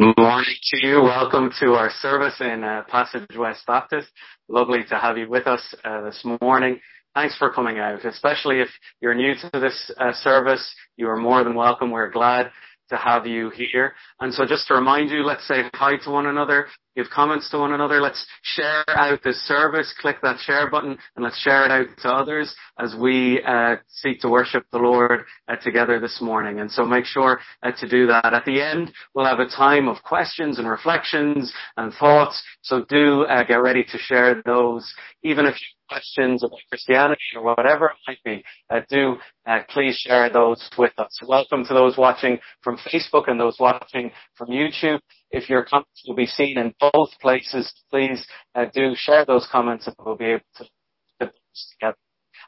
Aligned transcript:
Good 0.00 0.16
morning 0.16 0.54
to 0.62 0.86
you. 0.86 1.02
Welcome 1.02 1.50
to 1.60 1.74
our 1.74 1.90
service 2.00 2.40
in 2.40 2.64
uh, 2.64 2.84
Passage 2.88 3.36
West 3.36 3.66
Baptist. 3.66 4.08
Lovely 4.48 4.82
to 4.88 4.98
have 4.98 5.18
you 5.18 5.28
with 5.28 5.46
us 5.46 5.74
uh, 5.84 6.00
this 6.00 6.24
morning. 6.40 6.80
Thanks 7.14 7.36
for 7.36 7.52
coming 7.52 7.78
out, 7.78 8.02
especially 8.06 8.60
if 8.62 8.68
you're 9.02 9.14
new 9.14 9.34
to 9.34 9.60
this 9.60 9.90
uh, 10.00 10.14
service. 10.14 10.74
You 10.96 11.10
are 11.10 11.18
more 11.18 11.44
than 11.44 11.54
welcome. 11.54 11.90
We're 11.90 12.08
glad 12.08 12.50
to 12.90 12.96
have 12.96 13.26
you 13.26 13.50
here. 13.50 13.94
And 14.20 14.32
so 14.32 14.44
just 14.44 14.68
to 14.68 14.74
remind 14.74 15.10
you, 15.10 15.22
let's 15.24 15.46
say 15.48 15.62
hi 15.74 15.96
to 16.04 16.10
one 16.10 16.26
another, 16.26 16.66
give 16.94 17.06
comments 17.12 17.50
to 17.50 17.58
one 17.58 17.72
another. 17.72 18.00
Let's 18.00 18.24
share 18.42 18.84
out 18.88 19.20
this 19.24 19.36
service. 19.46 19.94
Click 20.00 20.16
that 20.22 20.38
share 20.40 20.70
button 20.70 20.98
and 21.16 21.24
let's 21.24 21.40
share 21.40 21.64
it 21.64 21.70
out 21.70 21.86
to 22.02 22.08
others 22.08 22.54
as 22.78 22.94
we 22.94 23.42
uh, 23.46 23.76
seek 23.88 24.20
to 24.20 24.28
worship 24.28 24.64
the 24.70 24.78
Lord 24.78 25.24
uh, 25.48 25.56
together 25.56 25.98
this 25.98 26.20
morning. 26.20 26.60
And 26.60 26.70
so 26.70 26.84
make 26.84 27.04
sure 27.04 27.40
uh, 27.62 27.72
to 27.80 27.88
do 27.88 28.06
that. 28.08 28.34
At 28.34 28.44
the 28.44 28.60
end, 28.60 28.92
we'll 29.14 29.26
have 29.26 29.40
a 29.40 29.48
time 29.48 29.88
of 29.88 30.02
questions 30.02 30.58
and 30.58 30.68
reflections 30.68 31.52
and 31.76 31.92
thoughts. 31.94 32.42
So 32.62 32.84
do 32.88 33.22
uh, 33.22 33.44
get 33.44 33.56
ready 33.56 33.84
to 33.84 33.98
share 33.98 34.42
those, 34.44 34.92
even 35.22 35.46
if 35.46 35.54
you 35.54 35.66
questions 35.90 36.44
about 36.44 36.60
Christianity 36.68 37.20
or 37.34 37.42
whatever 37.42 37.86
it 37.86 37.96
might 38.06 38.22
be, 38.24 38.44
uh, 38.70 38.80
do 38.88 39.16
uh, 39.46 39.60
please 39.68 39.96
share 39.96 40.30
those 40.30 40.70
with 40.78 40.92
us. 40.98 41.18
Welcome 41.26 41.64
to 41.64 41.74
those 41.74 41.96
watching 41.98 42.38
from 42.62 42.78
Facebook 42.78 43.28
and 43.28 43.40
those 43.40 43.56
watching 43.58 44.12
from 44.36 44.48
YouTube. 44.48 45.00
If 45.32 45.50
your 45.50 45.64
comments 45.64 46.04
will 46.06 46.14
be 46.14 46.26
seen 46.26 46.58
in 46.58 46.74
both 46.78 47.10
places, 47.20 47.72
please 47.90 48.24
uh, 48.54 48.66
do 48.72 48.92
share 48.94 49.24
those 49.24 49.48
comments 49.50 49.88
and 49.88 49.96
we'll 49.98 50.16
be 50.16 50.26
able 50.26 50.44
to 50.58 50.64
put 51.18 51.32
those 51.32 51.68
together. 51.72 51.96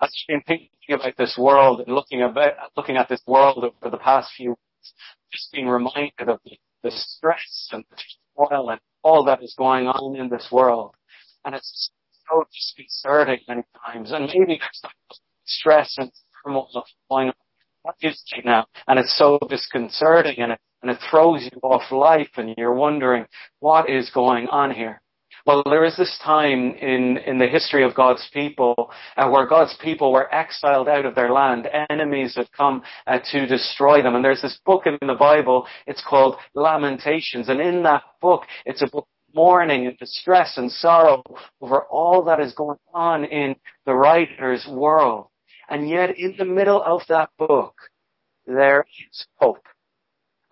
I've 0.00 0.10
been 0.28 0.42
thinking 0.46 0.68
about 0.90 1.16
this 1.18 1.36
world 1.36 1.80
and 1.80 1.94
looking 1.94 2.22
about 2.22 2.52
looking 2.76 2.96
at 2.96 3.08
this 3.08 3.22
world 3.26 3.64
over 3.64 3.90
the 3.90 3.98
past 3.98 4.30
few 4.36 4.50
weeks, 4.50 4.92
just 5.32 5.52
being 5.52 5.66
reminded 5.66 6.28
of 6.28 6.38
the, 6.44 6.58
the 6.84 6.92
stress 6.92 7.68
and 7.72 7.84
the 7.90 7.96
turmoil 8.36 8.70
and 8.70 8.80
all 9.02 9.24
that 9.24 9.42
is 9.42 9.54
going 9.58 9.88
on 9.88 10.16
in 10.16 10.28
this 10.28 10.48
world. 10.52 10.94
And 11.44 11.56
it's 11.56 11.90
so 12.32 12.44
disconcerting 12.52 13.40
many 13.49 13.62
times. 13.87 14.12
And 14.12 14.26
maybe 14.26 14.58
there's 14.58 14.93
stress 15.44 15.94
and 15.99 16.11
turmoil 16.44 16.69
going 17.11 17.29
on 17.29 17.34
what 17.82 17.96
is 18.00 18.23
it 18.37 18.44
now? 18.44 18.67
And 18.87 18.99
it's 18.99 19.17
so 19.19 19.38
disconcerting 19.49 20.38
and 20.38 20.52
it, 20.52 20.61
and 20.82 20.90
it 20.90 20.99
throws 21.11 21.43
you 21.43 21.58
off 21.62 21.91
life 21.91 22.31
and 22.36 22.55
you're 22.56 22.74
wondering 22.74 23.27
what 23.58 23.91
is 23.91 24.10
going 24.10 24.48
on 24.48 24.70
here. 24.70 25.01
Well, 25.44 25.65
there 25.65 25.84
is 25.84 25.96
this 25.96 26.20
time 26.22 26.74
in, 26.74 27.19
in 27.19 27.39
the 27.39 27.48
history 27.48 27.82
of 27.82 27.96
God's 27.96 28.29
people 28.32 28.93
uh, 29.17 29.29
where 29.29 29.48
God's 29.48 29.77
people 29.82 30.12
were 30.12 30.32
exiled 30.32 30.89
out 30.89 31.05
of 31.05 31.17
their 31.17 31.32
land. 31.32 31.69
Enemies 31.91 32.36
had 32.36 32.53
come 32.53 32.82
uh, 33.08 33.19
to 33.32 33.46
destroy 33.46 34.03
them. 34.03 34.15
And 34.15 34.24
there's 34.24 34.43
this 34.43 34.60
book 34.65 34.84
in 34.86 34.96
the 35.05 35.15
Bible. 35.15 35.67
It's 35.89 36.05
called 36.08 36.36
Lamentations. 36.55 37.48
And 37.48 37.60
in 37.60 37.82
that 37.82 38.03
book, 38.20 38.43
it's 38.65 38.82
a 38.82 38.86
book 38.86 39.08
mourning 39.34 39.86
and 39.86 39.98
distress 39.98 40.56
and 40.56 40.70
sorrow 40.70 41.22
over 41.60 41.82
all 41.82 42.24
that 42.24 42.41
is 42.41 42.53
going 42.55 42.79
on 42.93 43.24
in 43.24 43.56
the 43.86 43.94
writer's 43.94 44.67
world. 44.69 45.29
And 45.69 45.89
yet 45.89 46.19
in 46.19 46.34
the 46.36 46.44
middle 46.44 46.82
of 46.82 47.03
that 47.08 47.31
book, 47.39 47.74
there 48.46 48.84
is 49.10 49.27
hope. 49.36 49.67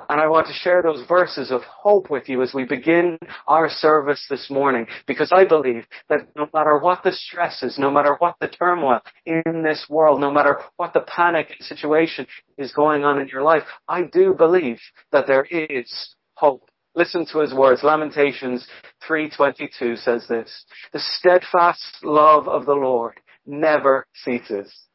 And 0.08 0.18
I 0.18 0.28
want 0.28 0.46
to 0.46 0.54
share 0.54 0.82
those 0.82 1.06
verses 1.06 1.50
of 1.50 1.60
hope 1.62 2.08
with 2.08 2.28
you 2.28 2.40
as 2.42 2.54
we 2.54 2.64
begin 2.64 3.18
our 3.46 3.68
service 3.68 4.24
this 4.30 4.48
morning, 4.48 4.86
because 5.06 5.30
I 5.30 5.44
believe 5.44 5.84
that 6.08 6.28
no 6.34 6.48
matter 6.54 6.78
what 6.78 7.02
the 7.02 7.12
stress 7.12 7.62
is, 7.62 7.78
no 7.78 7.90
matter 7.90 8.16
what 8.18 8.36
the 8.40 8.48
turmoil 8.48 9.00
in 9.26 9.62
this 9.62 9.86
world, 9.90 10.20
no 10.20 10.30
matter 10.30 10.58
what 10.76 10.94
the 10.94 11.00
panic 11.00 11.54
situation 11.60 12.26
is 12.56 12.72
going 12.72 13.04
on 13.04 13.20
in 13.20 13.28
your 13.28 13.42
life, 13.42 13.64
I 13.86 14.04
do 14.04 14.32
believe 14.32 14.80
that 15.12 15.26
there 15.26 15.44
is 15.44 16.14
hope 16.34 16.69
Listen 16.94 17.24
to 17.26 17.38
his 17.38 17.54
words. 17.54 17.82
Lamentations 17.82 18.66
3:22 19.06 19.96
says 19.96 20.26
this: 20.28 20.64
"The 20.92 20.98
steadfast 20.98 22.02
love 22.02 22.48
of 22.48 22.66
the 22.66 22.74
Lord 22.74 23.20
never 23.46 24.06
ceases. 24.12 24.86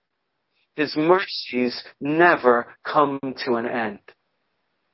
His 0.75 0.95
mercies 0.97 1.83
never 2.01 2.75
come 2.83 3.19
to 3.45 3.55
an 3.55 3.65
end. 3.65 3.99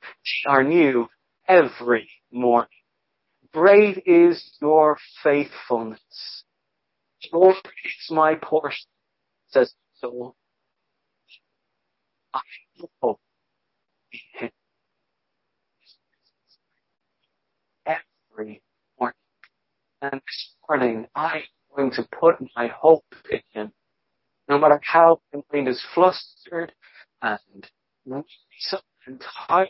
They 0.01 0.49
are 0.49 0.63
new 0.63 1.09
every 1.47 2.09
morning. 2.31 2.69
Great 3.51 4.03
is 4.05 4.55
your 4.61 4.97
faithfulness. 5.23 6.43
Lord 7.33 7.55
is 7.83 8.11
my 8.11 8.35
portion," 8.35 8.89
says 9.47 9.73
the 10.01 10.07
soul. 10.07 10.35
I 12.33 12.41
him. 14.33 14.51
Every 18.41 18.61
morning. 18.99 19.15
And 20.01 20.13
this 20.13 20.55
morning, 20.67 21.07
I'm 21.15 21.41
going 21.75 21.91
to 21.91 22.07
put 22.19 22.35
my 22.55 22.67
hope 22.67 23.05
in 23.31 23.41
Him. 23.53 23.71
No 24.49 24.57
matter 24.57 24.79
how 24.83 25.21
my 25.33 25.41
mind 25.53 25.67
is 25.67 25.81
flustered 25.93 26.73
and 27.21 27.39
and 28.07 29.23
tired, 29.47 29.69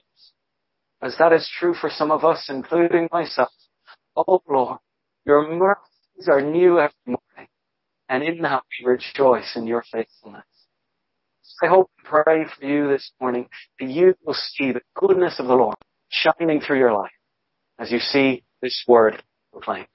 as 1.01 1.15
that 1.19 1.33
is 1.33 1.49
true 1.59 1.73
for 1.73 1.89
some 1.89 2.11
of 2.11 2.23
us, 2.23 2.47
including 2.49 3.09
myself. 3.11 3.51
Oh 4.15 4.41
Lord, 4.49 4.79
your 5.25 5.47
mercies 5.53 6.29
are 6.29 6.41
new 6.41 6.79
every 6.79 6.93
morning, 7.05 7.49
and 8.07 8.23
in 8.23 8.41
that 8.41 8.63
we 8.79 8.89
rejoice 8.89 9.55
in 9.55 9.67
your 9.67 9.83
faithfulness. 9.91 10.45
I 11.63 11.67
hope 11.67 11.91
and 11.97 12.07
pray 12.07 12.45
for 12.57 12.65
you 12.65 12.87
this 12.87 13.11
morning 13.21 13.47
that 13.79 13.89
you 13.89 14.15
will 14.25 14.33
see 14.33 14.71
the 14.71 14.81
goodness 14.95 15.39
of 15.39 15.45
the 15.47 15.53
Lord 15.53 15.75
shining 16.09 16.59
through 16.59 16.79
your 16.79 16.93
life 16.93 17.11
as 17.81 17.91
you 17.91 17.99
see 17.99 18.43
this 18.61 18.83
word 18.87 19.21
proclaimed. 19.51 19.87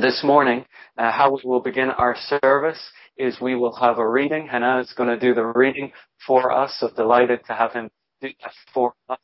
This 0.00 0.22
morning, 0.22 0.64
uh, 0.96 1.10
how 1.10 1.32
we 1.32 1.40
will 1.44 1.60
begin 1.60 1.90
our 1.90 2.16
service 2.40 2.80
is 3.16 3.40
we 3.40 3.56
will 3.56 3.74
have 3.74 3.98
a 3.98 4.08
reading. 4.08 4.46
Hannah 4.46 4.80
is 4.80 4.92
going 4.96 5.08
to 5.08 5.18
do 5.18 5.34
the 5.34 5.44
reading 5.44 5.92
for 6.26 6.52
us. 6.52 6.76
So 6.78 6.90
delighted 6.94 7.40
to 7.46 7.54
have 7.54 7.72
him 7.72 7.90
do 8.20 8.28
that 8.42 8.52
for 8.72 8.94
us. 9.08 9.18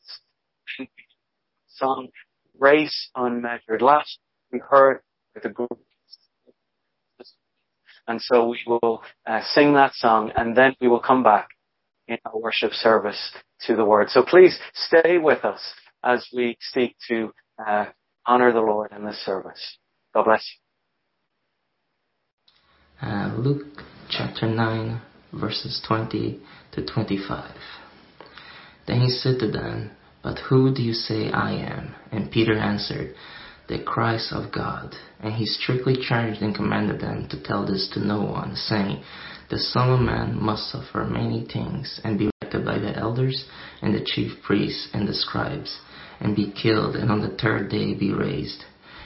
Song 1.69 2.09
Grace 2.59 3.09
Unmeasured. 3.15 3.81
Last 3.81 4.19
we 4.51 4.59
heard 4.59 4.99
with 5.33 5.45
a 5.45 5.49
group. 5.49 5.79
And 8.07 8.21
so 8.21 8.47
we 8.47 8.59
will 8.65 9.03
uh, 9.25 9.41
sing 9.53 9.73
that 9.73 9.93
song 9.93 10.31
and 10.35 10.55
then 10.55 10.75
we 10.79 10.87
will 10.87 11.01
come 11.01 11.23
back 11.23 11.49
in 12.07 12.17
our 12.25 12.39
worship 12.39 12.71
service 12.71 13.31
to 13.61 13.75
the 13.75 13.83
word. 13.83 14.09
So 14.09 14.23
please 14.23 14.57
stay 14.73 15.17
with 15.17 15.43
us 15.43 15.61
as 16.03 16.25
we 16.33 16.57
seek 16.61 16.95
to 17.09 17.31
uh, 17.65 17.85
honor 18.27 18.51
the 18.51 18.59
Lord 18.59 18.91
in 18.91 19.05
this 19.05 19.17
service. 19.25 19.77
God 20.13 20.25
bless 20.25 20.45
you. 23.01 23.07
Uh, 23.07 23.33
Luke 23.37 23.65
chapter 24.09 24.47
9, 24.47 25.01
verses 25.33 25.81
20 25.87 26.39
to 26.73 26.85
25. 26.85 27.55
Then 28.85 29.01
he 29.01 29.09
said 29.09 29.39
to 29.39 29.49
them, 29.49 29.91
But 30.23 30.39
who 30.49 30.73
do 30.73 30.81
you 30.81 30.93
say 30.93 31.29
I 31.31 31.53
am? 31.53 31.95
And 32.11 32.31
Peter 32.31 32.57
answered, 32.57 33.15
The 33.69 33.81
Christ 33.83 34.33
of 34.33 34.51
God. 34.51 34.95
And 35.19 35.33
he 35.33 35.45
strictly 35.45 35.95
charged 35.95 36.41
and 36.41 36.55
commanded 36.55 36.99
them 36.99 37.27
to 37.29 37.41
tell 37.41 37.65
this 37.65 37.89
to 37.93 38.05
no 38.05 38.21
one, 38.23 38.55
saying, 38.55 39.03
The 39.49 39.59
Son 39.59 39.89
of 39.89 40.01
Man 40.01 40.37
must 40.41 40.71
suffer 40.71 41.05
many 41.05 41.47
things, 41.51 42.01
and 42.03 42.17
be 42.19 42.29
rejected 42.41 42.65
by 42.65 42.79
the 42.79 42.97
elders, 42.97 43.45
and 43.81 43.93
the 43.93 44.03
chief 44.03 44.41
priests, 44.43 44.89
and 44.93 45.07
the 45.07 45.13
scribes 45.13 45.79
and 46.19 46.35
be 46.35 46.51
killed, 46.51 46.95
and 46.95 47.11
on 47.11 47.21
the 47.21 47.35
third 47.37 47.69
day 47.69 47.93
be 47.93 48.11
raised. 48.13 48.63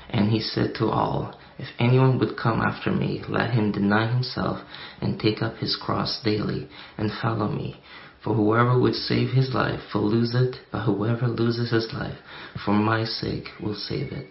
And 0.09 0.29
he 0.29 0.39
said 0.39 0.75
to 0.75 0.87
all, 0.87 1.39
If 1.57 1.67
anyone 1.79 2.19
would 2.19 2.37
come 2.37 2.61
after 2.61 2.91
me, 2.91 3.23
let 3.27 3.51
him 3.51 3.71
deny 3.71 4.11
himself 4.11 4.59
and 4.99 5.19
take 5.19 5.41
up 5.41 5.57
his 5.57 5.75
cross 5.75 6.21
daily 6.23 6.67
and 6.97 7.11
follow 7.21 7.47
me. 7.47 7.81
For 8.23 8.35
whoever 8.35 8.79
would 8.79 8.95
save 8.95 9.29
his 9.31 9.53
life 9.53 9.81
will 9.93 10.07
lose 10.07 10.35
it, 10.35 10.57
but 10.71 10.83
whoever 10.83 11.27
loses 11.27 11.71
his 11.71 11.91
life 11.91 12.17
for 12.63 12.73
my 12.73 13.03
sake 13.03 13.49
will 13.59 13.75
save 13.75 14.11
it. 14.11 14.27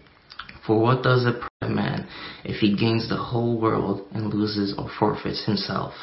For 0.67 0.81
what 0.81 1.03
does 1.03 1.25
it 1.25 1.41
profit 1.41 1.51
a 1.63 1.69
man 1.69 2.07
if 2.45 2.61
he 2.61 2.77
gains 2.77 3.09
the 3.09 3.17
whole 3.17 3.61
world 3.61 4.07
and 4.13 4.33
loses 4.33 4.75
or 4.79 4.89
forfeits 4.99 5.45
himself? 5.45 5.95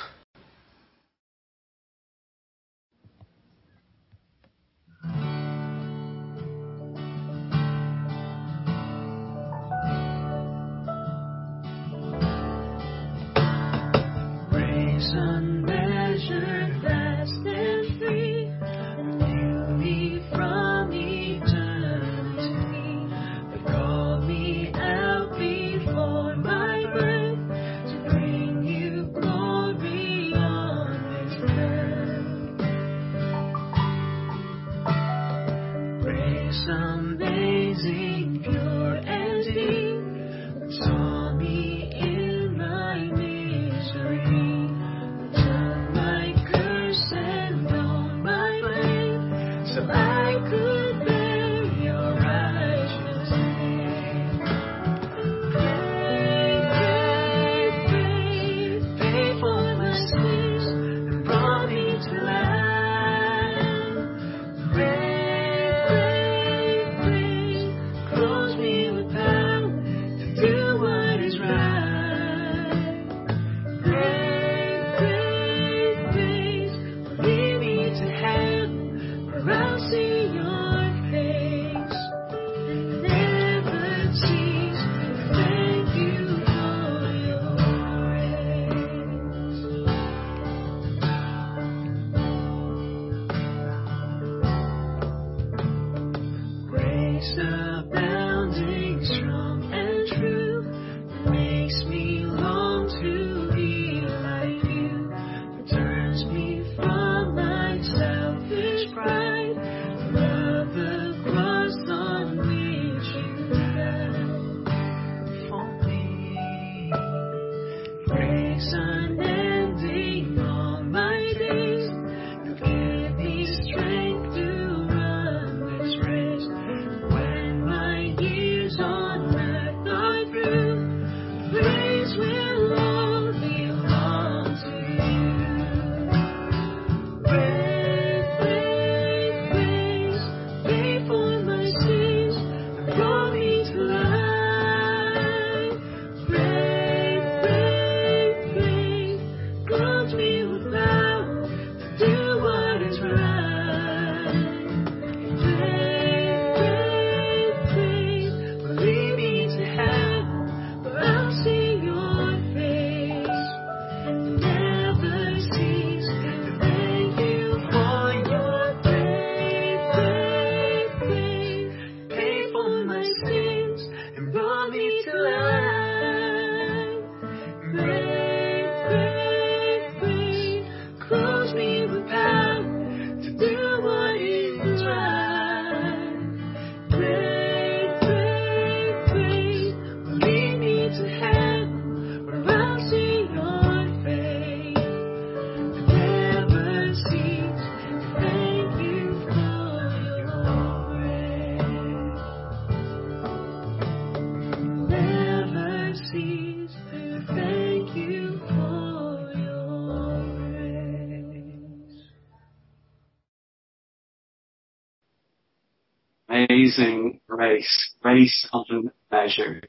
Amazing 216.68 217.22
grace, 217.30 217.96
grace 218.02 218.50
unmeasured. 218.52 219.68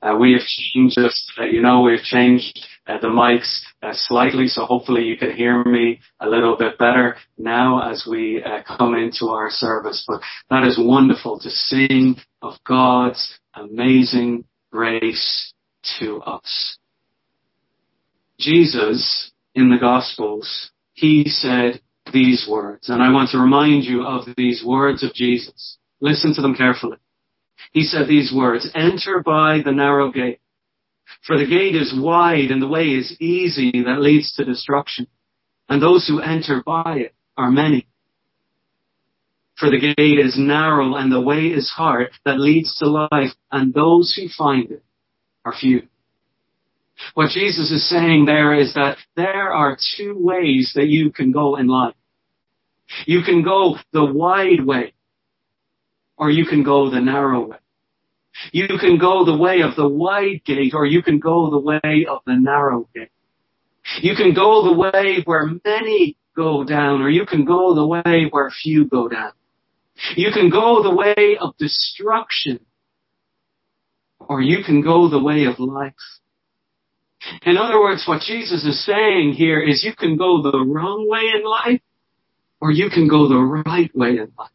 Uh, 0.00 0.16
we 0.18 0.32
have 0.32 0.42
changed, 0.42 0.96
uh, 0.98 1.44
you 1.44 1.60
know, 1.60 1.82
we've 1.82 2.02
changed 2.02 2.66
uh, 2.86 2.98
the 3.00 3.08
mics 3.08 3.60
uh, 3.82 3.92
slightly, 3.92 4.46
so 4.46 4.64
hopefully 4.64 5.02
you 5.02 5.16
can 5.16 5.32
hear 5.32 5.62
me 5.64 6.00
a 6.20 6.28
little 6.28 6.56
bit 6.56 6.78
better 6.78 7.16
now 7.36 7.90
as 7.90 8.06
we 8.08 8.42
uh, 8.42 8.62
come 8.78 8.94
into 8.94 9.26
our 9.26 9.50
service. 9.50 10.04
But 10.06 10.20
that 10.50 10.64
is 10.64 10.78
wonderful 10.80 11.38
to 11.40 11.50
sing 11.50 12.16
of 12.40 12.54
God's 12.66 13.38
amazing 13.54 14.44
grace 14.70 15.52
to 15.98 16.22
us. 16.22 16.78
Jesus 18.38 19.32
in 19.54 19.68
the 19.68 19.78
Gospels, 19.78 20.70
he 20.92 21.24
said 21.28 21.80
these 22.12 22.46
words, 22.48 22.88
and 22.88 23.02
I 23.02 23.12
want 23.12 23.30
to 23.30 23.38
remind 23.38 23.84
you 23.84 24.04
of 24.06 24.28
these 24.36 24.62
words 24.64 25.02
of 25.02 25.12
Jesus. 25.12 25.77
Listen 26.00 26.34
to 26.34 26.42
them 26.42 26.54
carefully. 26.54 26.98
He 27.72 27.82
said 27.82 28.08
these 28.08 28.32
words, 28.34 28.70
enter 28.74 29.22
by 29.22 29.60
the 29.64 29.72
narrow 29.72 30.10
gate. 30.10 30.40
For 31.26 31.38
the 31.38 31.46
gate 31.46 31.74
is 31.74 31.94
wide 31.96 32.50
and 32.50 32.62
the 32.62 32.68
way 32.68 32.88
is 32.88 33.16
easy 33.20 33.82
that 33.84 34.00
leads 34.00 34.32
to 34.34 34.44
destruction. 34.44 35.06
And 35.68 35.82
those 35.82 36.06
who 36.06 36.20
enter 36.20 36.62
by 36.64 36.98
it 36.98 37.14
are 37.36 37.50
many. 37.50 37.86
For 39.58 39.70
the 39.70 39.94
gate 39.96 40.18
is 40.18 40.38
narrow 40.38 40.94
and 40.94 41.10
the 41.10 41.20
way 41.20 41.46
is 41.46 41.68
hard 41.68 42.10
that 42.24 42.38
leads 42.38 42.76
to 42.76 42.86
life 42.86 43.32
and 43.50 43.74
those 43.74 44.14
who 44.14 44.28
find 44.28 44.70
it 44.70 44.84
are 45.44 45.52
few. 45.52 45.88
What 47.14 47.30
Jesus 47.30 47.70
is 47.70 47.88
saying 47.88 48.24
there 48.24 48.54
is 48.54 48.74
that 48.74 48.98
there 49.16 49.52
are 49.52 49.76
two 49.96 50.14
ways 50.16 50.72
that 50.74 50.88
you 50.88 51.10
can 51.10 51.32
go 51.32 51.56
in 51.56 51.66
life. 51.66 51.94
You 53.04 53.22
can 53.22 53.42
go 53.42 53.76
the 53.92 54.04
wide 54.04 54.64
way 54.64 54.94
or 56.18 56.30
you 56.30 56.44
can 56.44 56.62
go 56.62 56.90
the 56.90 57.00
narrow 57.00 57.46
way. 57.46 57.56
You 58.52 58.66
can 58.78 58.98
go 58.98 59.24
the 59.24 59.36
way 59.36 59.62
of 59.62 59.76
the 59.76 59.88
wide 59.88 60.42
gate 60.44 60.74
or 60.74 60.84
you 60.84 61.02
can 61.02 61.18
go 61.18 61.50
the 61.50 61.58
way 61.58 62.06
of 62.08 62.20
the 62.26 62.34
narrow 62.34 62.88
gate. 62.94 63.10
You 64.00 64.14
can 64.14 64.34
go 64.34 64.64
the 64.64 64.74
way 64.74 65.22
where 65.24 65.46
many 65.64 66.16
go 66.36 66.64
down 66.64 67.00
or 67.00 67.08
you 67.08 67.24
can 67.24 67.44
go 67.44 67.74
the 67.74 67.86
way 67.86 68.28
where 68.30 68.50
few 68.50 68.86
go 68.86 69.08
down. 69.08 69.32
You 70.16 70.30
can 70.32 70.50
go 70.50 70.82
the 70.82 70.94
way 70.94 71.36
of 71.40 71.56
destruction 71.56 72.60
or 74.20 74.40
you 74.40 74.62
can 74.64 74.82
go 74.82 75.08
the 75.08 75.22
way 75.22 75.44
of 75.44 75.58
life. 75.58 75.94
In 77.42 77.56
other 77.56 77.80
words, 77.80 78.04
what 78.06 78.22
Jesus 78.22 78.64
is 78.64 78.84
saying 78.84 79.32
here 79.32 79.60
is 79.60 79.82
you 79.82 79.94
can 79.94 80.16
go 80.16 80.42
the 80.42 80.58
wrong 80.58 81.08
way 81.08 81.22
in 81.34 81.44
life 81.44 81.80
or 82.60 82.70
you 82.70 82.90
can 82.90 83.08
go 83.08 83.28
the 83.28 83.62
right 83.66 83.90
way 83.96 84.10
in 84.10 84.32
life. 84.38 84.50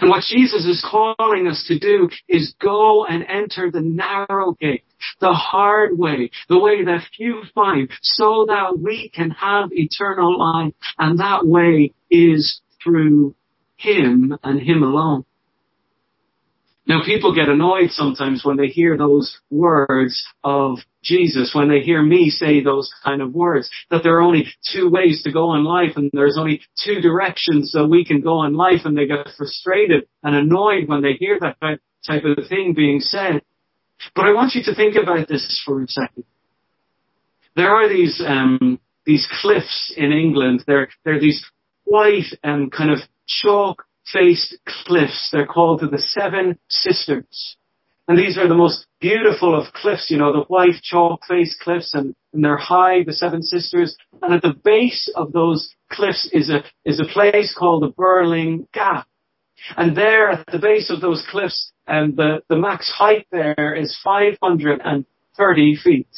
And 0.00 0.10
what 0.10 0.24
Jesus 0.24 0.64
is 0.64 0.84
calling 0.88 1.46
us 1.48 1.64
to 1.68 1.78
do 1.78 2.08
is 2.28 2.54
go 2.60 3.04
and 3.04 3.24
enter 3.28 3.70
the 3.70 3.80
narrow 3.80 4.52
gate, 4.52 4.84
the 5.20 5.32
hard 5.32 5.98
way, 5.98 6.30
the 6.48 6.58
way 6.58 6.84
that 6.84 7.08
few 7.16 7.42
find, 7.54 7.90
so 8.02 8.46
that 8.48 8.78
we 8.78 9.10
can 9.14 9.30
have 9.30 9.70
eternal 9.72 10.38
life. 10.38 10.74
And 10.98 11.18
that 11.20 11.46
way 11.46 11.94
is 12.10 12.60
through 12.82 13.34
Him 13.76 14.36
and 14.42 14.60
Him 14.60 14.82
alone. 14.82 15.24
Now 16.88 17.04
people 17.04 17.34
get 17.34 17.50
annoyed 17.50 17.90
sometimes 17.90 18.46
when 18.46 18.56
they 18.56 18.68
hear 18.68 18.96
those 18.96 19.38
words 19.50 20.26
of 20.42 20.78
Jesus, 21.04 21.54
when 21.54 21.68
they 21.68 21.80
hear 21.80 22.02
me 22.02 22.30
say 22.30 22.62
those 22.62 22.90
kind 23.04 23.20
of 23.20 23.34
words, 23.34 23.68
that 23.90 24.02
there 24.02 24.16
are 24.16 24.22
only 24.22 24.46
two 24.72 24.88
ways 24.88 25.22
to 25.22 25.32
go 25.32 25.54
in 25.54 25.64
life 25.64 25.92
and 25.96 26.10
there's 26.14 26.38
only 26.38 26.62
two 26.82 27.02
directions 27.02 27.72
that 27.72 27.86
we 27.86 28.06
can 28.06 28.22
go 28.22 28.42
in 28.44 28.54
life 28.54 28.80
and 28.86 28.96
they 28.96 29.06
get 29.06 29.28
frustrated 29.36 30.08
and 30.22 30.34
annoyed 30.34 30.88
when 30.88 31.02
they 31.02 31.12
hear 31.12 31.38
that 31.38 31.58
type 32.06 32.24
of 32.24 32.48
thing 32.48 32.72
being 32.74 33.00
said. 33.00 33.42
But 34.14 34.24
I 34.24 34.32
want 34.32 34.54
you 34.54 34.62
to 34.64 34.74
think 34.74 34.96
about 34.96 35.28
this 35.28 35.62
for 35.66 35.82
a 35.82 35.88
second. 35.88 36.24
There 37.54 37.70
are 37.70 37.88
these, 37.88 38.22
um, 38.26 38.80
these 39.04 39.28
cliffs 39.42 39.92
in 39.94 40.12
England. 40.12 40.64
There 40.66 40.88
are 41.04 41.20
these 41.20 41.44
white 41.84 42.32
and 42.42 42.72
kind 42.72 42.90
of 42.90 43.00
chalk 43.26 43.84
faced 44.12 44.56
cliffs. 44.66 45.30
They're 45.32 45.46
called 45.46 45.80
the 45.80 45.98
Seven 45.98 46.58
Sisters. 46.68 47.56
And 48.06 48.18
these 48.18 48.38
are 48.38 48.48
the 48.48 48.54
most 48.54 48.86
beautiful 49.00 49.54
of 49.54 49.72
cliffs, 49.74 50.10
you 50.10 50.16
know, 50.16 50.32
the 50.32 50.44
white 50.48 50.80
chalk 50.82 51.20
faced 51.28 51.60
cliffs 51.60 51.92
and, 51.92 52.14
and 52.32 52.42
they're 52.42 52.56
high, 52.56 53.04
the 53.04 53.12
Seven 53.12 53.42
Sisters. 53.42 53.96
And 54.22 54.32
at 54.34 54.42
the 54.42 54.54
base 54.64 55.12
of 55.14 55.32
those 55.32 55.74
cliffs 55.92 56.28
is 56.32 56.48
a, 56.48 56.64
is 56.86 57.00
a 57.00 57.12
place 57.12 57.54
called 57.56 57.82
the 57.82 57.92
Birling 57.92 58.70
Gap. 58.72 59.06
And 59.76 59.96
there 59.96 60.30
at 60.30 60.46
the 60.46 60.58
base 60.58 60.88
of 60.88 61.00
those 61.00 61.26
cliffs, 61.30 61.72
and 61.86 62.16
the, 62.16 62.42
the 62.48 62.56
max 62.56 62.90
height 62.90 63.26
there 63.30 63.74
is 63.74 63.98
530 64.02 65.76
feet. 65.76 66.08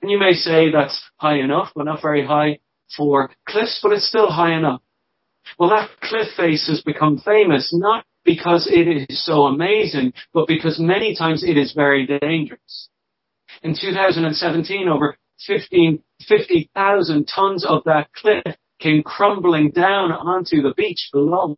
And 0.00 0.10
you 0.10 0.18
may 0.18 0.32
say 0.32 0.70
that's 0.70 1.02
high 1.16 1.38
enough, 1.38 1.72
but 1.74 1.84
not 1.84 2.00
very 2.00 2.26
high 2.26 2.60
for 2.96 3.30
cliffs, 3.46 3.80
but 3.82 3.92
it's 3.92 4.08
still 4.08 4.30
high 4.30 4.56
enough. 4.56 4.80
Well, 5.58 5.70
that 5.70 5.90
cliff 6.00 6.28
face 6.36 6.66
has 6.68 6.80
become 6.82 7.18
famous 7.18 7.72
not 7.72 8.04
because 8.24 8.68
it 8.70 8.86
is 8.88 9.24
so 9.24 9.44
amazing, 9.44 10.12
but 10.32 10.46
because 10.46 10.78
many 10.78 11.14
times 11.14 11.42
it 11.42 11.56
is 11.56 11.72
very 11.72 12.06
dangerous. 12.06 12.88
In 13.62 13.76
2017, 13.78 14.88
over 14.88 15.16
50,000 15.46 17.24
tons 17.26 17.66
of 17.66 17.82
that 17.84 18.12
cliff 18.12 18.56
came 18.78 19.02
crumbling 19.02 19.70
down 19.70 20.12
onto 20.12 20.62
the 20.62 20.74
beach 20.76 21.08
below. 21.12 21.54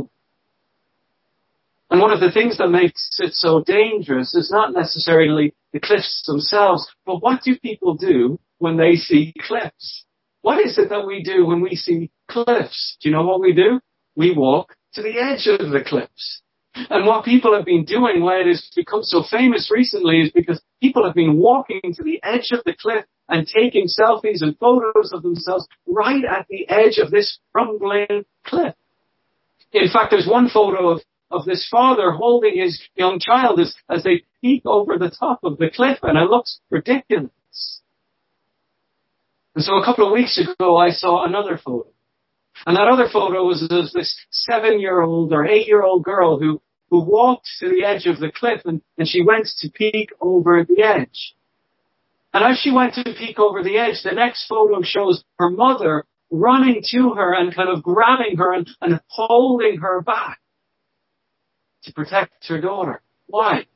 And 1.91 2.01
one 2.01 2.13
of 2.13 2.21
the 2.21 2.33
things 2.33 2.59
that 2.59 2.69
makes 2.69 3.19
it 3.21 3.35
so 3.35 3.63
dangerous 3.63 4.35
is 4.35 4.51
not 4.51 4.73
necessarily 4.73 5.55
the 5.73 5.81
cliffs 5.81 6.23
themselves, 6.27 6.87
but 7.07 7.23
what 7.23 7.43
do 7.43 7.59
people 7.59 7.95
do 7.95 8.39
when 8.59 8.77
they 8.77 8.97
see 8.97 9.33
cliffs? 9.41 10.04
What 10.45 10.61
is 10.61 10.77
it 10.77 10.91
that 10.91 11.07
we 11.07 11.23
do 11.23 11.47
when 11.47 11.63
we 11.63 11.75
see 11.75 12.11
cliffs? 12.29 12.99
Do 13.01 13.09
you 13.09 13.15
know 13.15 13.25
what 13.25 13.41
we 13.41 13.55
do? 13.55 13.81
We 14.15 14.35
walk 14.37 14.77
to 14.93 15.01
the 15.01 15.19
edge 15.19 15.47
of 15.47 15.71
the 15.71 15.83
cliffs. 15.83 16.43
And 16.75 17.07
what 17.07 17.25
people 17.25 17.55
have 17.57 17.65
been 17.65 17.87
doing, 17.87 18.21
why 18.21 18.41
it 18.41 18.49
has 18.49 18.71
become 18.77 19.05
so 19.05 19.23
famous 19.23 19.71
recently, 19.71 20.21
is 20.21 20.33
because 20.33 20.61
people 20.83 21.03
have 21.07 21.15
been 21.15 21.39
walking 21.39 21.81
to 21.95 22.03
the 22.03 22.21
edge 22.23 22.51
of 22.53 22.63
the 22.67 22.75
cliff 22.79 23.07
and 23.27 23.47
taking 23.49 23.87
selfies 23.87 24.43
and 24.43 24.59
photos 24.59 25.15
of 25.15 25.23
themselves 25.23 25.67
right 25.87 26.25
at 26.27 26.45
the 26.51 26.69
edge 26.69 26.99
of 26.99 27.11
this 27.11 27.39
crumbling 27.51 28.27
cliff. 28.45 28.75
In 29.73 29.89
fact, 29.91 30.11
there's 30.11 30.29
one 30.29 30.51
photo 30.51 30.91
of, 30.91 31.01
of 31.31 31.47
this 31.47 31.67
father 31.71 32.11
holding 32.11 32.59
his 32.59 32.83
young 32.97 33.19
child 33.19 33.61
as, 33.61 33.75
as 33.89 34.05
they 34.05 34.25
peek 34.43 34.67
over 34.67 34.99
the 34.99 35.09
top 35.11 35.41
of 35.43 35.57
the 35.57 35.71
cliff, 35.75 36.01
and 36.03 36.19
it 36.19 36.29
looks 36.29 36.61
ridiculous. 36.69 37.31
And 39.55 39.65
so 39.65 39.77
a 39.77 39.85
couple 39.85 40.07
of 40.07 40.13
weeks 40.13 40.39
ago, 40.39 40.77
I 40.77 40.91
saw 40.91 41.25
another 41.25 41.59
photo. 41.63 41.89
And 42.67 42.77
that 42.77 42.89
other 42.89 43.09
photo 43.13 43.45
was 43.45 43.63
of 43.63 43.93
this 43.93 44.17
seven-year-old 44.31 45.33
or 45.33 45.47
eight-year-old 45.47 46.05
girl 46.05 46.39
who, 46.39 46.61
who 46.91 47.01
walked 47.05 47.49
to 47.61 47.69
the 47.69 47.85
edge 47.85 48.07
of 48.07 48.19
the 48.19 48.33
cliff 48.35 48.63
and, 48.65 48.81
and 48.97 49.09
she 49.09 49.23
went 49.23 49.49
to 49.59 49.71
peek 49.71 50.11
over 50.21 50.65
the 50.65 50.83
edge. 50.83 51.35
And 52.33 52.45
as 52.45 52.59
she 52.59 52.73
went 52.73 52.95
to 52.95 53.05
peek 53.05 53.39
over 53.39 53.63
the 53.63 53.79
edge, 53.79 54.03
the 54.03 54.13
next 54.13 54.47
photo 54.49 54.83
shows 54.83 55.23
her 55.39 55.51
mother 55.51 56.05
running 56.31 56.83
to 56.91 57.15
her 57.15 57.33
and 57.33 57.55
kind 57.55 57.69
of 57.69 57.83
grabbing 57.83 58.37
her 58.39 58.53
and, 58.53 58.69
and 58.81 59.01
holding 59.07 59.79
her 59.79 60.01
back 60.01 60.41
to 61.85 61.93
protect 61.93 62.47
her 62.49 62.61
daughter. 62.61 63.03
Why? 63.27 63.67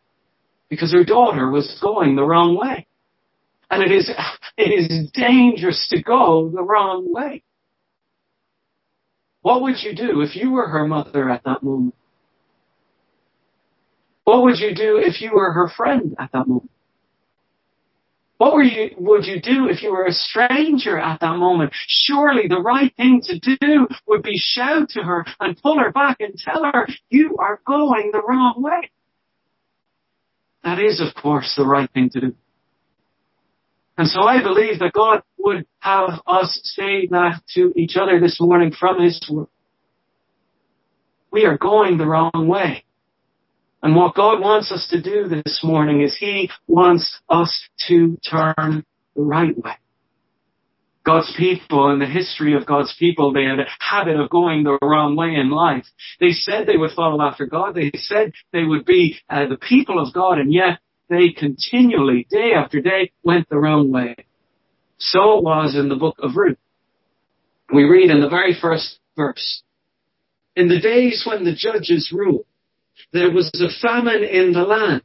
Because 0.68 0.92
her 0.92 1.04
daughter 1.04 1.50
was 1.50 1.78
going 1.80 2.16
the 2.16 2.24
wrong 2.24 2.56
way. 2.56 2.86
And 3.70 3.82
it 3.82 3.92
is, 3.92 4.10
it 4.56 4.62
is 4.62 5.10
dangerous 5.12 5.86
to 5.90 6.02
go 6.02 6.50
the 6.54 6.62
wrong 6.62 7.12
way. 7.12 7.42
What 9.42 9.62
would 9.62 9.76
you 9.82 9.94
do 9.94 10.20
if 10.20 10.34
you 10.36 10.50
were 10.50 10.68
her 10.68 10.86
mother 10.86 11.28
at 11.30 11.44
that 11.44 11.62
moment? 11.62 11.94
What 14.24 14.42
would 14.42 14.58
you 14.58 14.74
do 14.74 14.98
if 14.98 15.20
you 15.20 15.32
were 15.32 15.52
her 15.52 15.70
friend 15.74 16.14
at 16.18 16.32
that 16.32 16.46
moment? 16.46 16.70
What 18.38 18.54
were 18.54 18.62
you, 18.62 18.90
would 18.98 19.24
you 19.24 19.40
do 19.40 19.68
if 19.68 19.82
you 19.82 19.90
were 19.90 20.06
a 20.06 20.12
stranger 20.12 20.96
at 20.98 21.20
that 21.20 21.36
moment? 21.36 21.72
Surely 21.74 22.46
the 22.46 22.60
right 22.60 22.94
thing 22.96 23.20
to 23.24 23.38
do 23.38 23.88
would 24.06 24.22
be 24.22 24.38
shout 24.38 24.90
to 24.90 25.02
her 25.02 25.26
and 25.40 25.60
pull 25.60 25.78
her 25.78 25.90
back 25.90 26.18
and 26.20 26.38
tell 26.38 26.62
her, 26.64 26.86
you 27.10 27.36
are 27.38 27.60
going 27.66 28.10
the 28.12 28.22
wrong 28.22 28.62
way. 28.62 28.90
That 30.62 30.78
is, 30.78 31.00
of 31.00 31.20
course, 31.20 31.54
the 31.56 31.66
right 31.66 31.90
thing 31.90 32.10
to 32.10 32.20
do. 32.20 32.34
And 33.98 34.06
so 34.06 34.22
I 34.22 34.40
believe 34.42 34.78
that 34.78 34.92
God 34.92 35.22
would 35.38 35.66
have 35.80 36.20
us 36.24 36.60
say 36.62 37.08
that 37.08 37.42
to 37.54 37.72
each 37.76 37.96
other 37.96 38.20
this 38.20 38.40
morning 38.40 38.72
from 38.72 39.02
His 39.02 39.20
Word. 39.28 39.48
We 41.32 41.44
are 41.46 41.58
going 41.58 41.98
the 41.98 42.06
wrong 42.06 42.46
way. 42.46 42.84
And 43.82 43.96
what 43.96 44.14
God 44.14 44.40
wants 44.40 44.70
us 44.70 44.86
to 44.90 45.02
do 45.02 45.28
this 45.28 45.60
morning 45.64 46.00
is 46.00 46.16
He 46.16 46.48
wants 46.68 47.20
us 47.28 47.68
to 47.88 48.16
turn 48.28 48.84
the 49.16 49.22
right 49.22 49.56
way. 49.58 49.74
God's 51.04 51.34
people 51.36 51.90
and 51.90 52.00
the 52.00 52.06
history 52.06 52.54
of 52.54 52.66
God's 52.66 52.94
people, 52.98 53.32
they 53.32 53.44
had 53.44 53.58
a 53.58 53.66
habit 53.80 54.20
of 54.20 54.30
going 54.30 54.62
the 54.62 54.78
wrong 54.82 55.16
way 55.16 55.34
in 55.34 55.50
life. 55.50 55.86
They 56.20 56.32
said 56.32 56.66
they 56.66 56.76
would 56.76 56.90
follow 56.92 57.20
after 57.22 57.46
God. 57.46 57.74
They 57.74 57.90
said 57.94 58.32
they 58.52 58.62
would 58.62 58.84
be 58.84 59.16
uh, 59.28 59.46
the 59.48 59.56
people 59.56 59.98
of 59.98 60.12
God, 60.12 60.38
and 60.38 60.52
yet 60.52 60.78
they 61.08 61.30
continually, 61.30 62.26
day 62.30 62.52
after 62.54 62.80
day, 62.80 63.12
went 63.22 63.48
the 63.48 63.58
wrong 63.58 63.90
way. 63.90 64.14
So 64.98 65.38
it 65.38 65.44
was 65.44 65.76
in 65.76 65.88
the 65.88 65.96
book 65.96 66.16
of 66.18 66.36
Ruth. 66.36 66.58
We 67.72 67.84
read 67.84 68.10
in 68.10 68.20
the 68.20 68.28
very 68.28 68.56
first 68.58 68.98
verse, 69.16 69.62
In 70.56 70.68
the 70.68 70.80
days 70.80 71.24
when 71.26 71.44
the 71.44 71.54
judges 71.54 72.10
ruled, 72.12 72.46
there 73.12 73.30
was 73.30 73.50
a 73.54 73.86
famine 73.86 74.24
in 74.24 74.52
the 74.52 74.62
land. 74.62 75.02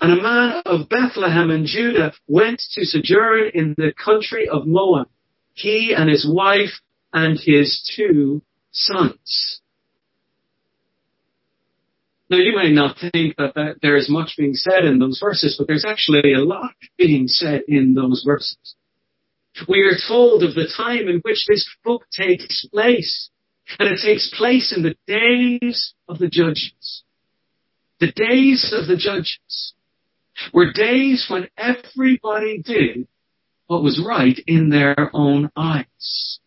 And 0.00 0.12
a 0.12 0.22
man 0.22 0.62
of 0.64 0.88
Bethlehem 0.88 1.50
in 1.50 1.66
Judah 1.66 2.12
went 2.26 2.62
to 2.72 2.84
sojourn 2.84 3.50
in 3.52 3.74
the 3.76 3.92
country 3.92 4.48
of 4.48 4.66
Moab, 4.66 5.08
he 5.54 5.92
and 5.96 6.08
his 6.08 6.28
wife 6.28 6.80
and 7.12 7.38
his 7.38 7.82
two 7.96 8.42
sons. 8.70 9.60
Now 12.30 12.38
you 12.38 12.54
may 12.54 12.70
not 12.70 12.96
think 12.98 13.36
that, 13.36 13.54
that 13.54 13.76
there 13.80 13.96
is 13.96 14.10
much 14.10 14.34
being 14.36 14.54
said 14.54 14.84
in 14.84 14.98
those 14.98 15.18
verses, 15.18 15.56
but 15.56 15.66
there's 15.66 15.86
actually 15.86 16.34
a 16.34 16.40
lot 16.40 16.72
being 16.98 17.26
said 17.26 17.62
in 17.68 17.94
those 17.94 18.22
verses. 18.26 18.74
We 19.66 19.80
are 19.80 19.96
told 20.06 20.42
of 20.42 20.54
the 20.54 20.68
time 20.76 21.08
in 21.08 21.20
which 21.22 21.46
this 21.48 21.68
book 21.84 22.04
takes 22.12 22.66
place. 22.66 23.30
And 23.78 23.88
it 23.88 24.00
takes 24.02 24.32
place 24.36 24.74
in 24.74 24.82
the 24.82 24.96
days 25.06 25.92
of 26.08 26.18
the 26.18 26.28
judges. 26.28 27.02
The 28.00 28.12
days 28.12 28.72
of 28.74 28.86
the 28.86 28.96
judges 28.96 29.74
were 30.54 30.72
days 30.72 31.26
when 31.28 31.48
everybody 31.56 32.62
did 32.62 33.08
what 33.66 33.82
was 33.82 34.02
right 34.04 34.38
in 34.46 34.70
their 34.70 35.10
own 35.12 35.50
eyes. 35.56 36.38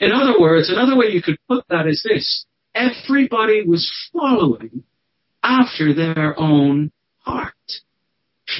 In 0.00 0.12
other 0.12 0.40
words, 0.40 0.70
another 0.70 0.96
way 0.96 1.08
you 1.10 1.22
could 1.22 1.38
put 1.48 1.64
that 1.68 1.86
is 1.86 2.02
this. 2.02 2.46
Everybody 2.74 3.62
was 3.66 3.90
following 4.12 4.84
after 5.42 5.92
their 5.94 6.38
own 6.38 6.92
heart. 7.18 7.54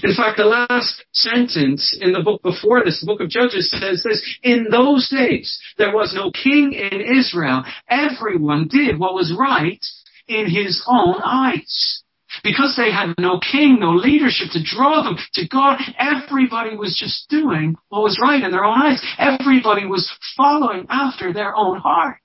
In 0.03 0.15
fact, 0.15 0.39
the 0.39 0.45
last 0.45 1.05
sentence 1.13 1.97
in 2.01 2.13
the 2.13 2.23
book 2.23 2.43
before 2.43 2.83
this, 2.85 3.01
the 3.01 3.07
book 3.07 3.21
of 3.21 3.29
Judges 3.29 3.71
says 3.71 4.03
this, 4.03 4.39
in 4.43 4.69
those 4.71 5.09
days, 5.09 5.59
there 5.77 5.95
was 5.95 6.15
no 6.15 6.31
king 6.31 6.73
in 6.73 7.01
Israel. 7.01 7.65
Everyone 7.89 8.69
did 8.69 8.99
what 8.99 9.15
was 9.15 9.35
right 9.39 9.85
in 10.29 10.49
his 10.49 10.83
own 10.87 11.17
eyes. 11.23 12.03
Because 12.43 12.75
they 12.77 12.91
had 12.91 13.15
no 13.19 13.39
king, 13.39 13.79
no 13.79 13.91
leadership 13.91 14.49
to 14.53 14.65
draw 14.65 15.03
them 15.03 15.19
to 15.35 15.47
God, 15.49 15.79
everybody 15.99 16.75
was 16.77 16.97
just 16.99 17.29
doing 17.29 17.77
what 17.91 18.03
was 18.03 18.19
right 18.23 18.43
in 18.43 18.51
their 18.51 18.65
own 18.65 18.81
eyes. 18.81 19.03
Everybody 19.19 19.85
was 19.85 20.11
following 20.35 20.87
after 20.89 21.35
their 21.35 21.55
own 21.55 21.79
heart. 21.79 22.21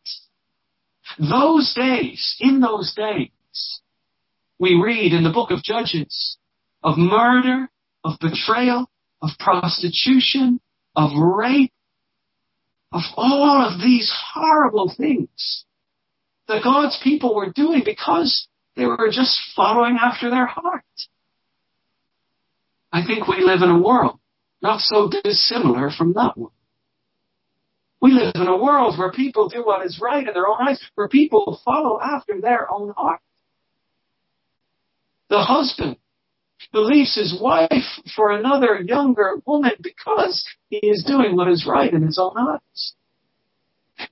Those 1.20 1.74
days, 1.74 2.36
in 2.40 2.60
those 2.60 2.94
days, 2.94 3.82
we 4.60 4.80
read 4.82 5.14
in 5.14 5.24
the 5.24 5.32
book 5.32 5.52
of 5.52 5.64
Judges 5.64 6.38
of 6.84 6.98
murder, 6.98 7.70
of 8.04 8.20
betrayal, 8.20 8.90
of 9.22 9.32
prostitution, 9.40 10.60
of 10.96 11.12
rape, 11.18 11.74
of 12.92 13.02
all 13.16 13.62
of 13.62 13.82
these 13.82 14.12
horrible 14.34 14.94
things 14.96 15.66
that 16.48 16.64
God's 16.64 17.00
people 17.04 17.36
were 17.36 17.52
doing 17.52 17.82
because 17.84 18.48
They 18.78 18.86
were 18.86 19.10
just 19.12 19.40
following 19.56 19.98
after 20.00 20.30
their 20.30 20.46
heart. 20.46 20.84
I 22.94 23.04
think 23.06 23.28
we 23.28 23.44
live 23.44 23.64
in 23.64 23.70
a 23.70 23.82
world 23.82 24.20
not 24.62 24.82
so 24.82 25.10
dissimilar 25.24 25.90
from 25.90 26.14
that 26.14 26.38
one. 26.38 26.52
We 28.02 28.12
live 28.12 28.34
in 28.36 28.48
a 28.48 28.58
world 28.58 28.98
where 28.98 29.12
people 29.12 29.50
do 29.50 29.66
what 29.66 29.86
is 29.86 30.00
right 30.02 30.28
in 30.28 30.34
their 30.34 30.48
own 30.48 30.58
eyes, 30.68 30.80
where 30.96 31.08
people 31.08 31.60
follow 31.66 32.00
after 32.00 32.40
their 32.40 32.72
own 32.72 32.94
heart. 32.96 33.22
The 35.30 35.42
husband 35.42 35.98
leaves 36.74 37.16
his 37.16 37.40
wife 37.42 38.02
for 38.16 38.32
another 38.32 38.82
younger 38.82 39.38
woman 39.46 39.74
because 39.82 40.46
he 40.70 40.78
is 40.78 41.04
doing 41.04 41.36
what 41.36 41.48
is 41.48 41.66
right 41.68 41.92
in 41.92 42.04
his 42.04 42.20
own 42.20 42.38
eyes. 42.38 42.94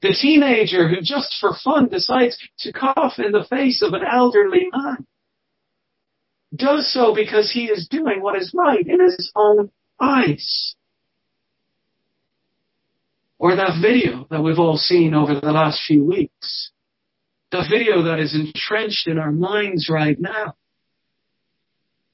The 0.02 0.16
teenager 0.20 0.88
who 0.88 1.02
just 1.02 1.36
for 1.40 1.54
fun 1.64 1.90
decides 1.90 2.38
to 2.60 2.74
cough 2.74 3.20
in 3.20 3.32
the 3.32 3.46
face 3.48 3.84
of 3.84 3.94
an 3.94 4.02
elderly 4.04 4.68
man 4.74 5.06
does 6.56 6.92
so 6.92 7.14
because 7.14 7.52
he 7.52 7.66
is 7.66 7.88
doing 7.88 8.22
what 8.22 8.36
is 8.36 8.54
right 8.54 8.86
in 8.86 9.00
his 9.00 9.32
own 9.36 9.72
eyes. 10.00 10.75
Or 13.46 13.56
that 13.58 13.80
video 13.80 14.26
that 14.32 14.42
we've 14.42 14.58
all 14.58 14.76
seen 14.76 15.14
over 15.14 15.40
the 15.40 15.52
last 15.52 15.82
few 15.86 16.04
weeks. 16.04 16.72
The 17.52 17.64
video 17.70 18.02
that 18.06 18.18
is 18.18 18.34
entrenched 18.34 19.06
in 19.06 19.20
our 19.20 19.32
minds 19.32 19.88
right 19.88 20.20
now 20.20 20.56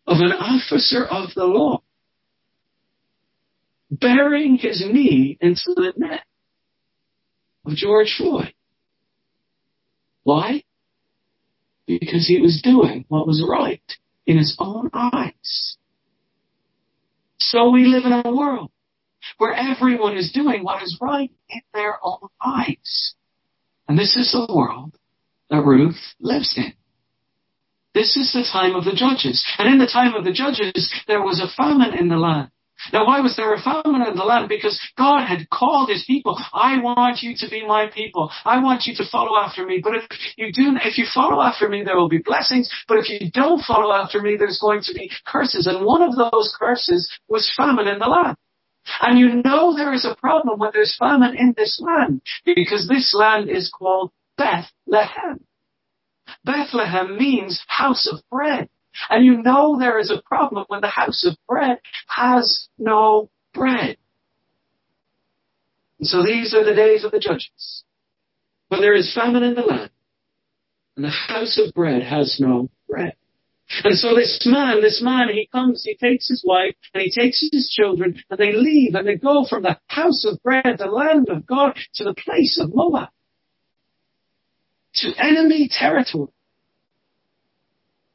of 0.05 0.17
an 0.19 0.33
officer 0.33 1.05
of 1.05 1.29
the 1.33 1.45
law 1.45 1.83
burying 3.89 4.57
his 4.57 4.83
knee 4.85 5.37
into 5.39 5.73
the 5.73 5.93
neck 5.95 6.27
of 7.65 7.75
George 7.75 8.13
Floyd. 8.17 8.53
Why? 10.23 10.65
Because 11.87 12.27
he 12.27 12.41
was 12.41 12.61
doing 12.61 13.05
what 13.07 13.25
was 13.25 13.41
right 13.47 13.79
in 14.25 14.37
his 14.37 14.57
own 14.59 14.89
eyes. 14.91 15.77
So 17.39 17.69
we 17.69 17.85
live 17.85 18.03
in 18.03 18.11
a 18.11 18.35
world 18.35 18.69
where 19.37 19.53
everyone 19.53 20.17
is 20.17 20.31
doing 20.31 20.63
what 20.63 20.83
is 20.83 20.97
right 21.01 21.31
in 21.49 21.61
their 21.73 21.97
own 22.03 22.27
eyes. 22.43 23.15
And 23.87 23.97
this 23.97 24.15
is 24.15 24.31
the 24.31 24.53
world 24.53 24.95
that 25.49 25.65
Ruth 25.65 25.99
lives 26.19 26.53
in. 26.57 26.73
This 27.93 28.15
is 28.15 28.31
the 28.31 28.47
time 28.49 28.75
of 28.75 28.85
the 28.85 28.95
judges. 28.95 29.45
And 29.57 29.67
in 29.67 29.79
the 29.79 29.91
time 29.91 30.13
of 30.13 30.23
the 30.23 30.31
judges, 30.31 30.93
there 31.07 31.21
was 31.21 31.41
a 31.41 31.53
famine 31.61 31.93
in 31.93 32.07
the 32.07 32.15
land. 32.15 32.49
Now, 32.91 33.05
why 33.05 33.19
was 33.19 33.35
there 33.35 33.53
a 33.53 33.61
famine 33.61 34.01
in 34.01 34.15
the 34.15 34.23
land? 34.23 34.49
Because 34.49 34.79
God 34.97 35.25
had 35.25 35.49
called 35.49 35.89
his 35.89 36.03
people. 36.07 36.39
I 36.53 36.81
want 36.81 37.21
you 37.21 37.35
to 37.37 37.49
be 37.49 37.65
my 37.65 37.87
people. 37.87 38.31
I 38.43 38.63
want 38.63 38.85
you 38.85 38.95
to 38.95 39.03
follow 39.11 39.37
after 39.37 39.65
me. 39.65 39.81
But 39.83 39.95
if 39.95 40.03
you 40.35 40.51
do, 40.51 40.75
if 40.83 40.97
you 40.97 41.05
follow 41.13 41.41
after 41.41 41.69
me, 41.69 41.83
there 41.83 41.95
will 41.95 42.09
be 42.09 42.23
blessings. 42.23 42.69
But 42.87 42.97
if 42.97 43.09
you 43.09 43.29
don't 43.29 43.61
follow 43.61 43.93
after 43.93 44.21
me, 44.21 44.35
there's 44.35 44.59
going 44.59 44.81
to 44.83 44.93
be 44.93 45.11
curses. 45.27 45.67
And 45.67 45.85
one 45.85 46.01
of 46.01 46.15
those 46.15 46.55
curses 46.57 47.11
was 47.27 47.53
famine 47.55 47.87
in 47.87 47.99
the 47.99 48.07
land. 48.07 48.37
And 49.01 49.17
you 49.19 49.41
know 49.43 49.75
there 49.75 49.93
is 49.93 50.05
a 50.05 50.15
problem 50.15 50.59
when 50.59 50.71
there's 50.73 50.95
famine 50.97 51.35
in 51.35 51.53
this 51.55 51.81
land 51.83 52.21
because 52.45 52.87
this 52.87 53.13
land 53.13 53.49
is 53.49 53.71
called 53.71 54.11
Bethlehem. 54.37 55.41
Bethlehem 56.43 57.17
means 57.17 57.63
house 57.67 58.07
of 58.11 58.19
bread. 58.29 58.69
And 59.09 59.25
you 59.25 59.41
know 59.41 59.77
there 59.79 59.99
is 59.99 60.11
a 60.11 60.21
problem 60.21 60.65
when 60.67 60.81
the 60.81 60.87
house 60.87 61.25
of 61.25 61.37
bread 61.47 61.79
has 62.07 62.67
no 62.77 63.29
bread. 63.53 63.97
And 65.99 66.07
so 66.07 66.23
these 66.23 66.53
are 66.53 66.65
the 66.65 66.75
days 66.75 67.03
of 67.03 67.11
the 67.11 67.19
judges. 67.19 67.83
When 68.69 68.81
there 68.81 68.95
is 68.95 69.13
famine 69.13 69.43
in 69.43 69.53
the 69.53 69.61
land 69.61 69.91
and 70.95 71.05
the 71.05 71.09
house 71.09 71.59
of 71.63 71.73
bread 71.73 72.03
has 72.03 72.37
no 72.39 72.69
bread. 72.89 73.15
And 73.83 73.97
so 73.97 74.15
this 74.15 74.41
man, 74.45 74.81
this 74.81 75.01
man, 75.01 75.29
he 75.29 75.47
comes, 75.51 75.83
he 75.85 75.95
takes 75.95 76.27
his 76.27 76.43
wife 76.45 76.75
and 76.93 77.01
he 77.01 77.11
takes 77.11 77.47
his 77.51 77.69
children 77.69 78.21
and 78.29 78.39
they 78.39 78.53
leave 78.53 78.95
and 78.95 79.07
they 79.07 79.15
go 79.15 79.45
from 79.49 79.63
the 79.63 79.77
house 79.87 80.25
of 80.25 80.41
bread, 80.43 80.77
the 80.77 80.87
land 80.87 81.29
of 81.29 81.45
God, 81.45 81.77
to 81.95 82.03
the 82.03 82.13
place 82.13 82.59
of 82.61 82.71
Moab. 82.73 83.09
To 84.95 85.13
enemy 85.17 85.69
territory 85.71 86.33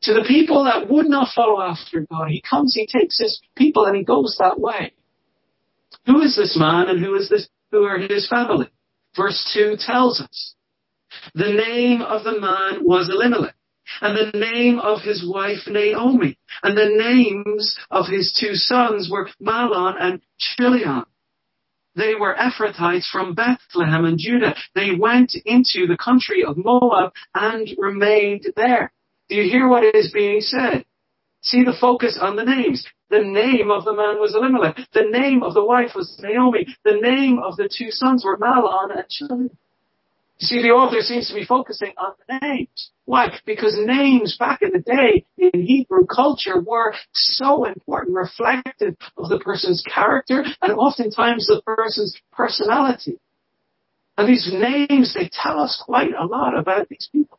to 0.06 0.14
the 0.14 0.24
people 0.26 0.64
that 0.64 0.88
would 0.88 1.06
not 1.06 1.34
follow 1.34 1.60
after 1.60 2.06
God. 2.08 2.28
He 2.28 2.40
comes, 2.48 2.74
he 2.74 2.86
takes 2.86 3.18
his 3.18 3.40
people 3.56 3.86
and 3.86 3.96
he 3.96 4.04
goes 4.04 4.36
that 4.38 4.58
way. 4.58 4.92
Who 6.06 6.20
is 6.22 6.36
this 6.36 6.56
man 6.56 6.88
and 6.88 7.04
who 7.04 7.16
is 7.16 7.28
this, 7.28 7.48
who 7.72 7.82
are 7.82 7.98
his 7.98 8.28
family? 8.28 8.68
Verse 9.16 9.50
2 9.52 9.76
tells 9.80 10.20
us. 10.20 10.54
The 11.34 11.52
name 11.52 12.02
of 12.02 12.22
the 12.22 12.40
man 12.40 12.86
was 12.86 13.08
Elimelech, 13.10 13.55
and 14.01 14.16
the 14.16 14.38
name 14.38 14.79
of 14.79 15.03
his 15.03 15.27
wife 15.27 15.66
Naomi, 15.66 16.38
and 16.62 16.77
the 16.77 16.88
names 16.88 17.77
of 17.90 18.07
his 18.07 18.33
two 18.38 18.55
sons 18.55 19.09
were 19.11 19.29
Mahlon 19.40 19.94
and 19.99 20.20
Chilion. 20.38 21.05
They 21.94 22.14
were 22.14 22.35
Ephrathites 22.35 23.09
from 23.11 23.35
Bethlehem 23.35 24.05
and 24.05 24.18
Judah. 24.18 24.55
They 24.75 24.90
went 24.94 25.35
into 25.46 25.87
the 25.87 25.96
country 25.96 26.44
of 26.44 26.59
Moab 26.59 27.12
and 27.35 27.68
remained 27.79 28.53
there. 28.55 28.92
Do 29.31 29.37
you 29.37 29.51
hear 29.51 29.66
what 29.66 29.94
is 29.94 30.12
being 30.12 30.40
said? 30.40 30.85
See 31.40 31.64
the 31.64 31.77
focus 31.81 32.18
on 32.20 32.37
the 32.37 32.44
names. 32.44 32.87
The 33.09 33.22
name 33.22 33.70
of 33.70 33.85
the 33.85 33.94
man 33.94 34.18
was 34.20 34.35
Elimelech. 34.35 34.77
The 34.92 35.09
name 35.09 35.42
of 35.42 35.55
the 35.55 35.64
wife 35.64 35.92
was 35.94 36.18
Naomi. 36.20 36.66
The 36.85 36.99
name 37.01 37.38
of 37.38 37.57
the 37.57 37.68
two 37.68 37.90
sons 37.90 38.25
were 38.25 38.37
Mahlon 38.37 38.90
and 38.94 39.09
Chilion. 39.09 39.57
You 40.38 40.46
see, 40.46 40.62
the 40.62 40.68
author 40.68 41.01
seems 41.01 41.29
to 41.29 41.35
be 41.35 41.46
focusing 41.46 41.94
on 41.96 42.12
the 42.29 42.38
names. 42.42 42.90
Why? 43.07 43.29
Because 43.46 43.75
names 43.79 44.37
back 44.38 44.61
in 44.61 44.70
the 44.72 44.81
day 44.81 45.25
in 45.38 45.62
Hebrew 45.62 46.05
culture 46.07 46.61
were 46.61 46.94
so 47.12 47.64
important, 47.64 48.16
reflective 48.16 48.96
of 49.16 49.31
the 49.31 49.38
person's 49.38 49.83
character 49.83 50.44
and 50.61 50.72
oftentimes 50.72 51.46
the 51.46 51.62
person's 51.64 52.14
personality. 52.33 53.18
And 54.18 54.29
these 54.29 54.51
names, 54.53 55.14
they 55.14 55.31
tell 55.33 55.59
us 55.59 55.83
quite 55.83 56.12
a 56.18 56.27
lot 56.27 56.59
about 56.59 56.88
these 56.88 57.09
people. 57.11 57.38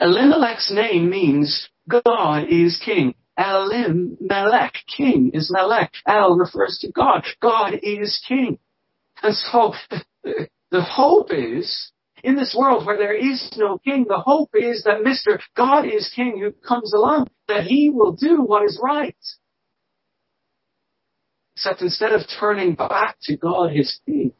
Elimelech's 0.00 0.70
name 0.72 1.10
means 1.10 1.68
God 1.88 2.46
is 2.48 2.80
king. 2.84 3.14
Elim 3.38 4.16
Melech, 4.20 4.74
king 4.96 5.32
is 5.34 5.50
Melech. 5.50 5.92
El 6.06 6.36
refers 6.36 6.78
to 6.80 6.90
God. 6.90 7.24
God 7.40 7.74
is 7.82 8.22
king. 8.26 8.58
And 9.22 9.34
so 9.34 9.74
the 10.70 10.82
hope 10.82 11.32
is, 11.32 11.92
in 12.24 12.34
this 12.36 12.56
world 12.58 12.86
where 12.86 12.96
there 12.96 13.14
is 13.14 13.52
no 13.56 13.78
king, 13.78 14.06
the 14.08 14.18
hope 14.18 14.50
is 14.54 14.84
that 14.84 15.02
Mr. 15.02 15.40
God 15.56 15.86
is 15.86 16.10
king 16.14 16.40
who 16.40 16.50
comes 16.52 16.92
along, 16.92 17.28
that 17.48 17.64
he 17.64 17.90
will 17.90 18.12
do 18.12 18.42
what 18.42 18.64
is 18.64 18.80
right. 18.82 19.16
Except 21.54 21.82
instead 21.82 22.12
of 22.12 22.22
turning 22.38 22.74
back 22.74 23.16
to 23.22 23.36
God 23.36 23.70
his 23.70 24.00
king 24.04 24.32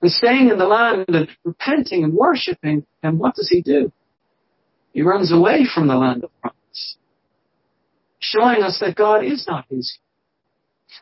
and 0.00 0.10
staying 0.10 0.50
in 0.50 0.58
the 0.58 0.66
land 0.66 1.06
and 1.08 1.28
repenting 1.44 2.04
and 2.04 2.12
worshipping, 2.12 2.84
and 3.02 3.18
what 3.18 3.34
does 3.34 3.48
he 3.48 3.62
do? 3.62 3.92
He 4.92 5.02
runs 5.02 5.32
away 5.32 5.64
from 5.72 5.88
the 5.88 5.96
land 5.96 6.24
of 6.24 6.30
promise, 6.40 6.96
showing 8.18 8.62
us 8.62 8.78
that 8.80 8.94
God 8.94 9.24
is 9.24 9.46
not 9.48 9.64
his. 9.70 9.96
king. 9.96 10.02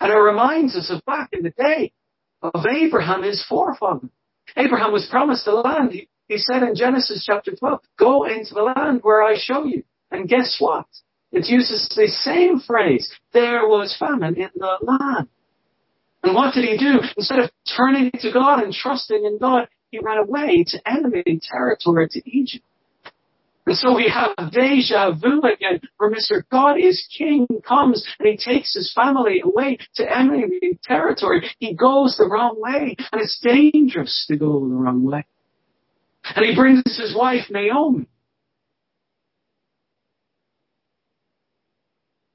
And 0.01 0.13
it 0.13 0.17
reminds 0.17 0.77
us 0.77 0.91
of 0.91 1.05
back 1.05 1.31
in 1.33 1.43
the 1.43 1.51
day 1.51 1.93
of 2.43 2.65
Abraham, 2.67 3.23
his 3.23 3.45
forefather. 3.49 4.09
Abraham 4.57 4.93
was 4.93 5.07
promised 5.11 5.47
a 5.47 5.55
land. 5.55 5.93
He, 5.93 6.09
he 6.29 6.39
said 6.39 6.63
in 6.63 6.75
Genesis 6.75 7.25
chapter 7.27 7.53
12, 7.55 7.81
go 7.99 8.25
into 8.25 8.55
the 8.55 8.63
land 8.63 9.01
where 9.03 9.23
I 9.23 9.37
show 9.37 9.65
you. 9.65 9.83
And 10.11 10.29
guess 10.29 10.57
what? 10.59 10.87
It 11.33 11.47
uses 11.47 11.89
the 11.95 12.09
same 12.09 12.61
phrase. 12.61 13.13
There 13.33 13.67
was 13.69 13.97
famine 13.99 14.37
in 14.37 14.51
the 14.57 14.79
land. 14.83 15.29
And 16.23 16.35
what 16.35 16.55
did 16.55 16.65
he 16.65 16.77
do? 16.77 17.01
Instead 17.17 17.39
of 17.39 17.51
turning 17.77 18.11
to 18.21 18.33
God 18.33 18.63
and 18.63 18.73
trusting 18.73 19.25
in 19.25 19.39
God, 19.39 19.69
he 19.91 19.99
ran 20.03 20.19
away 20.19 20.65
to 20.69 20.89
enemy 20.89 21.41
territory 21.43 22.09
to 22.11 22.31
Egypt. 22.31 22.65
And 23.71 23.79
so 23.79 23.95
we 23.95 24.13
have 24.13 24.51
deja 24.51 25.13
vu 25.13 25.43
again, 25.43 25.81
where 25.97 26.11
Mr. 26.11 26.43
God 26.51 26.77
is 26.77 27.07
King 27.17 27.47
comes 27.65 28.05
and 28.19 28.27
he 28.27 28.37
takes 28.37 28.75
his 28.75 28.93
family 28.93 29.43
away 29.45 29.79
to 29.95 30.19
enemy 30.19 30.77
territory. 30.83 31.49
He 31.61 31.77
goes 31.77 32.17
the 32.17 32.29
wrong 32.29 32.57
way, 32.59 32.97
and 33.13 33.23
it's 33.23 33.39
dangerous 33.39 34.25
to 34.27 34.37
go 34.37 34.59
the 34.59 34.75
wrong 34.75 35.05
way. 35.05 35.25
And 36.35 36.45
he 36.45 36.57
brings 36.57 36.83
his 36.85 37.15
wife 37.17 37.45
Naomi. 37.49 38.09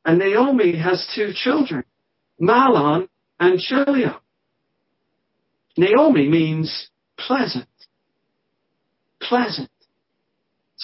And 0.05 0.19
Naomi 0.19 0.77
has 0.77 1.05
two 1.13 1.31
children, 1.35 1.83
Mahlon 2.41 3.09
and 3.41 3.59
Chilion. 3.59 4.15
Naomi 5.77 6.29
means 6.29 6.89
pleasant. 7.17 7.67
Pleasant. 9.19 9.69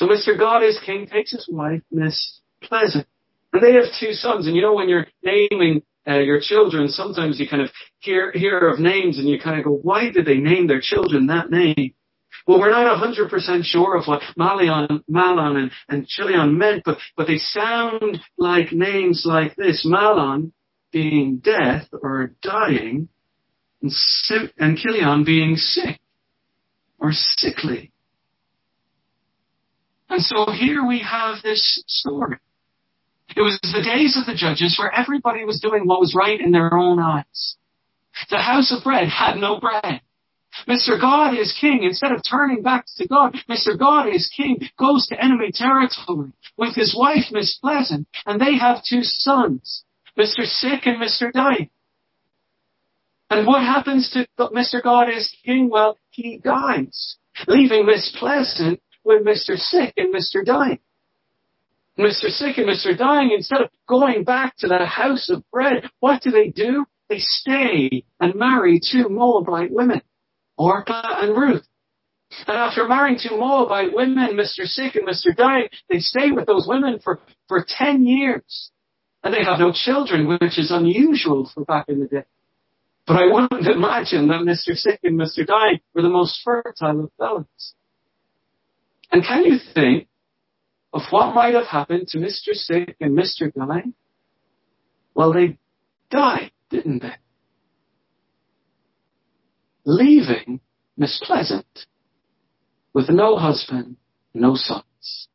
So 0.02 0.08
Mr. 0.08 0.36
God 0.36 0.64
is 0.64 0.80
King 0.84 1.06
takes 1.06 1.32
his 1.32 1.48
wife, 1.48 1.84
Miss 1.92 2.40
Pleasant. 2.64 3.06
And 3.54 3.62
they 3.62 3.74
have 3.74 3.84
two 4.00 4.14
sons. 4.14 4.48
And 4.48 4.56
you 4.56 4.62
know, 4.64 4.74
when 4.74 4.90
you're 4.90 5.06
naming 5.24 5.84
uh, 6.08 6.18
your 6.18 6.40
children, 6.42 6.88
sometimes 6.88 7.40
you 7.40 7.48
kind 7.48 7.62
of 7.62 7.70
hear, 8.00 8.32
hear 8.32 8.68
of 8.68 8.80
names 8.80 9.20
and 9.20 9.30
you 9.30 9.40
kind 9.40 9.60
of 9.60 9.66
go, 9.66 9.74
why 9.74 10.10
did 10.10 10.26
they 10.26 10.38
name 10.38 10.66
their 10.66 10.82
children 10.82 11.28
that 11.28 11.52
name? 11.52 11.94
Well, 12.48 12.60
we're 12.60 12.72
not 12.72 13.00
100% 13.00 13.64
sure 13.64 13.96
of 13.96 14.08
what 14.08 14.24
Malion, 14.36 15.04
Mahlon 15.08 15.58
and, 15.58 15.72
and 15.88 16.08
Chilion 16.08 16.58
meant, 16.58 16.82
but, 16.84 16.98
but 17.16 17.28
they 17.28 17.38
sound 17.38 18.20
like 18.40 18.72
names 18.72 19.22
like 19.24 19.56
this. 19.56 19.86
Mahlon 19.86 20.52
being 20.92 21.38
death 21.38 21.88
or 21.92 22.34
dying, 22.42 23.08
and, 23.84 23.92
and 24.58 24.78
Chilion 24.78 25.24
being 25.24 25.58
sick 25.58 26.00
or 26.98 27.12
sickly. 27.12 27.92
And 30.12 30.22
so 30.22 30.52
here 30.52 30.86
we 30.86 31.00
have 31.00 31.42
this 31.42 31.82
story. 31.88 32.36
It 33.34 33.40
was 33.40 33.58
the 33.62 33.82
days 33.82 34.18
of 34.18 34.26
the 34.26 34.36
judges 34.36 34.76
where 34.78 34.94
everybody 34.94 35.46
was 35.46 35.62
doing 35.62 35.88
what 35.88 36.02
was 36.02 36.14
right 36.14 36.40
in 36.40 36.52
their 36.52 36.74
own 36.74 37.00
eyes. 37.00 37.56
The 38.30 38.40
house 38.40 38.76
of 38.76 38.84
bread 38.84 39.08
had 39.08 39.38
no 39.38 39.58
bread. 39.58 40.02
Mr. 40.68 41.00
God 41.00 41.38
is 41.40 41.58
king. 41.60 41.84
Instead 41.84 42.12
of 42.12 42.22
turning 42.30 42.62
back 42.62 42.86
to 42.98 43.08
God, 43.08 43.38
Mr. 43.50 43.80
God 43.80 44.10
is 44.14 44.30
king 44.36 44.60
goes 44.78 45.08
to 45.08 45.24
enemy 45.24 45.54
territory 45.54 46.34
with 46.58 46.76
his 46.76 46.94
wife, 46.94 47.32
Miss 47.32 47.58
Pleasant, 47.62 48.06
and 48.26 48.40
they 48.40 48.58
have 48.58 48.84
two 48.84 49.04
sons, 49.04 49.86
Mr. 50.20 50.44
Sick 50.44 50.82
and 50.88 51.02
Mr. 51.02 51.32
Dying. 51.32 51.70
And 53.30 53.48
what 53.48 53.62
happens 53.62 54.12
to 54.12 54.28
Mr. 54.38 54.84
God 54.84 55.08
is 55.08 55.34
king? 55.46 55.70
Well, 55.70 55.98
he 56.10 56.38
dies, 56.38 57.16
leaving 57.48 57.86
Miss 57.86 58.14
Pleasant 58.20 58.82
with 59.04 59.26
Mr. 59.26 59.58
Sick 59.58 59.94
and 59.98 60.14
Mr. 60.14 60.46
Dying. 60.46 60.80
Mr. 61.98 62.30
Sick 62.30 62.58
and 62.58 62.68
Mr. 62.68 62.98
Dying, 62.98 63.32
instead 63.36 63.62
of 63.62 63.70
going 63.88 64.24
back 64.24 64.56
to 64.58 64.68
the 64.68 64.86
house 64.86 65.30
of 65.30 65.44
bread, 65.52 65.90
what 66.00 66.22
do 66.22 66.32
they 66.32 66.50
do? 66.50 66.86
They 67.10 67.20
stay 67.20 68.06
and 68.20 68.36
marry 68.36 68.80
two 68.80 69.10
Moabite 69.10 69.72
women, 69.72 70.02
Orpah 70.58 71.22
and 71.22 71.36
Ruth. 71.36 71.68
And 72.48 72.58
after 72.58 72.88
marrying 72.88 73.20
two 73.20 73.38
Moabite 73.38 73.94
women, 73.94 74.38
Mr. 74.38 74.66
Sick 74.66 74.96
and 74.96 75.08
Mr. 75.08 75.36
Dying, 75.36 75.68
they 75.90 76.00
stay 76.00 76.32
with 76.32 76.46
those 76.46 76.66
women 76.68 77.00
for, 77.04 77.20
for 77.48 77.66
10 77.68 78.06
years. 78.06 78.72
And 79.24 79.34
they 79.34 79.44
have 79.44 79.60
no 79.60 79.72
children, 79.74 80.28
which 80.28 80.58
is 80.58 80.72
unusual 80.72 81.52
for 81.54 81.66
back 81.66 81.86
in 81.90 82.00
the 82.00 82.08
day. 82.08 82.24
But 83.06 83.18
I 83.18 83.26
wouldn't 83.26 83.68
imagine 83.68 84.30
that 84.30 84.42
Mr. 84.42 84.76
Sick 84.76 85.02
and 85.04 85.20
Mr. 85.20 85.46
Dying 85.46 85.82
were 85.94 86.02
the 86.02 86.10
most 86.10 86.40
fertile 86.44 87.04
of 87.04 87.12
fellows. 87.18 87.74
And 89.12 89.24
can 89.24 89.44
you 89.44 89.58
think 89.74 90.08
of 90.94 91.02
what 91.10 91.36
might 91.36 91.54
have 91.54 91.68
happened 91.68 92.08
to 92.10 92.18
Mr. 92.18 92.54
Sick 92.54 92.96
and 93.00 93.18
Mr. 93.18 93.54
Dying? 93.54 93.94
Well, 95.14 95.34
they 95.34 95.58
died, 96.10 96.52
didn't 96.70 97.02
they? 97.02 97.16
Leaving 99.86 100.62
Miss 100.96 101.22
Pleasant 101.26 101.66
with 102.94 103.10
no 103.10 103.38
husband, 103.38 103.98
no 104.34 104.56
sons. 104.56 105.28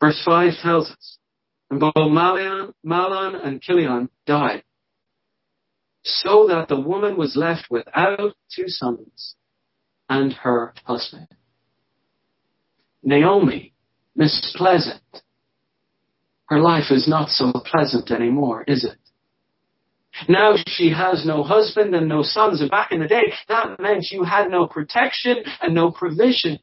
Verse 0.00 0.20
5 0.24 0.52
tells 0.62 0.90
us, 0.90 1.18
and 1.70 1.80
both 1.80 1.94
Mahlon, 1.94 2.72
Mahlon 2.84 3.34
and 3.44 3.60
Chilion 3.60 4.08
died, 4.26 4.62
so 6.02 6.46
that 6.48 6.68
the 6.68 6.80
woman 6.80 7.16
was 7.16 7.36
left 7.36 7.66
without 7.70 8.34
two 8.54 8.68
sons 8.68 9.34
and 10.08 10.32
her 10.32 10.72
husband. 10.84 11.28
Naomi 13.02 13.72
Miss 14.16 14.54
Pleasant. 14.56 15.02
Her 16.46 16.60
life 16.60 16.90
is 16.90 17.06
not 17.06 17.28
so 17.28 17.52
pleasant 17.52 18.10
anymore, 18.10 18.64
is 18.66 18.84
it? 18.84 18.98
Now 20.28 20.56
she 20.66 20.90
has 20.90 21.24
no 21.24 21.42
husband 21.42 21.94
and 21.94 22.08
no 22.08 22.22
sons. 22.22 22.60
And 22.60 22.70
back 22.70 22.90
in 22.90 23.00
the 23.00 23.06
day, 23.06 23.32
that 23.48 23.78
meant 23.78 24.10
you 24.10 24.24
had 24.24 24.50
no 24.50 24.66
protection 24.66 25.36
and 25.60 25.74
no 25.74 25.90
provision. 25.90 26.58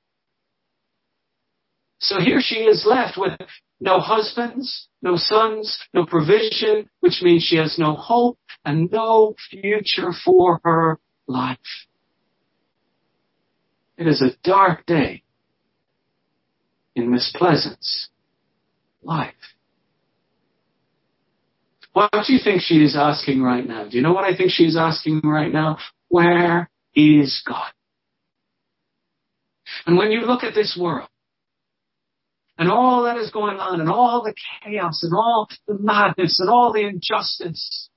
So 1.99 2.19
here 2.19 2.41
she 2.41 2.55
is 2.55 2.85
left 2.85 3.17
with 3.17 3.33
no 3.79 3.99
husbands, 3.99 4.87
no 5.01 5.15
sons, 5.15 5.77
no 5.93 6.05
provision, 6.05 6.89
which 6.99 7.21
means 7.21 7.43
she 7.43 7.57
has 7.57 7.77
no 7.79 7.93
hope 7.93 8.37
and 8.65 8.91
no 8.91 9.35
future 9.49 10.11
for 10.23 10.59
her 10.63 10.99
life. 11.27 11.57
It 13.97 14.07
is 14.07 14.21
a 14.21 14.35
dark 14.43 14.85
day 14.85 15.23
in 16.95 17.11
Miss 17.11 17.31
Pleasant's 17.35 18.09
life. 19.03 19.33
What 21.93 22.11
do 22.27 22.33
you 22.33 22.39
think 22.43 22.61
she 22.61 22.83
is 22.83 22.95
asking 22.97 23.41
right 23.41 23.65
now? 23.65 23.87
Do 23.87 23.95
you 23.95 24.03
know 24.03 24.13
what 24.13 24.25
I 24.25 24.35
think 24.35 24.51
she's 24.51 24.75
asking 24.75 25.21
right 25.23 25.51
now? 25.51 25.77
Where 26.09 26.69
is 26.93 27.41
God? 27.47 27.71
And 29.85 29.97
when 29.97 30.11
you 30.11 30.21
look 30.21 30.43
at 30.43 30.53
this 30.53 30.77
world, 30.79 31.07
and 32.57 32.69
all 32.69 33.03
that 33.03 33.17
is 33.17 33.31
going 33.31 33.57
on, 33.57 33.81
and 33.81 33.89
all 33.89 34.23
the 34.23 34.33
chaos, 34.63 35.03
and 35.03 35.13
all 35.13 35.47
the 35.67 35.77
madness, 35.79 36.39
and 36.39 36.49
all 36.49 36.71
the 36.71 36.87
injustice, 36.87 37.89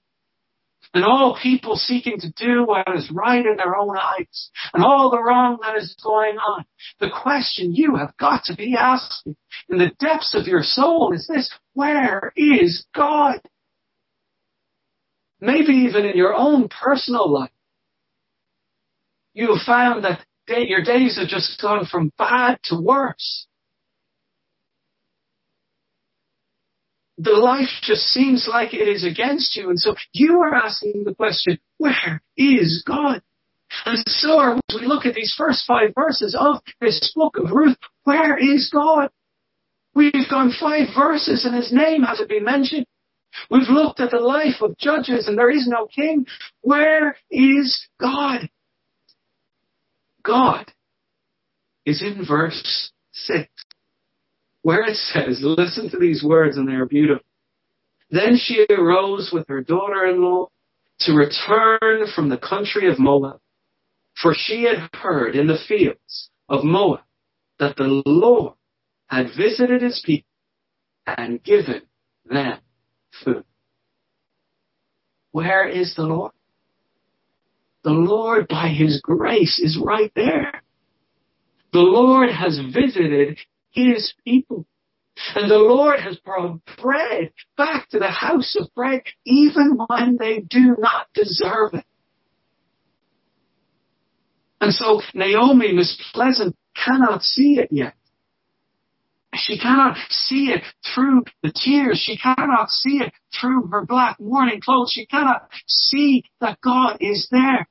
and 0.94 1.04
all 1.04 1.38
people 1.40 1.76
seeking 1.76 2.18
to 2.20 2.32
do 2.32 2.64
what 2.64 2.86
is 2.94 3.10
right 3.10 3.44
in 3.44 3.56
their 3.56 3.76
own 3.76 3.96
eyes, 3.96 4.50
and 4.72 4.82
all 4.82 5.10
the 5.10 5.22
wrong 5.22 5.58
that 5.62 5.76
is 5.76 5.96
going 6.02 6.36
on. 6.38 6.64
The 7.00 7.10
question 7.10 7.74
you 7.74 7.96
have 7.96 8.16
got 8.16 8.44
to 8.44 8.56
be 8.56 8.76
asking 8.78 9.36
in 9.68 9.78
the 9.78 9.90
depths 9.98 10.34
of 10.34 10.46
your 10.46 10.62
soul 10.62 11.12
is 11.14 11.26
this, 11.26 11.50
where 11.74 12.32
is 12.36 12.86
God? 12.94 13.40
Maybe 15.40 15.72
even 15.88 16.04
in 16.04 16.16
your 16.16 16.34
own 16.34 16.68
personal 16.68 17.30
life, 17.30 17.50
you 19.34 19.54
have 19.54 19.64
found 19.64 20.04
that 20.04 20.24
your 20.48 20.82
days 20.82 21.18
have 21.18 21.28
just 21.28 21.60
gone 21.60 21.86
from 21.86 22.12
bad 22.16 22.58
to 22.64 22.80
worse. 22.80 23.47
The 27.18 27.32
life 27.32 27.68
just 27.82 28.02
seems 28.02 28.48
like 28.48 28.72
it 28.72 28.88
is 28.88 29.04
against 29.04 29.56
you. 29.56 29.70
And 29.70 29.78
so 29.78 29.96
you 30.12 30.40
are 30.40 30.54
asking 30.54 31.02
the 31.04 31.14
question, 31.14 31.58
where 31.76 32.22
is 32.36 32.84
God? 32.86 33.20
And 33.84 33.98
so 34.06 34.40
as 34.40 34.80
we 34.80 34.86
look 34.86 35.04
at 35.04 35.14
these 35.14 35.34
first 35.36 35.64
five 35.66 35.90
verses 35.94 36.36
of 36.38 36.62
this 36.80 37.12
book 37.14 37.36
of 37.36 37.50
Ruth, 37.50 37.76
where 38.04 38.38
is 38.38 38.70
God? 38.72 39.10
We've 39.94 40.30
gone 40.30 40.52
five 40.58 40.88
verses 40.96 41.44
and 41.44 41.54
his 41.54 41.72
name 41.72 42.02
hasn't 42.04 42.28
been 42.28 42.44
mentioned. 42.44 42.86
We've 43.50 43.68
looked 43.68 44.00
at 44.00 44.12
the 44.12 44.20
life 44.20 44.62
of 44.62 44.78
judges 44.78 45.26
and 45.26 45.36
there 45.36 45.50
is 45.50 45.66
no 45.68 45.86
king. 45.86 46.26
Where 46.60 47.16
is 47.30 47.88
God? 48.00 48.48
God 50.24 50.72
is 51.84 52.00
in 52.00 52.24
verse 52.26 52.92
six 53.12 53.50
where 54.68 54.84
it 54.84 54.96
says, 54.96 55.38
listen 55.40 55.88
to 55.88 55.98
these 55.98 56.22
words 56.22 56.58
and 56.58 56.68
they 56.68 56.74
are 56.74 56.84
beautiful. 56.84 57.24
Then 58.10 58.36
she 58.36 58.66
arose 58.68 59.30
with 59.32 59.48
her 59.48 59.62
daughter-in-law 59.62 60.48
to 61.00 61.12
return 61.14 62.06
from 62.14 62.28
the 62.28 62.36
country 62.36 62.86
of 62.86 62.98
Moab, 62.98 63.40
for 64.20 64.34
she 64.36 64.64
had 64.64 64.90
heard 64.92 65.34
in 65.34 65.46
the 65.46 65.56
fields 65.66 66.28
of 66.50 66.64
Moab 66.64 67.00
that 67.58 67.76
the 67.76 68.02
Lord 68.04 68.56
had 69.06 69.28
visited 69.34 69.80
his 69.80 70.02
people 70.04 70.28
and 71.06 71.42
given 71.42 71.80
them 72.26 72.58
food. 73.24 73.44
Where 75.30 75.66
is 75.66 75.94
the 75.96 76.02
Lord? 76.02 76.32
The 77.84 77.92
Lord, 77.92 78.48
by 78.48 78.68
his 78.68 79.00
grace, 79.00 79.58
is 79.58 79.80
right 79.82 80.12
there. 80.14 80.62
The 81.72 81.78
Lord 81.78 82.28
has 82.28 82.60
visited 82.70 83.38
his 83.70 84.12
people. 84.24 84.66
And 85.34 85.50
the 85.50 85.58
Lord 85.58 86.00
has 86.00 86.16
brought 86.16 86.60
bread 86.80 87.32
back 87.56 87.88
to 87.90 87.98
the 87.98 88.10
house 88.10 88.56
of 88.58 88.72
bread 88.74 89.02
even 89.24 89.78
when 89.88 90.16
they 90.18 90.40
do 90.40 90.76
not 90.78 91.08
deserve 91.12 91.74
it. 91.74 91.84
And 94.60 94.72
so 94.72 95.02
Naomi, 95.14 95.72
Miss 95.72 96.00
Pleasant, 96.12 96.56
cannot 96.74 97.22
see 97.22 97.58
it 97.58 97.68
yet. 97.70 97.94
She 99.34 99.58
cannot 99.58 99.96
see 100.08 100.52
it 100.52 100.62
through 100.94 101.24
the 101.42 101.52
tears. 101.52 102.00
She 102.02 102.16
cannot 102.16 102.70
see 102.70 102.98
it 102.98 103.12
through 103.38 103.66
her 103.68 103.84
black 103.84 104.18
mourning 104.18 104.60
clothes. 104.60 104.92
She 104.92 105.06
cannot 105.06 105.48
see 105.66 106.24
that 106.40 106.60
God 106.60 106.96
is 107.00 107.28
there. 107.30 107.68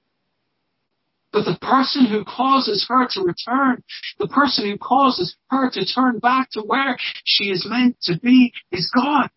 But 1.38 1.46
the 1.46 1.60
person 1.60 2.08
who 2.08 2.26
causes 2.26 2.84
her 2.90 3.08
to 3.12 3.22
return, 3.22 3.84
the 4.18 4.28
person 4.28 4.66
who 4.66 4.76
causes 4.80 5.36
her 5.52 5.70
to 5.70 5.86
turn 5.86 6.18
back 6.18 6.50
to 6.54 6.62
where 6.62 6.98
she 7.26 7.52
is 7.52 7.64
meant 7.70 7.96
to 8.06 8.20
be 8.20 8.54
is 8.72 8.90
God. 8.90 9.30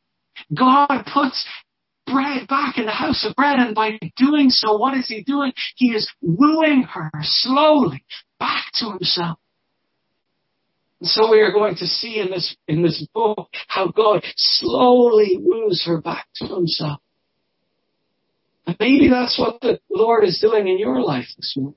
God 0.56 1.04
puts 1.12 1.46
bread 2.06 2.48
back 2.48 2.78
in 2.78 2.86
the 2.86 2.90
house 2.90 3.26
of 3.28 3.36
bread 3.36 3.58
and 3.58 3.74
by 3.74 3.98
doing 4.16 4.48
so, 4.48 4.78
what 4.78 4.96
is 4.96 5.08
he 5.08 5.22
doing? 5.22 5.52
He 5.76 5.88
is 5.88 6.10
wooing 6.22 6.84
her 6.84 7.10
slowly 7.20 8.02
back 8.38 8.64
to 8.76 8.92
himself. 8.92 9.38
And 11.00 11.08
so 11.10 11.30
we 11.30 11.40
are 11.40 11.52
going 11.52 11.74
to 11.76 11.86
see 11.86 12.18
in 12.18 12.30
this, 12.30 12.56
in 12.66 12.82
this 12.82 13.06
book 13.12 13.50
how 13.68 13.88
God 13.88 14.24
slowly 14.36 15.36
woos 15.38 15.84
her 15.84 16.00
back 16.00 16.28
to 16.36 16.46
himself. 16.46 17.02
And 18.66 18.76
maybe 18.80 19.10
that's 19.10 19.38
what 19.38 19.60
the 19.60 19.80
Lord 19.90 20.24
is 20.24 20.38
doing 20.40 20.66
in 20.66 20.78
your 20.78 21.02
life 21.02 21.28
this 21.36 21.54
morning. 21.58 21.76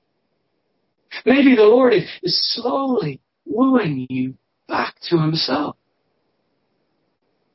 Maybe 1.24 1.54
the 1.56 1.62
Lord 1.62 1.92
is 1.94 2.08
slowly 2.54 3.20
wooing 3.44 4.06
you 4.08 4.34
back 4.68 4.94
to 5.10 5.18
himself. 5.18 5.76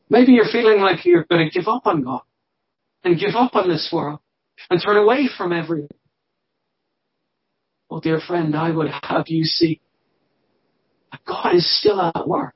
Maybe 0.10 0.32
you're 0.34 0.52
feeling 0.52 0.82
like 0.82 1.06
you're 1.06 1.26
going 1.26 1.50
to 1.50 1.60
give 1.60 1.68
up 1.68 1.86
on 1.86 2.04
God 2.04 2.22
and 3.04 3.20
give 3.20 3.36
up 3.36 3.56
on 3.56 3.70
this 3.70 3.90
world 3.92 4.20
and 4.70 4.82
turn 4.84 4.98
away 4.98 5.30
from 5.38 5.54
everything. 5.54 5.90
Well, 7.90 8.00
dear 8.00 8.20
friend, 8.20 8.56
I 8.56 8.72
would 8.72 8.90
have 8.90 9.28
you 9.28 9.44
see 9.44 9.82
that 11.12 11.22
God 11.26 11.56
is 11.56 11.80
still 11.80 12.00
at 12.02 12.28
work. 12.28 12.54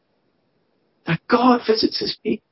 That 1.06 1.20
God 1.30 1.62
visits 1.68 2.00
his 2.00 2.18
people. 2.24 2.48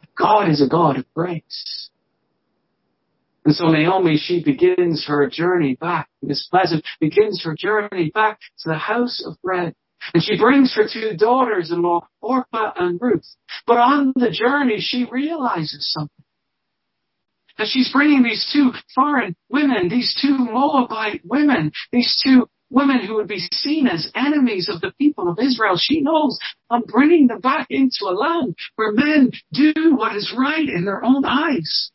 That 0.00 0.14
God 0.14 0.48
is 0.50 0.62
a 0.62 0.68
God 0.68 0.98
of 0.98 1.04
grace. 1.14 1.90
And 3.46 3.54
so 3.54 3.68
Naomi, 3.68 4.16
she 4.16 4.42
begins 4.42 5.06
her 5.06 5.30
journey 5.30 5.76
back. 5.76 6.08
Miss 6.20 6.48
Pleasant 6.48 6.84
begins 6.98 7.44
her 7.44 7.54
journey 7.56 8.10
back 8.12 8.40
to 8.40 8.68
the 8.68 8.76
house 8.76 9.24
of 9.24 9.40
bread. 9.40 9.72
And 10.12 10.20
she 10.20 10.36
brings 10.36 10.74
her 10.74 10.88
two 10.92 11.16
daughters-in-law, 11.16 12.08
Orpah 12.20 12.72
and 12.74 12.98
Ruth. 13.00 13.36
But 13.64 13.78
on 13.78 14.12
the 14.16 14.32
journey, 14.32 14.78
she 14.80 15.06
realizes 15.08 15.92
something. 15.92 16.24
That 17.56 17.68
she's 17.68 17.92
bringing 17.92 18.24
these 18.24 18.50
two 18.52 18.72
foreign 18.96 19.36
women, 19.48 19.90
these 19.90 20.18
two 20.20 20.36
Moabite 20.36 21.20
women, 21.24 21.70
these 21.92 22.20
two 22.26 22.48
women 22.68 23.06
who 23.06 23.14
would 23.14 23.28
be 23.28 23.46
seen 23.52 23.86
as 23.86 24.10
enemies 24.16 24.68
of 24.68 24.80
the 24.80 24.92
people 24.98 25.28
of 25.28 25.38
Israel. 25.40 25.76
She 25.78 26.00
knows 26.00 26.36
I'm 26.68 26.82
bringing 26.82 27.28
them 27.28 27.38
back 27.38 27.68
into 27.70 28.06
a 28.08 28.10
land 28.10 28.56
where 28.74 28.90
men 28.90 29.30
do 29.52 29.72
what 29.94 30.16
is 30.16 30.34
right 30.36 30.68
in 30.68 30.84
their 30.84 31.04
own 31.04 31.24
eyes. 31.24 31.92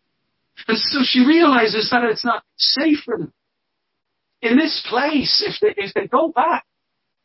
And 0.68 0.78
so 0.78 1.00
she 1.04 1.26
realizes 1.26 1.90
that 1.92 2.04
it's 2.04 2.26
not 2.26 2.44
safe 2.58 3.00
for 3.06 3.18
them. 3.18 3.34
In 4.42 4.58
this 4.58 4.86
place, 4.90 5.44
if 5.46 5.60
they, 5.62 5.82
if 5.82 5.94
they 5.94 6.08
go 6.08 6.30
back, 6.30 6.66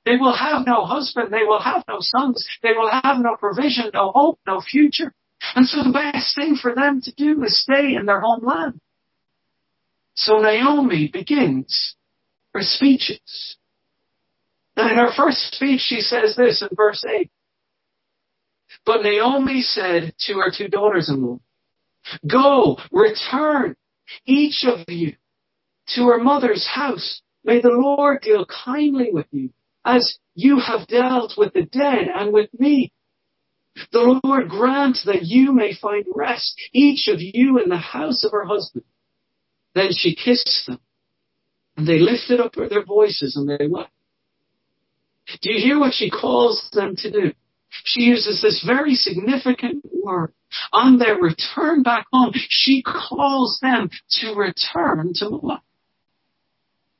they 0.04 0.16
will 0.16 0.34
have 0.36 0.66
no 0.66 0.84
husband, 0.84 1.32
they 1.32 1.44
will 1.44 1.60
have 1.60 1.82
no 1.88 1.96
sons, 2.00 2.46
they 2.62 2.72
will 2.72 2.90
have 2.90 3.18
no 3.18 3.36
provision, 3.36 3.90
no 3.92 4.12
hope, 4.12 4.38
no 4.46 4.60
future. 4.60 5.12
And 5.54 5.66
so 5.66 5.82
the 5.82 5.92
best 5.92 6.34
thing 6.36 6.56
for 6.60 6.74
them 6.74 7.00
to 7.02 7.12
do 7.14 7.42
is 7.42 7.60
stay 7.60 7.94
in 7.94 8.06
their 8.06 8.20
homeland. 8.20 8.80
So 10.14 10.38
Naomi 10.38 11.08
begins 11.12 11.96
her 12.54 12.62
speeches. 12.62 13.56
And 14.76 14.90
in 14.92 14.96
her 14.98 15.12
first 15.16 15.54
speech, 15.54 15.80
she 15.80 16.00
says 16.00 16.36
this 16.36 16.62
in 16.62 16.68
verse 16.74 17.04
8. 17.04 17.30
But 18.84 19.02
Naomi 19.02 19.62
said 19.62 20.14
to 20.26 20.34
her 20.34 20.52
two 20.56 20.68
daughters-in-law, 20.68 21.38
Go, 22.26 22.78
return, 22.92 23.76
each 24.24 24.64
of 24.64 24.88
you, 24.88 25.16
to 25.94 26.06
her 26.06 26.18
mother's 26.18 26.66
house. 26.66 27.22
May 27.44 27.60
the 27.60 27.70
Lord 27.70 28.22
deal 28.22 28.46
kindly 28.46 29.10
with 29.12 29.26
you, 29.30 29.50
as 29.84 30.18
you 30.34 30.58
have 30.58 30.86
dealt 30.88 31.34
with 31.36 31.52
the 31.54 31.62
dead 31.62 32.08
and 32.14 32.32
with 32.32 32.50
me. 32.58 32.92
The 33.92 34.20
Lord 34.24 34.48
grant 34.48 34.98
that 35.04 35.22
you 35.22 35.52
may 35.52 35.74
find 35.74 36.04
rest, 36.14 36.58
each 36.72 37.08
of 37.08 37.20
you 37.20 37.58
in 37.62 37.68
the 37.68 37.76
house 37.76 38.24
of 38.24 38.32
her 38.32 38.44
husband. 38.44 38.84
Then 39.74 39.90
she 39.92 40.14
kissed 40.14 40.64
them, 40.66 40.80
and 41.76 41.86
they 41.86 41.98
lifted 41.98 42.40
up 42.40 42.54
their 42.54 42.84
voices 42.84 43.36
and 43.36 43.48
they 43.48 43.66
wept. 43.66 43.90
Do 45.42 45.52
you 45.52 45.60
hear 45.60 45.78
what 45.78 45.92
she 45.92 46.08
calls 46.08 46.68
them 46.72 46.94
to 46.96 47.10
do? 47.10 47.32
She 47.70 48.02
uses 48.02 48.42
this 48.42 48.64
very 48.66 48.94
significant 48.94 49.84
word. 50.04 50.32
On 50.72 50.98
their 50.98 51.16
return 51.16 51.82
back 51.82 52.06
home, 52.12 52.32
she 52.34 52.82
calls 52.82 53.58
them 53.60 53.90
to 54.20 54.34
return 54.34 55.12
to 55.16 55.30
Moab. 55.30 55.60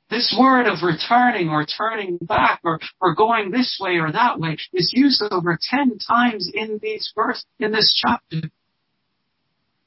This 0.09 0.35
word 0.39 0.67
of 0.67 0.83
returning 0.83 1.49
or 1.49 1.65
turning 1.65 2.17
back 2.21 2.61
or, 2.63 2.79
or 3.01 3.13
going 3.13 3.51
this 3.51 3.77
way 3.79 3.97
or 3.97 4.11
that 4.11 4.39
way 4.39 4.57
is 4.73 4.93
used 4.95 5.21
over 5.21 5.59
ten 5.61 5.97
times 5.97 6.49
in 6.53 6.79
these 6.81 7.11
verse, 7.13 7.45
in 7.59 7.71
this 7.71 7.93
chapter. 7.93 8.49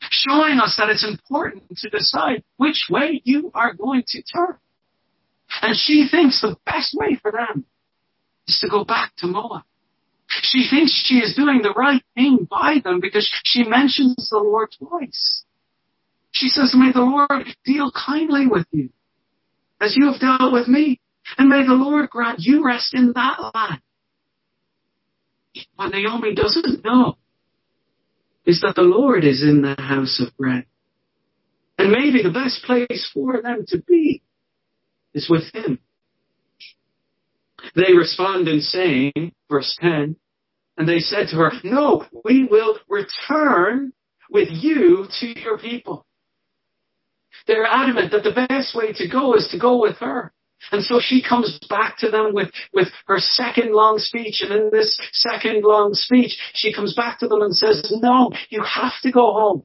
Showing 0.00 0.58
us 0.58 0.76
that 0.76 0.90
it's 0.90 1.06
important 1.06 1.64
to 1.78 1.88
decide 1.88 2.42
which 2.56 2.86
way 2.90 3.22
you 3.24 3.50
are 3.54 3.72
going 3.72 4.02
to 4.08 4.22
turn. 4.22 4.56
And 5.62 5.76
she 5.76 6.06
thinks 6.10 6.40
the 6.40 6.56
best 6.66 6.94
way 6.94 7.18
for 7.20 7.32
them 7.32 7.64
is 8.46 8.58
to 8.60 8.68
go 8.68 8.84
back 8.84 9.12
to 9.18 9.26
Moab. 9.26 9.62
She 10.30 10.66
thinks 10.70 10.92
she 10.92 11.16
is 11.16 11.34
doing 11.34 11.60
the 11.62 11.72
right 11.72 12.02
thing 12.14 12.46
by 12.48 12.76
them 12.82 13.00
because 13.00 13.28
she 13.44 13.64
mentions 13.64 14.30
the 14.30 14.38
Lord 14.38 14.68
twice. 14.78 15.44
She 16.30 16.48
says, 16.48 16.74
may 16.74 16.92
the 16.92 17.00
Lord 17.00 17.46
deal 17.64 17.90
kindly 17.90 18.46
with 18.46 18.66
you 18.70 18.90
as 19.80 19.96
you 19.96 20.10
have 20.10 20.20
dealt 20.20 20.52
with 20.52 20.68
me. 20.68 21.00
And 21.36 21.48
may 21.48 21.64
the 21.66 21.74
Lord 21.74 22.10
grant 22.10 22.38
you 22.40 22.64
rest 22.64 22.94
in 22.94 23.12
that 23.14 23.52
land. 23.54 23.80
What 25.76 25.92
Naomi 25.92 26.34
doesn't 26.34 26.84
know 26.84 27.16
is 28.46 28.60
that 28.60 28.74
the 28.76 28.82
Lord 28.82 29.24
is 29.24 29.42
in 29.42 29.62
the 29.62 29.74
house 29.78 30.20
of 30.24 30.36
bread. 30.36 30.66
And 31.78 31.90
maybe 31.90 32.22
the 32.22 32.30
best 32.30 32.62
place 32.64 33.10
for 33.12 33.42
them 33.42 33.64
to 33.68 33.78
be 33.78 34.22
is 35.14 35.28
with 35.28 35.52
Him. 35.52 35.78
They 37.74 37.92
respond 37.94 38.48
in 38.48 38.60
saying, 38.60 39.32
verse 39.50 39.76
10, 39.80 40.16
and 40.76 40.88
they 40.88 40.98
said 40.98 41.28
to 41.30 41.36
her, 41.36 41.52
no, 41.64 42.06
we 42.24 42.44
will 42.50 42.78
return 42.88 43.92
with 44.30 44.48
you 44.50 45.06
to 45.20 45.40
your 45.40 45.58
people. 45.58 46.06
They're 47.46 47.66
adamant 47.66 48.12
that 48.12 48.22
the 48.22 48.46
best 48.48 48.74
way 48.74 48.92
to 48.94 49.08
go 49.08 49.34
is 49.34 49.48
to 49.50 49.58
go 49.58 49.80
with 49.80 49.96
her. 49.98 50.32
And 50.72 50.82
so 50.84 51.00
she 51.00 51.22
comes 51.26 51.58
back 51.68 51.98
to 51.98 52.10
them 52.10 52.34
with, 52.34 52.50
with 52.72 52.88
her 53.06 53.18
second 53.18 53.72
long 53.72 53.98
speech. 53.98 54.42
And 54.42 54.52
in 54.52 54.70
this 54.70 54.98
second 55.12 55.64
long 55.64 55.94
speech, 55.94 56.38
she 56.52 56.72
comes 56.72 56.94
back 56.94 57.18
to 57.20 57.28
them 57.28 57.40
and 57.42 57.54
says, 57.54 57.90
no, 58.00 58.30
you 58.50 58.62
have 58.62 58.92
to 59.02 59.10
go 59.10 59.32
home. 59.32 59.62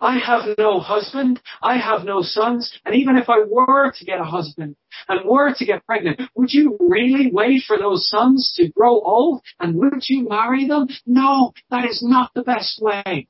I 0.00 0.18
have 0.18 0.56
no 0.58 0.80
husband. 0.80 1.40
I 1.62 1.76
have 1.76 2.04
no 2.04 2.22
sons. 2.22 2.72
And 2.84 2.94
even 2.94 3.16
if 3.16 3.28
I 3.28 3.44
were 3.46 3.92
to 3.92 4.04
get 4.04 4.20
a 4.20 4.24
husband 4.24 4.76
and 5.08 5.28
were 5.28 5.52
to 5.54 5.64
get 5.64 5.84
pregnant, 5.86 6.20
would 6.34 6.52
you 6.52 6.76
really 6.80 7.30
wait 7.30 7.64
for 7.66 7.76
those 7.76 8.08
sons 8.08 8.52
to 8.56 8.68
grow 8.68 9.00
old? 9.00 9.42
And 9.58 9.76
would 9.76 10.08
you 10.08 10.28
marry 10.28 10.66
them? 10.66 10.88
No, 11.06 11.52
that 11.70 11.84
is 11.84 12.02
not 12.02 12.30
the 12.34 12.42
best 12.42 12.80
way. 12.82 13.28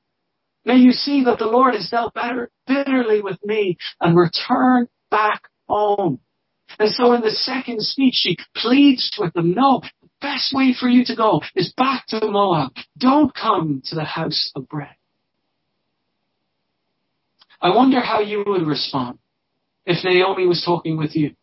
May 0.65 0.77
you 0.77 0.93
see 0.93 1.25
that 1.25 1.39
the 1.39 1.47
Lord 1.47 1.75
has 1.75 1.89
dealt 1.89 2.15
better, 2.15 2.51
bitterly 2.67 3.23
with 3.23 3.39
me 3.45 3.77
and 4.01 4.17
return 4.17 4.89
back 5.11 5.43
home. 5.69 6.21
And 6.79 6.91
so 6.91 7.15
in 7.15 7.23
the 7.23 7.31
second 7.31 7.83
speech, 7.83 8.15
she 8.15 8.37
pleads 8.57 9.17
with 9.19 9.33
them, 9.33 9.55
no, 9.55 9.83
the 10.03 10.09
best 10.21 10.53
way 10.55 10.75
for 10.79 10.89
you 10.89 11.05
to 11.07 11.17
go 11.17 11.43
is 11.57 11.73
back 11.77 12.07
to 12.09 12.21
Moab. 12.23 12.73
Don't 12.97 13.35
come 13.35 13.83
to 13.87 13.95
the 13.97 14.05
house 14.05 14.53
of 14.55 14.69
bread. 14.69 14.95
I 17.61 17.75
wonder 17.75 18.01
how 18.01 18.21
you 18.21 18.43
would 18.47 18.67
respond 18.67 19.19
if 19.85 20.05
Naomi 20.05 20.47
was 20.47 20.63
talking 20.65 20.97
with 20.97 21.15
you. 21.15 21.35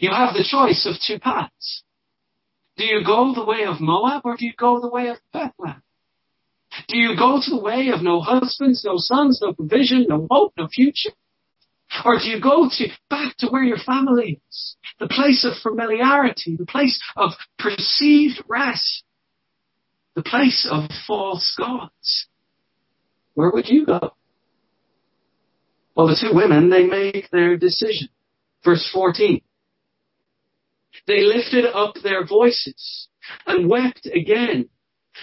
You 0.00 0.10
have 0.10 0.34
the 0.34 0.44
choice 0.44 0.86
of 0.86 0.96
two 1.04 1.18
paths. 1.18 1.82
Do 2.76 2.84
you 2.84 3.04
go 3.04 3.34
the 3.34 3.44
way 3.44 3.64
of 3.64 3.80
Moab 3.80 4.22
or 4.24 4.36
do 4.36 4.44
you 4.44 4.52
go 4.56 4.80
the 4.80 4.88
way 4.88 5.08
of 5.08 5.16
Bethlehem? 5.32 5.82
Do 6.88 6.96
you 6.96 7.16
go 7.16 7.40
to 7.42 7.50
the 7.50 7.60
way 7.60 7.88
of 7.88 8.02
no 8.02 8.20
husbands, 8.20 8.84
no 8.84 8.94
sons, 8.96 9.40
no 9.42 9.52
provision, 9.52 10.06
no 10.08 10.26
hope, 10.30 10.52
no 10.56 10.68
future? 10.68 11.10
Or 12.04 12.18
do 12.18 12.26
you 12.28 12.40
go 12.40 12.68
to 12.70 12.88
back 13.08 13.36
to 13.38 13.48
where 13.48 13.64
your 13.64 13.78
family 13.78 14.40
is? 14.48 14.76
The 15.00 15.08
place 15.08 15.44
of 15.44 15.54
familiarity, 15.62 16.56
the 16.56 16.66
place 16.66 17.00
of 17.16 17.32
perceived 17.58 18.42
rest, 18.46 19.04
the 20.14 20.22
place 20.22 20.68
of 20.70 20.90
false 21.06 21.54
gods. 21.58 22.28
Where 23.34 23.50
would 23.50 23.68
you 23.68 23.86
go? 23.86 24.12
Well, 25.98 26.06
the 26.06 26.14
two 26.14 26.32
women, 26.32 26.70
they 26.70 26.86
make 26.86 27.28
their 27.32 27.56
decision. 27.56 28.08
Verse 28.64 28.88
14. 28.94 29.42
They 31.08 31.22
lifted 31.22 31.64
up 31.64 31.96
their 32.04 32.24
voices 32.24 33.08
and 33.44 33.68
wept 33.68 34.06
again. 34.06 34.68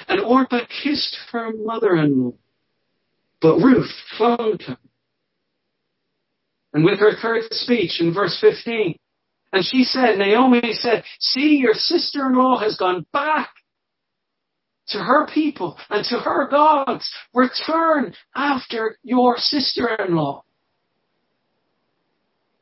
And 0.10 0.20
Orpah 0.20 0.66
kissed 0.84 1.18
her 1.32 1.54
mother-in-law. 1.54 2.34
But 3.42 3.60
Ruth 3.60 3.90
clung 4.18 4.58
to 4.60 4.72
her. 4.72 4.78
And 6.74 6.84
with 6.84 7.00
her 7.00 7.14
third 7.22 7.44
speech 7.52 8.02
in 8.02 8.14
verse 8.14 8.38
15, 8.42 8.98
and 9.54 9.64
she 9.64 9.86
said, 9.86 10.18
Naomi 10.18 10.74
said, 10.74 11.06
see, 11.22 11.56
your 11.56 11.74
sister-in-law 11.74 12.60
has 12.60 12.76
gone 12.76 13.06
back 13.14 13.52
to 14.90 14.98
her 14.98 15.26
people 15.28 15.78
and 15.90 16.04
to 16.08 16.18
her 16.18 16.50
gods. 16.50 17.10
Return 17.34 18.14
after 18.36 18.98
your 19.04 19.38
sister-in-law. 19.38 20.44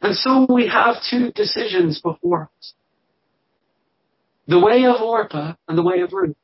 And 0.04 0.16
so 0.18 0.46
we 0.50 0.68
have 0.68 0.98
two 1.10 1.32
decisions 1.32 2.02
before 2.02 2.50
us. 2.60 2.74
The 4.48 4.60
way 4.60 4.84
of 4.84 5.02
Orpah 5.02 5.54
and 5.70 5.78
the 5.78 5.82
way 5.82 6.02
of 6.02 6.12
Ruth. 6.12 6.36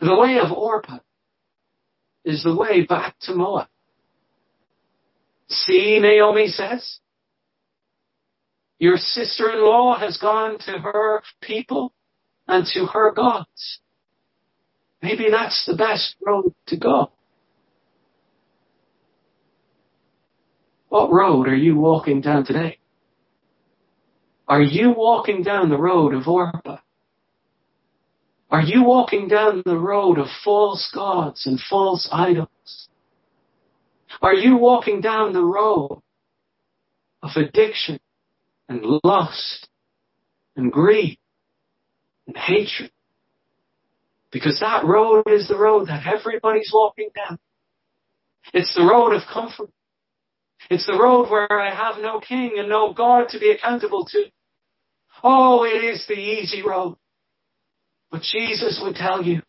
The 0.00 0.16
way 0.16 0.38
of 0.38 0.50
Orpah 0.50 1.00
is 2.24 2.42
the 2.42 2.56
way 2.56 2.86
back 2.86 3.16
to 3.20 3.34
Moab. 3.34 3.68
See, 5.48 5.98
Naomi 6.00 6.48
says, 6.48 6.98
Your 8.78 8.96
sister-in-law 8.96 9.98
has 9.98 10.16
gone 10.16 10.58
to 10.60 10.72
her 10.78 11.22
people 11.42 11.92
and 12.48 12.66
to 12.72 12.86
her 12.86 13.12
gods. 13.12 13.80
Maybe 15.02 15.28
that's 15.30 15.66
the 15.66 15.76
best 15.76 16.16
road 16.26 16.54
to 16.68 16.78
go. 16.78 17.12
What 20.88 21.12
road 21.12 21.48
are 21.48 21.56
you 21.56 21.76
walking 21.76 22.20
down 22.20 22.44
today? 22.44 22.78
Are 24.48 24.62
you 24.62 24.94
walking 24.96 25.42
down 25.42 25.70
the 25.70 25.78
road 25.78 26.14
of 26.14 26.28
Orpah? 26.28 26.78
Are 28.50 28.62
you 28.62 28.84
walking 28.84 29.26
down 29.26 29.62
the 29.64 29.76
road 29.76 30.18
of 30.18 30.28
false 30.44 30.90
gods 30.94 31.46
and 31.46 31.58
false 31.58 32.08
idols? 32.12 32.88
Are 34.22 34.34
you 34.34 34.56
walking 34.56 35.00
down 35.00 35.32
the 35.32 35.42
road 35.42 36.00
of 37.22 37.30
addiction 37.34 37.98
and 38.68 38.82
lust 39.02 39.68
and 40.54 40.70
greed 40.70 41.18
and 42.28 42.36
hatred? 42.36 42.92
Because 44.30 44.60
that 44.60 44.84
road 44.84 45.24
is 45.26 45.48
the 45.48 45.58
road 45.58 45.88
that 45.88 46.06
everybody's 46.06 46.70
walking 46.72 47.10
down. 47.14 47.38
It's 48.52 48.74
the 48.74 48.84
road 48.84 49.12
of 49.12 49.22
comfort. 49.32 49.70
It's 50.70 50.86
the 50.86 50.98
road 50.98 51.30
where 51.30 51.60
I 51.60 51.74
have 51.74 52.02
no 52.02 52.20
king 52.20 52.54
and 52.58 52.68
no 52.68 52.92
God 52.92 53.28
to 53.30 53.38
be 53.38 53.50
accountable 53.50 54.04
to. 54.06 54.24
Oh, 55.22 55.64
it 55.64 55.84
is 55.84 56.06
the 56.06 56.14
easy 56.14 56.62
road. 56.62 56.96
But 58.10 58.22
Jesus 58.22 58.80
would 58.82 58.96
tell 58.96 59.22
you, 59.22 59.42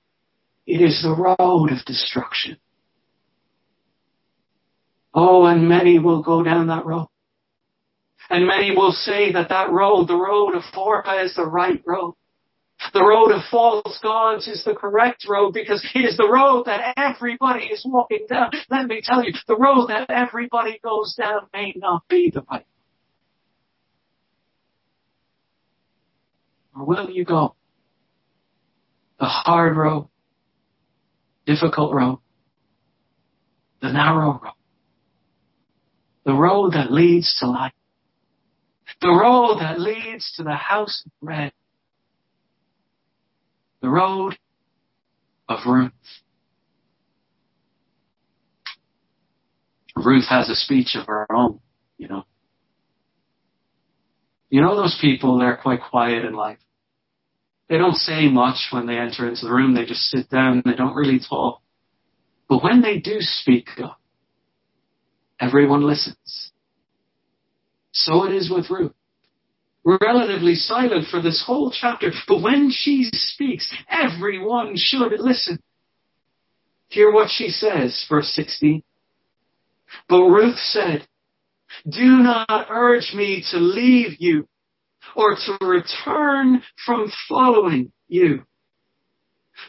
it 0.66 0.82
is 0.82 1.01
the 1.01 1.16
road 1.16 1.72
of 1.72 1.86
destruction. 1.86 2.58
Oh, 5.14 5.45
and 5.45 5.68
many 5.68 5.99
will 5.99 6.22
go 6.22 6.43
down 6.43 6.68
that 6.68 6.86
road. 6.86 7.08
And 8.30 8.45
many 8.45 8.76
will 8.76 8.91
say 8.91 9.32
that 9.32 9.49
that 9.49 9.72
road, 9.72 10.08
the 10.08 10.16
road 10.16 10.53
of 10.53 10.64
Orpah 10.76 11.24
is 11.24 11.36
the 11.36 11.45
right 11.45 11.82
road. 11.86 12.16
The 12.93 13.03
road 13.03 13.32
of 13.32 13.41
false 13.49 13.99
gods 14.01 14.47
is 14.47 14.63
the 14.63 14.73
correct 14.73 15.25
road 15.28 15.53
because 15.53 15.86
it 15.93 15.99
is 15.99 16.15
the 16.15 16.30
road 16.30 16.65
that 16.65 16.93
everybody 16.95 17.65
is 17.65 17.84
walking 17.86 18.28
down. 18.30 18.51
Let 18.69 18.88
me 18.88 19.01
tell 19.03 19.23
you, 19.23 19.34
the 19.47 19.57
road 19.57 19.88
that 19.88 20.09
everybody 20.09 20.80
goes 20.84 21.15
down 21.15 21.47
may 21.53 21.73
not 21.75 22.07
be 22.07 22.32
the 22.34 22.43
right. 22.49 22.65
Or 26.75 26.86
will 26.86 27.09
you 27.09 27.25
go 27.25 27.55
the 29.19 29.25
hard 29.25 29.75
road, 29.75 30.09
difficult 31.47 31.93
road, 31.93 32.19
the 33.82 33.91
narrow 33.91 34.39
road, 34.43 34.53
the 36.23 36.34
road 36.34 36.73
that 36.73 36.91
leads 36.91 37.36
to 37.39 37.47
life, 37.47 37.73
the 39.01 39.09
road 39.09 39.57
that 39.59 39.80
leads 39.80 40.32
to 40.36 40.43
the 40.43 40.53
house 40.53 41.03
of 41.05 41.11
bread, 41.21 41.51
the 43.82 43.89
road 43.89 44.38
of 45.47 45.59
Ruth. 45.65 45.91
Ruth 49.95 50.25
has 50.30 50.49
a 50.49 50.55
speech 50.55 50.95
of 50.95 51.07
her 51.07 51.25
own, 51.32 51.59
you 51.97 52.07
know. 52.07 52.23
You 54.49 54.61
know 54.61 54.75
those 54.75 54.97
people, 55.01 55.38
they're 55.38 55.57
quite 55.57 55.80
quiet 55.89 56.23
in 56.23 56.34
life. 56.34 56.59
They 57.69 57.78
don't 57.78 57.95
say 57.95 58.30
much 58.30 58.67
when 58.71 58.88
they 58.88 58.97
enter 58.97 59.28
into 59.28 59.45
the 59.45 59.51
room. 59.51 59.75
They 59.75 59.86
just 59.86 60.03
sit 60.03 60.30
down. 60.30 60.61
They 60.63 60.73
don't 60.73 60.95
really 60.95 61.19
talk. 61.19 61.61
But 62.47 62.63
when 62.63 62.82
they 62.82 62.99
do 62.99 63.17
speak, 63.19 63.67
everyone 65.39 65.86
listens. 65.86 66.51
So 67.91 68.23
it 68.25 68.34
is 68.34 68.49
with 68.49 68.69
Ruth. 68.69 68.93
Relatively 69.88 70.56
silent 70.56 71.08
for 71.10 71.22
this 71.22 71.42
whole 71.48 71.72
chapter, 71.72 72.12
but 72.28 72.42
when 72.42 72.70
she 72.72 73.10
speaks, 73.14 73.74
everyone 73.90 74.74
should 74.76 75.14
listen. 75.18 75.60
Hear 76.90 77.10
what 77.10 77.30
she 77.32 77.48
says, 77.48 78.06
verse 78.10 78.28
16. 78.34 78.84
But 80.10 80.24
Ruth 80.24 80.58
said, 80.58 81.08
Do 81.90 82.04
not 82.18 82.68
urge 82.70 83.14
me 83.16 83.46
to 83.52 83.60
leave 83.60 84.18
you 84.20 84.50
or 85.16 85.36
to 85.36 85.66
return 85.66 86.64
from 86.86 87.10
following 87.30 87.94
you. 88.10 88.44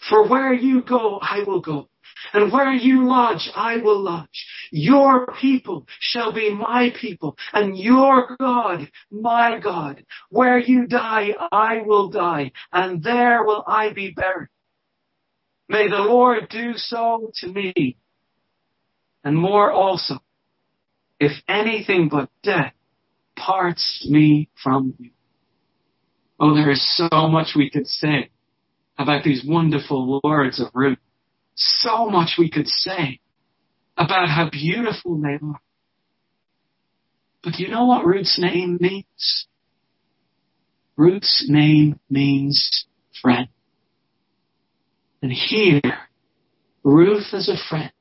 For 0.08 0.28
where 0.28 0.52
you 0.52 0.82
go, 0.82 1.20
I 1.22 1.44
will 1.46 1.60
go. 1.60 1.88
And 2.32 2.50
where 2.50 2.72
you 2.72 3.06
lodge, 3.06 3.48
I 3.54 3.76
will 3.76 4.00
lodge. 4.00 4.46
Your 4.70 5.26
people 5.40 5.86
shall 6.00 6.32
be 6.32 6.54
my 6.54 6.92
people, 7.00 7.36
and 7.52 7.76
your 7.76 8.36
God, 8.38 8.90
my 9.10 9.58
God. 9.58 10.04
Where 10.30 10.58
you 10.58 10.86
die, 10.86 11.34
I 11.52 11.82
will 11.84 12.10
die, 12.10 12.52
and 12.72 13.02
there 13.02 13.44
will 13.44 13.64
I 13.66 13.92
be 13.92 14.10
buried. 14.10 14.48
May 15.68 15.88
the 15.88 15.96
Lord 15.96 16.48
do 16.48 16.72
so 16.74 17.30
to 17.40 17.48
me, 17.48 17.96
and 19.22 19.36
more 19.36 19.70
also, 19.70 20.18
if 21.20 21.32
anything 21.48 22.08
but 22.08 22.30
death 22.42 22.72
parts 23.36 24.06
me 24.08 24.48
from 24.62 24.94
you. 24.98 25.10
Oh, 26.40 26.54
there 26.54 26.70
is 26.70 26.96
so 26.96 27.28
much 27.28 27.48
we 27.56 27.70
could 27.70 27.86
say 27.86 28.30
about 28.96 29.24
these 29.24 29.44
wonderful 29.46 30.20
words 30.22 30.60
of 30.60 30.68
Ruth. 30.74 30.98
So 31.54 32.08
much 32.08 32.36
we 32.38 32.50
could 32.50 32.68
say 32.68 33.20
about 33.98 34.28
how 34.28 34.48
beautiful 34.50 35.20
they 35.20 35.38
are. 35.42 35.60
But 37.42 37.54
do 37.54 37.62
you 37.62 37.68
know 37.68 37.86
what 37.86 38.06
Ruth's 38.06 38.38
name 38.38 38.78
means? 38.80 39.46
Ruth's 40.96 41.46
name 41.48 41.98
means 42.08 42.86
friend. 43.20 43.48
And 45.22 45.32
here, 45.32 45.80
Ruth 46.84 47.26
as 47.32 47.48
a 47.48 47.56
friend 47.68 47.92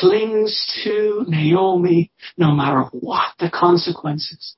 clings 0.00 0.82
to 0.84 1.24
Naomi 1.28 2.10
no 2.36 2.52
matter 2.52 2.84
what 2.92 3.34
the 3.38 3.50
consequences. 3.50 4.56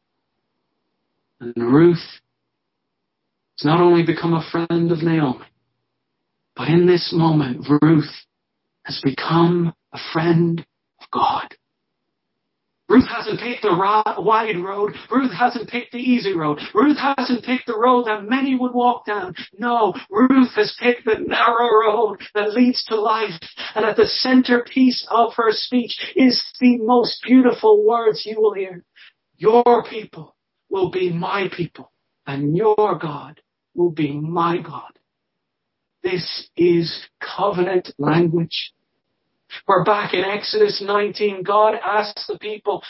And 1.41 1.55
Ruth 1.57 2.03
has 3.59 3.65
not 3.65 3.81
only 3.81 4.05
become 4.05 4.35
a 4.35 4.49
friend 4.51 4.91
of 4.91 5.03
Naomi, 5.03 5.45
but 6.55 6.69
in 6.69 6.87
this 6.87 7.13
moment, 7.13 7.67
Ruth 7.83 8.11
has 8.85 9.01
become 9.03 9.75
a 9.97 10.13
friend 10.13 10.67
of 11.01 11.11
God. 11.11 11.55
Ruth 12.89 13.09
hasn't 13.09 13.41
picked 13.41 13.63
the 13.63 13.75
wide 14.19 14.59
road. 14.59 14.95
Ruth 15.11 15.33
hasn't 15.33 15.69
picked 15.69 15.93
the 15.93 15.99
easy 15.99 16.37
road. 16.37 16.61
Ruth 16.73 16.99
hasn't 16.99 17.45
picked 17.45 17.67
the 17.67 17.77
road 17.77 18.05
that 18.07 18.29
many 18.29 18.55
would 18.55 18.73
walk 18.73 19.07
down. 19.07 19.35
No, 19.59 19.93
Ruth 20.09 20.53
has 20.55 20.77
picked 20.79 21.05
the 21.05 21.19
narrow 21.19 21.69
road 21.81 22.21
that 22.35 22.53
leads 22.53 22.85
to 22.85 22.95
life. 22.95 23.33
And 23.75 23.85
at 23.85 23.97
the 23.97 24.07
centerpiece 24.07 25.05
of 25.11 25.33
her 25.35 25.51
speech 25.51 26.13
is 26.15 26.41
the 26.61 26.79
most 26.79 27.23
beautiful 27.27 27.85
words 27.85 28.25
you 28.25 28.41
will 28.41 28.55
hear. 28.55 28.85
Your 29.37 29.85
people 29.91 30.37
will 30.71 30.91
be 30.91 31.13
my 31.13 31.49
people 31.55 31.91
and 32.25 32.57
your 32.57 32.99
God 33.01 33.41
will 33.75 33.91
be 33.91 34.13
my 34.13 34.59
God. 34.59 34.93
This 36.05 36.51
is 36.57 37.09
covenant 37.21 37.93
language. 37.99 38.73
We're 39.67 39.85
back 39.85 40.15
in 40.15 40.25
Exodus 40.25 40.83
19. 40.85 41.43
God 41.43 41.75
asks 41.75 42.27
the 42.27 42.39
people, 42.39 42.83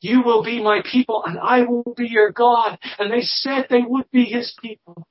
you 0.00 0.22
will 0.22 0.44
be 0.44 0.62
my 0.62 0.82
people 0.90 1.22
and 1.24 1.38
I 1.38 1.62
will 1.62 1.94
be 1.96 2.06
your 2.06 2.30
God. 2.30 2.78
And 2.98 3.10
they 3.12 3.22
said 3.22 3.66
they 3.68 3.82
would 3.82 4.10
be 4.10 4.24
his 4.24 4.54
people. 4.60 5.06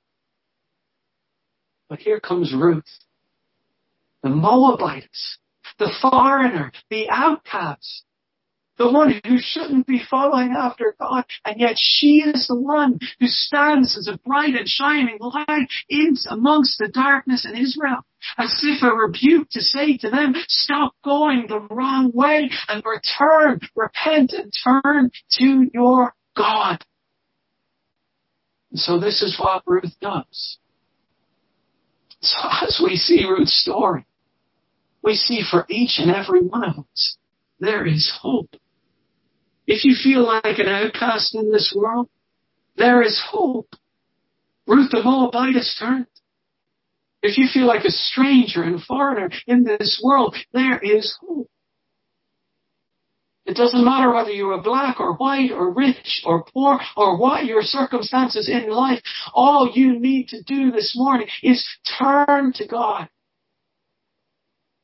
But 1.88 1.98
here 1.98 2.20
comes 2.20 2.54
Ruth, 2.54 2.84
the 4.22 4.30
Moabitess, 4.30 5.38
the 5.78 5.92
foreigner, 6.00 6.72
the 6.90 7.08
outcast, 7.10 8.04
the 8.78 8.90
one 8.90 9.20
who 9.24 9.36
shouldn't 9.38 9.86
be 9.86 10.02
following 10.10 10.52
after 10.56 10.94
God, 10.98 11.24
and 11.44 11.60
yet 11.60 11.76
she 11.78 12.22
is 12.26 12.46
the 12.48 12.58
one 12.58 12.98
who 13.20 13.26
stands 13.26 13.96
as 13.96 14.08
a 14.08 14.18
bright 14.26 14.54
and 14.54 14.68
shining 14.68 15.18
light 15.20 15.68
in 15.88 16.16
amongst 16.30 16.78
the 16.78 16.88
darkness 16.88 17.46
in 17.46 17.56
Israel, 17.56 18.04
as 18.36 18.60
if 18.62 18.82
a 18.82 18.92
rebuke 18.92 19.48
to 19.50 19.60
say 19.60 19.96
to 19.98 20.10
them, 20.10 20.34
stop 20.48 20.94
going 21.04 21.46
the 21.48 21.60
wrong 21.60 22.10
way 22.12 22.50
and 22.68 22.82
return, 22.84 23.60
repent 23.76 24.32
and 24.32 24.52
turn 24.64 25.10
to 25.32 25.70
your 25.72 26.14
God. 26.36 26.84
And 28.70 28.80
so 28.80 28.98
this 28.98 29.22
is 29.22 29.38
what 29.38 29.62
Ruth 29.66 29.94
does. 30.00 30.58
So 32.20 32.38
as 32.62 32.80
we 32.82 32.96
see 32.96 33.24
Ruth's 33.24 33.54
story, 33.54 34.06
we 35.02 35.14
see 35.14 35.42
for 35.48 35.66
each 35.68 35.98
and 35.98 36.10
every 36.10 36.40
one 36.40 36.64
of 36.64 36.78
us, 36.78 37.18
there 37.60 37.86
is 37.86 38.10
hope. 38.20 38.56
If 39.66 39.84
you 39.84 39.94
feel 39.94 40.24
like 40.24 40.58
an 40.58 40.68
outcast 40.68 41.34
in 41.34 41.50
this 41.50 41.74
world, 41.76 42.08
there 42.76 43.02
is 43.02 43.22
hope. 43.30 43.74
Ruth 44.66 44.90
the 44.90 45.02
Moabitess 45.02 45.76
turned. 45.78 46.06
If 47.22 47.38
you 47.38 47.46
feel 47.52 47.66
like 47.66 47.84
a 47.84 47.90
stranger 47.90 48.62
and 48.62 48.82
foreigner 48.82 49.30
in 49.46 49.64
this 49.64 50.00
world, 50.04 50.36
there 50.52 50.78
is 50.78 51.16
hope. 51.20 51.48
It 53.46 53.56
doesn't 53.56 53.84
matter 53.84 54.12
whether 54.12 54.30
you 54.30 54.50
are 54.50 54.62
black 54.62 55.00
or 55.00 55.14
white 55.14 55.50
or 55.50 55.70
rich 55.70 56.22
or 56.24 56.44
poor 56.44 56.80
or 56.96 57.18
what 57.18 57.44
your 57.44 57.62
circumstances 57.62 58.48
in 58.48 58.70
life. 58.70 59.02
All 59.34 59.70
you 59.74 59.98
need 59.98 60.28
to 60.28 60.42
do 60.42 60.70
this 60.70 60.94
morning 60.96 61.28
is 61.42 61.66
turn 61.98 62.52
to 62.54 62.66
God. 62.66 63.08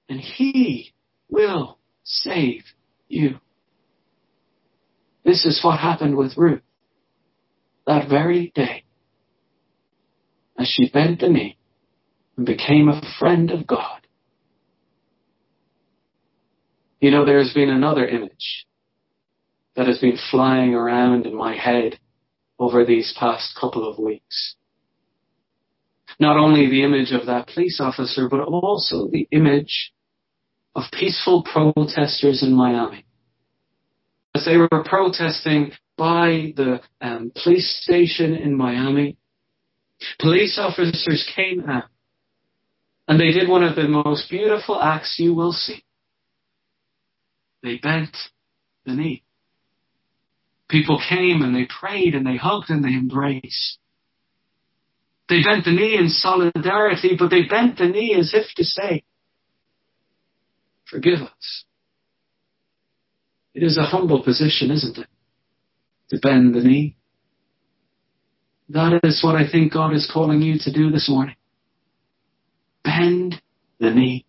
And 0.08 0.20
He 0.20 0.92
will 1.28 1.78
save 2.04 2.64
you. 3.08 3.40
This 5.30 5.44
is 5.44 5.60
what 5.62 5.78
happened 5.78 6.16
with 6.16 6.36
Ruth 6.36 6.62
that 7.86 8.08
very 8.08 8.50
day 8.52 8.82
as 10.58 10.66
she 10.66 10.90
bent 10.90 11.20
the 11.20 11.28
knee 11.28 11.56
and 12.36 12.44
became 12.44 12.88
a 12.88 13.00
friend 13.20 13.52
of 13.52 13.64
God. 13.64 14.08
You 16.98 17.12
know, 17.12 17.24
there's 17.24 17.54
been 17.54 17.70
another 17.70 18.08
image 18.08 18.66
that 19.76 19.86
has 19.86 20.00
been 20.00 20.18
flying 20.32 20.74
around 20.74 21.26
in 21.26 21.36
my 21.36 21.54
head 21.54 22.00
over 22.58 22.84
these 22.84 23.14
past 23.16 23.56
couple 23.56 23.88
of 23.88 24.00
weeks. 24.00 24.56
Not 26.18 26.38
only 26.38 26.68
the 26.68 26.82
image 26.82 27.12
of 27.12 27.26
that 27.26 27.46
police 27.46 27.80
officer, 27.80 28.28
but 28.28 28.40
also 28.40 29.06
the 29.08 29.28
image 29.30 29.92
of 30.74 30.82
peaceful 30.92 31.44
protesters 31.44 32.42
in 32.42 32.52
Miami. 32.52 33.04
As 34.40 34.46
they 34.46 34.56
were 34.56 34.68
protesting 34.86 35.72
by 35.98 36.54
the 36.56 36.80
um, 37.02 37.30
police 37.42 37.78
station 37.82 38.34
in 38.34 38.56
Miami, 38.56 39.18
police 40.18 40.58
officers 40.58 41.30
came 41.36 41.68
out 41.68 41.90
and 43.06 43.20
they 43.20 43.32
did 43.32 43.50
one 43.50 43.62
of 43.62 43.76
the 43.76 43.86
most 43.86 44.30
beautiful 44.30 44.80
acts 44.80 45.16
you 45.18 45.34
will 45.34 45.52
see. 45.52 45.84
They 47.62 47.76
bent 47.76 48.16
the 48.86 48.94
knee. 48.94 49.24
People 50.70 51.02
came 51.06 51.42
and 51.42 51.54
they 51.54 51.66
prayed 51.66 52.14
and 52.14 52.24
they 52.24 52.36
hugged 52.38 52.70
and 52.70 52.82
they 52.82 52.94
embraced. 52.94 53.76
They 55.28 55.42
bent 55.42 55.66
the 55.66 55.72
knee 55.72 55.98
in 55.98 56.08
solidarity, 56.08 57.14
but 57.18 57.28
they 57.28 57.42
bent 57.42 57.76
the 57.76 57.88
knee 57.88 58.16
as 58.18 58.32
if 58.32 58.46
to 58.56 58.64
say, 58.64 59.04
forgive 60.86 61.20
us. 61.20 61.64
It 63.54 63.62
is 63.62 63.78
a 63.78 63.82
humble 63.82 64.22
position, 64.22 64.70
isn't 64.70 64.98
it? 64.98 65.08
To 66.10 66.18
bend 66.18 66.54
the 66.54 66.60
knee. 66.60 66.96
That 68.68 69.00
is 69.02 69.22
what 69.24 69.34
I 69.34 69.50
think 69.50 69.72
God 69.72 69.92
is 69.94 70.08
calling 70.12 70.42
you 70.42 70.58
to 70.60 70.72
do 70.72 70.90
this 70.90 71.08
morning. 71.08 71.34
Bend 72.84 73.40
the 73.80 73.90
knee. 73.90 74.24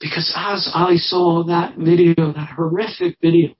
Because 0.00 0.32
as 0.36 0.70
I 0.74 0.96
saw 0.96 1.44
that 1.44 1.76
video, 1.76 2.14
that 2.32 2.50
horrific 2.56 3.18
video 3.20 3.54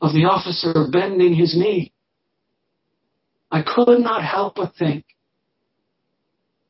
of 0.00 0.12
the 0.12 0.24
officer 0.24 0.86
bending 0.90 1.34
his 1.34 1.56
knee, 1.56 1.92
I 3.50 3.62
could 3.62 4.00
not 4.00 4.24
help 4.24 4.56
but 4.56 4.74
think, 4.76 5.04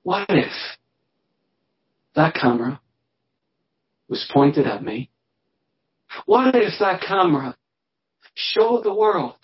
what 0.03 0.27
if 0.29 0.53
that 2.15 2.35
camera 2.35 2.81
was 4.09 4.31
pointed 4.33 4.67
at 4.67 4.85
me? 4.85 5.11
What 6.27 6.55
if 6.55 6.79
that 6.81 7.03
camera 7.03 7.57
showed 8.35 8.85
the 8.85 8.95
world 8.95 9.37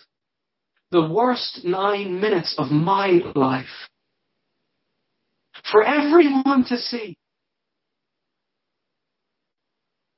the 0.90 1.08
worst 1.08 1.60
nine 1.64 2.20
minutes 2.20 2.54
of 2.58 2.70
my 2.70 3.20
life 3.34 3.88
for 5.70 5.82
everyone 5.82 6.64
to 6.68 6.76
see? 6.76 7.16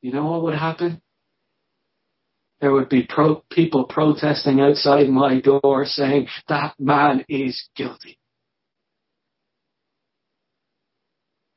You 0.03 0.13
know 0.13 0.27
what 0.27 0.43
would 0.43 0.55
happen? 0.55 1.01
There 2.61 2.73
would 2.73 2.89
be 2.89 3.03
pro- 3.03 3.43
people 3.51 3.85
protesting 3.85 4.61
outside 4.61 5.09
my 5.09 5.41
door 5.41 5.85
saying, 5.87 6.29
that 6.49 6.75
man 6.79 7.25
is 7.29 7.69
guilty. 7.77 8.19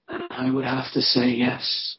And 0.07 0.23
I 0.29 0.49
would 0.49 0.65
have 0.65 0.91
to 0.93 1.01
say 1.01 1.29
yes. 1.29 1.96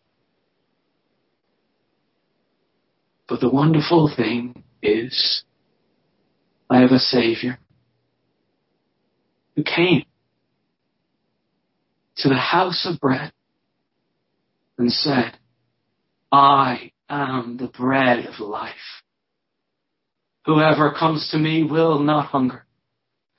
But 3.29 3.41
the 3.41 3.51
wonderful 3.51 4.11
thing 4.14 4.64
is, 4.83 5.45
I 6.70 6.81
have 6.81 6.93
a 6.93 6.99
Savior 6.99 7.59
who 9.55 9.62
came 9.62 10.05
to 12.16 12.29
the 12.29 12.37
house 12.37 12.87
of 12.89 13.01
bread 13.01 13.33
and 14.79 14.91
said, 14.91 15.37
I 16.33 16.93
am 17.09 17.57
the 17.59 17.68
bread 17.68 18.26
of 18.26 18.41
life. 18.41 18.74
Whoever 20.47 20.95
comes 20.99 21.29
to 21.33 21.39
me 21.39 21.62
will 21.62 21.99
not 21.99 22.26
hunger, 22.26 22.64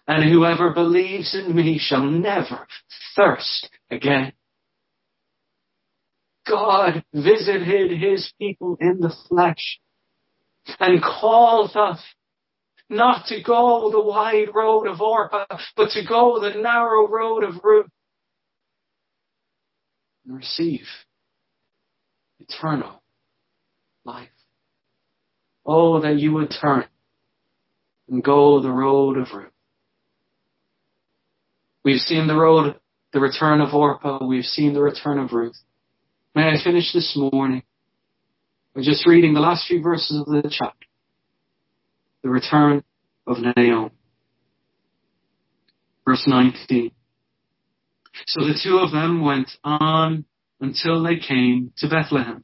and 0.07 0.29
whoever 0.29 0.71
believes 0.71 1.33
in 1.33 1.55
me 1.55 1.79
shall 1.79 2.03
never 2.03 2.67
thirst 3.15 3.69
again. 3.89 4.33
God 6.49 7.03
visited 7.13 7.99
his 7.99 8.31
people 8.39 8.77
in 8.81 8.99
the 8.99 9.13
flesh 9.27 9.79
and 10.79 11.01
called 11.01 11.75
us 11.75 12.01
not 12.89 13.27
to 13.27 13.41
go 13.43 13.89
the 13.91 14.01
wide 14.01 14.47
road 14.53 14.87
of 14.87 14.99
Orpah, 14.99 15.45
but 15.77 15.89
to 15.91 16.01
go 16.07 16.39
the 16.39 16.59
narrow 16.59 17.07
road 17.07 17.43
of 17.43 17.63
Ruth 17.63 17.89
and 20.25 20.35
receive 20.35 20.85
eternal 22.39 23.01
life. 24.03 24.29
Oh, 25.65 26.01
that 26.01 26.17
you 26.17 26.33
would 26.33 26.51
turn 26.59 26.85
and 28.09 28.23
go 28.23 28.61
the 28.61 28.71
road 28.71 29.17
of 29.17 29.27
Ruth. 29.33 29.51
We've 31.83 32.01
seen 32.01 32.27
the 32.27 32.35
road, 32.35 32.79
the 33.13 33.19
return 33.19 33.61
of 33.61 33.73
Orpah. 33.73 34.25
We've 34.25 34.45
seen 34.45 34.73
the 34.73 34.81
return 34.81 35.19
of 35.19 35.31
Ruth. 35.31 35.57
May 36.35 36.43
I 36.43 36.63
finish 36.63 36.93
this 36.93 37.17
morning 37.17 37.63
by 38.75 38.81
just 38.81 39.07
reading 39.07 39.33
the 39.33 39.39
last 39.39 39.67
few 39.67 39.81
verses 39.81 40.19
of 40.19 40.25
the 40.27 40.43
chapter. 40.51 40.87
The 42.21 42.29
return 42.29 42.83
of 43.25 43.37
Naomi. 43.39 43.91
Verse 46.05 46.23
19. 46.27 46.91
So 48.27 48.41
the 48.41 48.59
two 48.61 48.77
of 48.77 48.91
them 48.91 49.23
went 49.23 49.49
on 49.63 50.25
until 50.61 51.01
they 51.01 51.17
came 51.17 51.73
to 51.77 51.89
Bethlehem. 51.89 52.43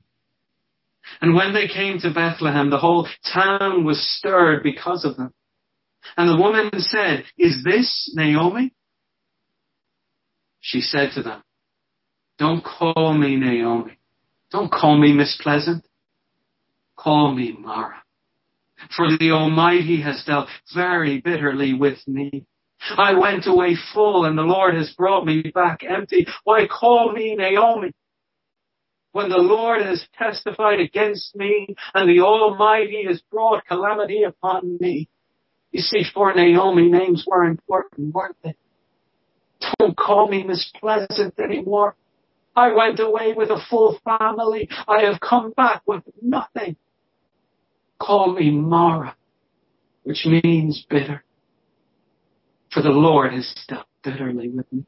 And 1.22 1.36
when 1.36 1.54
they 1.54 1.68
came 1.68 2.00
to 2.00 2.14
Bethlehem, 2.14 2.72
the 2.72 2.80
whole 2.80 3.08
town 3.34 3.86
was 3.86 4.00
stirred 4.18 4.64
because 4.64 5.06
of 5.06 5.18
them. 5.18 5.32
And 6.18 6.30
the 6.30 6.42
woman 6.42 6.72
said, 6.80 7.26
Is 7.38 7.64
this 7.64 8.12
Naomi? 8.16 8.74
She 10.60 10.82
said 10.82 11.12
to 11.14 11.22
them, 11.22 11.44
Don't 12.38 12.64
call 12.64 13.14
me 13.14 13.36
Naomi. 13.36 13.98
Don't 14.52 14.72
call 14.72 14.98
me 14.98 15.14
Miss 15.14 15.38
Pleasant. 15.42 15.86
Call 16.98 17.34
me 17.34 17.56
Mara. 17.58 18.04
For 18.96 19.08
the 19.18 19.32
Almighty 19.32 20.02
has 20.02 20.24
dealt 20.26 20.50
very 20.74 21.22
bitterly 21.22 21.74
with 21.74 22.00
me. 22.08 22.46
I 22.98 23.14
went 23.14 23.48
away 23.48 23.76
full 23.94 24.26
and 24.26 24.38
the 24.38 24.44
Lord 24.44 24.76
has 24.76 24.92
brought 24.92 25.26
me 25.26 25.52
back 25.54 25.80
empty. 25.84 26.28
Why 26.44 26.68
call 26.68 27.14
me 27.14 27.36
Naomi? 27.36 27.92
when 29.16 29.30
the 29.30 29.38
Lord 29.38 29.82
has 29.82 30.06
testified 30.18 30.82
against 30.82 31.38
me 31.38 31.74
and 31.94 32.10
the 32.10 32.20
Almighty 32.20 33.06
has 33.08 33.22
brought 33.32 33.66
calamity 33.66 34.24
upon 34.24 34.78
me. 34.82 35.08
You 35.72 35.80
see, 35.80 36.04
for 36.14 36.34
Naomi, 36.34 36.90
names 36.90 37.24
were 37.26 37.46
important, 37.46 38.14
weren't 38.14 38.36
they? 38.44 38.56
Don't 39.80 39.96
call 39.96 40.28
me 40.28 40.44
Miss 40.44 40.70
Pleasant 40.82 41.40
anymore. 41.40 41.96
I 42.56 42.74
went 42.74 43.00
away 43.00 43.34
with 43.36 43.50
a 43.50 43.60
full 43.70 44.00
family. 44.04 44.70
I 44.88 45.02
have 45.04 45.20
come 45.20 45.52
back 45.52 45.82
with 45.86 46.04
nothing. 46.22 46.78
Call 48.00 48.34
me 48.34 48.52
Mara, 48.52 49.16
which 50.04 50.26
means 50.26 50.86
bitter. 50.90 51.24
For 52.72 52.82
the 52.82 52.90
Lord 52.90 53.34
has 53.34 53.54
dealt 53.68 53.88
bitterly 54.04 54.50
with 54.50 54.72
me. 54.72 54.86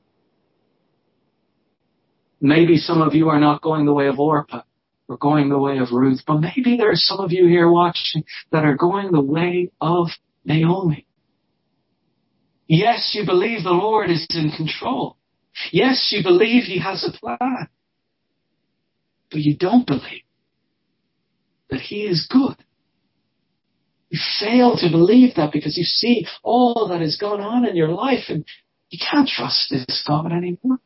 Maybe 2.39 2.77
some 2.77 3.01
of 3.01 3.13
you 3.15 3.29
are 3.29 3.39
not 3.39 3.61
going 3.61 3.85
the 3.85 3.93
way 3.93 4.07
of 4.07 4.19
Orpah 4.19 4.61
or 5.07 5.17
going 5.17 5.49
the 5.49 5.57
way 5.57 5.77
of 5.77 5.91
Ruth, 5.91 6.21
but 6.27 6.39
maybe 6.39 6.77
there 6.77 6.91
are 6.91 6.95
some 6.95 7.19
of 7.19 7.31
you 7.31 7.47
here 7.47 7.69
watching 7.69 8.23
that 8.51 8.63
are 8.63 8.75
going 8.75 9.11
the 9.11 9.21
way 9.21 9.71
of 9.81 10.07
Naomi. 10.45 11.07
Yes, 12.67 13.11
you 13.17 13.25
believe 13.25 13.63
the 13.63 13.71
Lord 13.71 14.09
is 14.09 14.27
in 14.29 14.51
control. 14.51 15.16
Yes, 15.71 16.09
you 16.11 16.23
believe 16.23 16.63
He 16.63 16.79
has 16.79 17.03
a 17.03 17.17
plan. 17.17 17.67
But 19.29 19.41
you 19.41 19.57
don't 19.57 19.85
believe 19.85 20.23
that 21.69 21.81
He 21.81 22.01
is 22.01 22.27
good. 22.29 22.55
You 24.09 24.19
fail 24.39 24.77
to 24.77 24.89
believe 24.89 25.35
that 25.35 25.51
because 25.51 25.77
you 25.77 25.83
see 25.83 26.25
all 26.41 26.87
that 26.89 27.01
has 27.01 27.17
gone 27.17 27.41
on 27.41 27.65
in 27.65 27.75
your 27.75 27.89
life 27.89 28.25
and 28.29 28.45
you 28.89 28.99
can't 28.99 29.27
trust 29.27 29.67
this 29.69 30.03
God 30.07 30.31
anymore. 30.31 30.79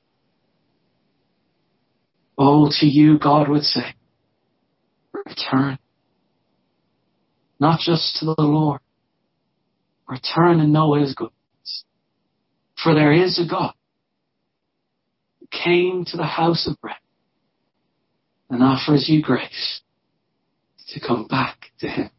Oh, 2.38 2.69
to 2.80 2.88
you, 2.88 3.19
God 3.19 3.47
would 3.49 3.63
say, 3.63 3.93
return. 5.13 5.78
not 7.59 7.80
just 7.80 8.17
to 8.17 8.26
the 8.26 8.36
Lord. 8.39 8.82
Return 10.07 10.59
and 10.59 10.74
know 10.74 10.95
his 10.95 11.13
goodness. 11.13 11.86
For 12.84 12.95
there 12.95 13.13
is 13.13 13.39
a 13.39 13.47
God 13.47 13.74
came 15.52 16.06
to 16.06 16.18
the 16.18 16.26
house 16.26 16.68
of 16.68 16.80
bread 16.82 16.95
and 18.49 18.64
offers 18.64 19.08
you 19.08 19.22
grace 19.22 19.82
to 20.89 20.99
come 20.99 21.28
back 21.28 21.72
to 21.80 21.88
him. 21.88 22.10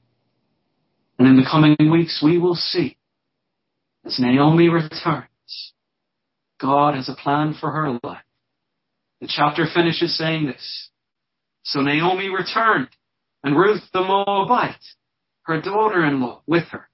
And 1.18 1.28
in 1.28 1.36
the 1.36 1.48
coming 1.48 1.76
weeks 1.90 2.22
we 2.22 2.38
will 2.38 2.54
see 2.54 2.96
as 4.04 4.18
Naomi 4.18 4.68
returns, 4.68 5.28
God 6.60 6.94
has 6.94 7.08
a 7.08 7.14
plan 7.14 7.54
for 7.58 7.70
her 7.70 7.98
life. 8.02 8.24
The 9.20 9.28
chapter 9.28 9.66
finishes 9.72 10.16
saying 10.16 10.46
this. 10.46 10.90
So 11.62 11.80
Naomi 11.80 12.28
returned 12.28 12.88
and 13.44 13.56
Ruth 13.56 13.82
the 13.92 14.00
Moabite 14.00 14.76
her 15.44 15.60
daughter-in-law 15.60 16.42
with 16.46 16.64
her, 16.68 16.88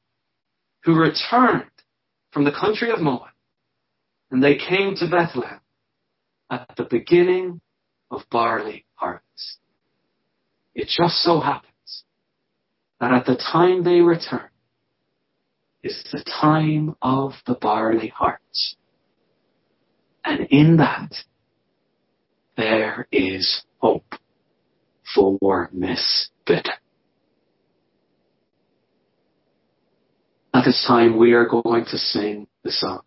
who 0.84 0.95
returned 0.95 1.70
from 2.32 2.45
the 2.45 2.53
country 2.53 2.91
of 2.91 3.01
Moab, 3.01 3.30
and 4.30 4.43
they 4.43 4.57
came 4.57 4.95
to 4.97 5.11
Bethlehem 5.11 5.61
at 6.51 6.70
the 6.76 6.84
beginning 6.84 7.61
of 8.11 8.22
barley 8.30 8.84
harvest. 8.94 9.59
It 10.74 10.88
just 10.88 11.16
so 11.16 11.40
happens 11.40 12.05
that 13.01 13.12
at 13.12 13.26
the 13.26 13.36
time 13.36 13.84
they 13.84 14.01
return 14.01 14.49
is 15.82 16.05
the 16.12 16.24
time 16.24 16.96
of 17.03 17.32
the 17.46 17.55
barley 17.55 18.09
harvest. 18.09 18.76
And 20.24 20.46
in 20.51 20.76
that, 20.78 21.12
there 22.57 23.07
is 23.12 23.62
hope 23.78 24.14
for 25.14 25.70
Miss 25.72 26.28
Bitter. 26.46 26.72
At 30.53 30.64
this 30.64 30.84
time, 30.86 31.16
we 31.16 31.32
are 31.32 31.46
going 31.46 31.84
to 31.86 31.99
sing 31.99 32.49
the 32.64 32.72
song. 32.72 33.03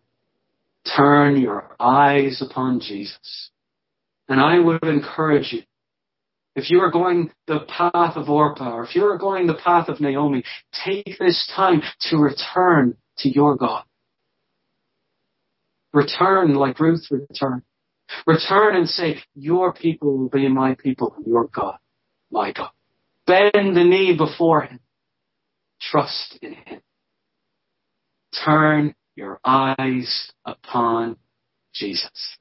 Turn 0.96 1.40
your 1.40 1.76
eyes 1.80 2.42
upon 2.42 2.80
Jesus. 2.80 3.52
And 4.28 4.40
I 4.40 4.60
would 4.60 4.84
encourage 4.84 5.54
you, 5.54 5.64
if 6.56 6.70
you 6.70 6.80
are 6.80 6.92
going 6.92 7.32
the 7.48 7.62
path 7.68 8.18
of 8.18 8.30
Orpah, 8.30 8.74
or 8.74 8.84
if 8.84 8.96
you 8.96 9.06
are 9.06 9.18
going 9.18 9.48
the 9.48 9.54
path 9.54 9.88
of 9.88 10.02
Naomi, 10.02 10.44
take 10.86 11.18
this 11.20 11.50
time 11.56 11.82
to 12.10 12.18
return 12.18 12.98
to 13.20 13.30
your 13.30 13.56
God. 13.56 13.84
Return 15.94 16.56
like 16.56 16.80
Ruth 16.80 17.06
returned. 17.10 17.64
Return 18.26 18.76
and 18.76 18.90
say, 18.90 19.20
your 19.36 19.74
people 19.74 20.18
will 20.18 20.30
be 20.30 20.48
my 20.50 20.76
people, 20.76 21.16
your 21.26 21.48
God, 21.48 21.78
my 22.32 22.52
God. 22.52 22.72
Bend 23.28 23.76
the 23.76 23.84
knee 23.84 24.16
before 24.18 24.62
him. 24.62 24.80
Trust 25.80 26.38
in 26.42 26.54
him. 26.54 26.82
Turn 28.46 28.96
your 29.16 29.40
eyes 29.44 30.32
upon 30.46 31.18
Jesus. 31.74 32.38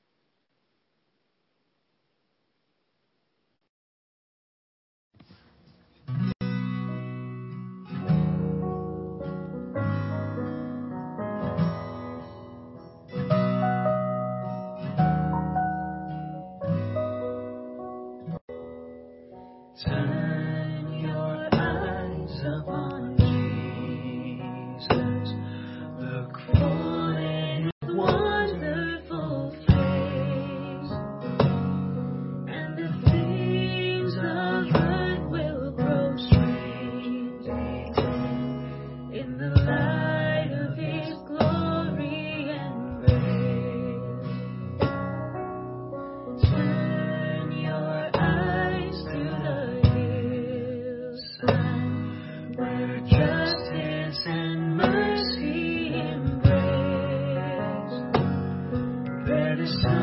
Christ. 59.78 59.99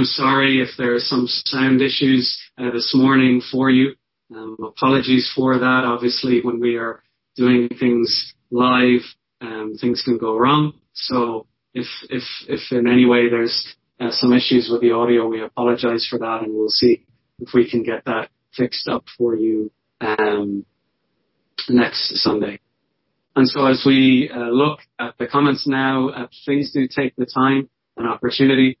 I'm 0.00 0.06
sorry 0.06 0.62
if 0.62 0.70
there 0.78 0.94
are 0.94 0.98
some 0.98 1.26
sound 1.26 1.82
issues 1.82 2.40
uh, 2.56 2.70
this 2.70 2.94
morning 2.94 3.42
for 3.52 3.68
you. 3.68 3.96
Um, 4.34 4.56
apologies 4.64 5.30
for 5.36 5.58
that. 5.58 5.82
Obviously, 5.84 6.40
when 6.42 6.58
we 6.58 6.76
are 6.76 7.02
doing 7.36 7.68
things 7.68 8.32
live, 8.50 9.02
um, 9.42 9.74
things 9.78 10.00
can 10.02 10.16
go 10.16 10.38
wrong. 10.38 10.72
So 10.94 11.48
if 11.74 11.84
if 12.08 12.22
if 12.48 12.60
in 12.72 12.88
any 12.88 13.04
way 13.04 13.28
there's 13.28 13.76
uh, 14.00 14.10
some 14.10 14.32
issues 14.32 14.70
with 14.72 14.80
the 14.80 14.92
audio, 14.92 15.28
we 15.28 15.42
apologize 15.42 16.06
for 16.08 16.18
that, 16.18 16.44
and 16.44 16.54
we'll 16.54 16.70
see 16.70 17.04
if 17.38 17.50
we 17.52 17.70
can 17.70 17.82
get 17.82 18.06
that 18.06 18.30
fixed 18.56 18.88
up 18.88 19.04
for 19.18 19.36
you 19.36 19.70
um, 20.00 20.64
next 21.68 22.16
Sunday. 22.22 22.58
And 23.36 23.46
so 23.46 23.66
as 23.66 23.82
we 23.84 24.30
uh, 24.34 24.48
look 24.48 24.78
at 24.98 25.18
the 25.18 25.26
comments 25.26 25.68
now, 25.68 26.08
uh, 26.08 26.28
please 26.46 26.72
do 26.72 26.88
take 26.88 27.16
the 27.16 27.26
time 27.26 27.68
and 27.98 28.08
opportunity 28.08 28.78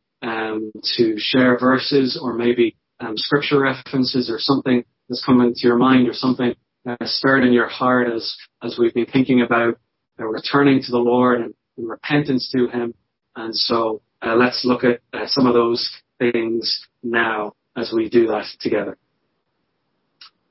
um, 0.50 0.72
to 0.96 1.14
share 1.18 1.58
verses 1.58 2.18
or 2.20 2.34
maybe 2.34 2.76
um, 3.00 3.14
scripture 3.16 3.60
references 3.60 4.30
or 4.30 4.38
something 4.38 4.84
that's 5.08 5.24
come 5.24 5.40
into 5.40 5.60
your 5.62 5.76
mind 5.76 6.08
or 6.08 6.14
something 6.14 6.54
uh, 6.88 6.96
stirred 7.02 7.44
in 7.44 7.52
your 7.52 7.68
heart 7.68 8.08
as 8.12 8.36
as 8.62 8.76
we've 8.78 8.94
been 8.94 9.06
thinking 9.06 9.42
about 9.42 9.78
uh, 10.18 10.24
returning 10.24 10.82
to 10.82 10.90
the 10.90 10.98
Lord 10.98 11.40
and, 11.40 11.54
and, 11.76 11.88
repentance 11.88 12.50
to 12.54 12.68
Him. 12.68 12.94
And 13.36 13.54
so 13.54 14.02
uh, 14.22 14.34
let's 14.34 14.64
look 14.64 14.84
at 14.84 15.00
uh, 15.12 15.26
some 15.26 15.46
of 15.46 15.54
those 15.54 15.90
things 16.18 16.86
now 17.02 17.54
as 17.76 17.92
we 17.94 18.08
do 18.08 18.26
that 18.28 18.46
together. 18.60 18.96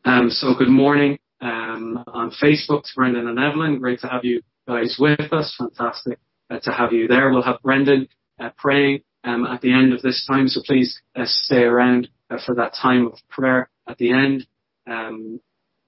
Um, 0.05 0.29
so 0.29 0.53
good 0.57 0.69
morning 0.69 1.19
um, 1.41 2.03
on 2.07 2.31
Facebook 2.31 2.83
to 2.83 2.89
Brendan 2.95 3.27
and 3.27 3.37
Evelyn. 3.37 3.79
Great 3.79 3.99
to 3.99 4.07
have 4.07 4.23
you 4.23 4.41
guys 4.67 4.97
with 4.99 5.31
us. 5.33 5.55
Fantastic 5.57 6.19
uh, 6.49 6.59
to 6.63 6.71
have 6.71 6.93
you 6.93 7.07
there. 7.07 7.31
We'll 7.31 7.43
have 7.43 7.61
Brendan 7.61 8.07
uh, 8.39 8.49
praying 8.57 9.01
um, 9.23 9.45
at 9.45 9.61
the 9.61 9.73
end 9.73 9.93
of 9.93 10.01
this 10.01 10.25
time, 10.29 10.47
so 10.47 10.61
please 10.65 11.01
uh, 11.15 11.23
stay 11.25 11.63
around 11.63 12.09
uh, 12.29 12.37
for 12.45 12.55
that 12.55 12.73
time 12.73 13.07
of 13.07 13.19
prayer 13.29 13.69
at 13.87 13.97
the 13.97 14.11
end. 14.11 14.47
Um, 14.87 15.39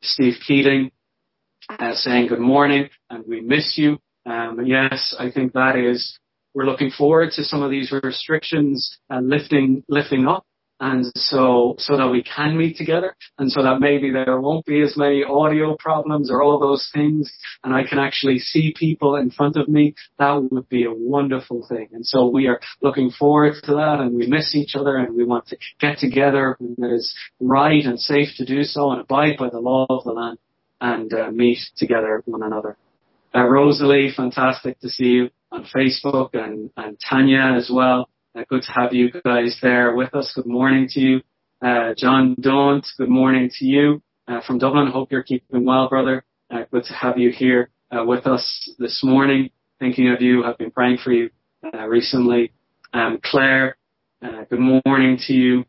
Steve 0.01 0.35
Keating 0.45 0.91
uh, 1.69 1.93
saying 1.93 2.27
good 2.27 2.39
morning 2.39 2.89
and 3.09 3.23
we 3.27 3.41
miss 3.41 3.77
you. 3.77 3.99
Um, 4.25 4.65
yes, 4.65 5.15
I 5.17 5.31
think 5.31 5.53
that 5.53 5.75
is. 5.75 6.17
We're 6.53 6.65
looking 6.65 6.91
forward 6.91 7.31
to 7.35 7.43
some 7.43 7.63
of 7.63 7.71
these 7.71 7.93
restrictions 8.03 8.97
lifting 9.09 9.83
lifting 9.87 10.27
up 10.27 10.45
and 10.81 11.05
so 11.15 11.75
so 11.77 11.95
that 11.95 12.09
we 12.09 12.23
can 12.23 12.57
meet 12.57 12.75
together 12.75 13.15
and 13.37 13.51
so 13.51 13.61
that 13.61 13.79
maybe 13.79 14.11
there 14.11 14.41
won't 14.41 14.65
be 14.65 14.81
as 14.81 14.97
many 14.97 15.23
audio 15.23 15.77
problems 15.77 16.31
or 16.31 16.41
all 16.41 16.59
those 16.59 16.89
things 16.93 17.31
and 17.63 17.73
I 17.73 17.83
can 17.87 17.99
actually 17.99 18.39
see 18.39 18.73
people 18.75 19.15
in 19.15 19.29
front 19.29 19.55
of 19.55 19.69
me 19.69 19.93
that 20.17 20.31
would 20.51 20.67
be 20.67 20.85
a 20.85 20.93
wonderful 20.93 21.65
thing. 21.69 21.89
And 21.93 22.05
so 22.05 22.27
we 22.27 22.47
are 22.47 22.59
looking 22.81 23.11
forward 23.11 23.53
to 23.63 23.73
that 23.75 23.99
and 23.99 24.15
we 24.15 24.25
miss 24.25 24.55
each 24.55 24.75
other 24.75 24.97
and 24.97 25.15
we 25.15 25.23
want 25.23 25.47
to 25.47 25.57
get 25.79 25.99
together 25.99 26.57
when 26.59 26.91
it 26.91 26.95
is 26.95 27.13
right 27.39 27.85
and 27.85 27.99
safe 27.99 28.29
to 28.37 28.45
do 28.45 28.63
so 28.63 28.91
and 28.91 29.01
abide 29.01 29.37
by 29.37 29.49
the 29.49 29.59
law 29.59 29.85
of 29.87 30.03
the 30.03 30.11
land 30.11 30.39
and 30.81 31.13
uh, 31.13 31.29
meet 31.29 31.59
together 31.77 32.23
one 32.25 32.41
another. 32.41 32.75
Uh, 33.35 33.45
Rosalie 33.45 34.11
fantastic 34.15 34.79
to 34.79 34.89
see 34.89 35.05
you 35.05 35.29
on 35.51 35.65
Facebook 35.75 36.29
and, 36.33 36.71
and 36.75 36.97
Tanya 36.99 37.53
as 37.55 37.69
well 37.71 38.09
uh, 38.35 38.43
good 38.49 38.63
to 38.63 38.71
have 38.71 38.93
you 38.93 39.11
guys 39.23 39.57
there 39.61 39.95
with 39.95 40.13
us. 40.15 40.31
Good 40.35 40.45
morning 40.45 40.87
to 40.91 40.99
you. 40.99 41.21
Uh, 41.61 41.93
John 41.95 42.35
Daunt, 42.39 42.85
good 42.97 43.09
morning 43.09 43.49
to 43.59 43.65
you 43.65 44.01
uh, 44.27 44.41
from 44.45 44.57
Dublin. 44.57 44.87
Hope 44.87 45.11
you're 45.11 45.23
keeping 45.23 45.65
well, 45.65 45.89
brother. 45.89 46.23
Uh, 46.49 46.63
good 46.71 46.83
to 46.85 46.93
have 46.93 47.17
you 47.17 47.31
here 47.31 47.69
uh, 47.91 48.03
with 48.05 48.25
us 48.27 48.73
this 48.79 49.01
morning. 49.03 49.49
Thinking 49.79 50.09
of 50.11 50.21
you, 50.21 50.43
I've 50.43 50.57
been 50.57 50.71
praying 50.71 50.99
for 51.03 51.11
you 51.11 51.29
uh, 51.73 51.87
recently. 51.87 52.51
Um, 52.93 53.19
Claire, 53.23 53.77
good 54.21 54.59
morning 54.85 55.17
to 55.27 55.33
you. 55.33 55.65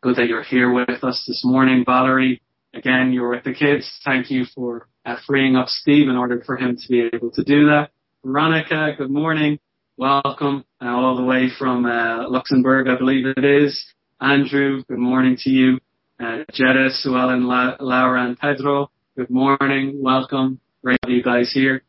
good 0.00 0.16
that 0.16 0.26
you're 0.26 0.42
here 0.42 0.72
with 0.72 1.04
us 1.04 1.24
this 1.26 1.42
morning. 1.44 1.84
Valerie, 1.86 2.42
again, 2.74 3.12
you're 3.12 3.30
with 3.30 3.44
the 3.44 3.54
kids. 3.54 3.90
Thank 4.04 4.30
you 4.30 4.44
for 4.54 4.88
freeing 5.26 5.56
up 5.56 5.68
Steve 5.68 6.08
in 6.08 6.16
order 6.16 6.42
for 6.44 6.56
him 6.56 6.76
to 6.76 6.88
be 6.88 7.08
able 7.12 7.30
to 7.32 7.44
do 7.44 7.66
that. 7.66 7.90
Veronica, 8.24 8.94
good 8.96 9.10
morning 9.10 9.58
welcome 10.02 10.64
uh, 10.80 10.88
all 10.88 11.14
the 11.14 11.22
way 11.22 11.48
from 11.56 11.86
uh, 11.86 12.28
Luxembourg, 12.28 12.88
I 12.88 12.96
believe 12.96 13.24
it 13.24 13.44
is. 13.44 13.84
Andrew, 14.20 14.82
good 14.88 14.98
morning 14.98 15.36
to 15.42 15.48
you. 15.48 15.78
Uh, 16.18 16.38
Jetta, 16.52 16.88
Sue 16.90 17.16
Ellen, 17.16 17.46
La- 17.46 17.76
Laura, 17.78 18.24
and 18.24 18.36
Pedro, 18.36 18.90
good 19.16 19.30
morning. 19.30 20.02
Welcome. 20.02 20.58
Great 20.82 20.98
to 21.02 21.08
have 21.08 21.16
you 21.16 21.22
guys 21.22 21.52
here. 21.52 21.84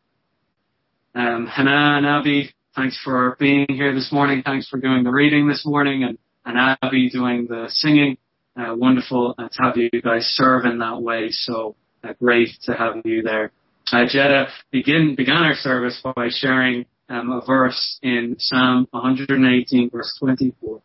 Um, 1.16 1.47
Hannah 1.47 1.97
and 1.97 2.05
Abby, 2.05 2.53
thanks 2.76 2.99
for 3.03 3.36
being 3.39 3.66
here 3.68 3.95
this 3.95 4.11
morning. 4.11 4.43
Thanks 4.45 4.70
for 4.70 4.80
doing 4.80 5.03
the 5.03 5.09
reading 5.09 5.47
this 5.47 5.66
morning 5.66 6.03
and, 6.03 6.20
and 6.45 6.78
Abby 6.84 7.09
doing 7.09 7.47
the 7.49 7.66
singing. 7.70 8.18
Uh, 8.55 8.76
wonderful 8.76 9.34
to 9.39 9.49
have 9.57 9.76
you 9.76 9.89
guys 10.03 10.26
serve 10.36 10.66
in 10.66 10.78
that 10.78 11.01
way. 11.01 11.30
So 11.32 11.76
uh, 12.03 12.14
great 12.20 12.49
to 12.66 12.74
have 12.74 12.97
you 13.05 13.24
there. 13.24 13.51
Uh, 13.91 14.05
Jetta 14.07 14.49
begin, 14.70 15.16
began 15.16 15.38
our 15.38 15.55
service 15.55 15.99
by 16.16 16.28
sharing 16.30 16.86
um, 17.10 17.32
a 17.32 17.45
verse 17.45 17.99
in 18.01 18.36
Psalm 18.39 18.88
118 18.91 19.89
verse 19.89 20.16
24. 20.20 20.82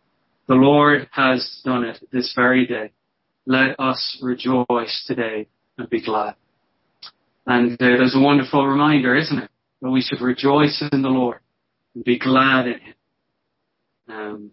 The 0.47 0.55
Lord 0.55 1.09
has 1.13 1.61
done 1.65 1.85
it 1.85 1.99
this 2.11 2.33
very 2.35 2.67
day. 2.67 2.93
Let 3.47 3.79
us 3.79 4.19
rejoice 4.23 5.05
today 5.07 5.49
and 5.77 5.89
be 5.89 6.03
glad. 6.03 6.35
And 7.47 7.73
uh, 7.73 7.77
there's 7.79 8.15
a 8.15 8.21
wonderful 8.21 8.67
reminder, 8.67 9.15
isn't 9.15 9.39
it? 9.39 9.51
That 9.81 9.91
we 9.91 10.03
should 10.03 10.21
rejoice 10.21 10.83
in 10.93 11.03
the 11.03 11.09
Lord 11.09 11.39
and 11.95 12.05
be 12.05 12.19
glad 12.19 12.67
in 12.67 12.81
Him. 12.81 12.95
Um, 14.09 14.51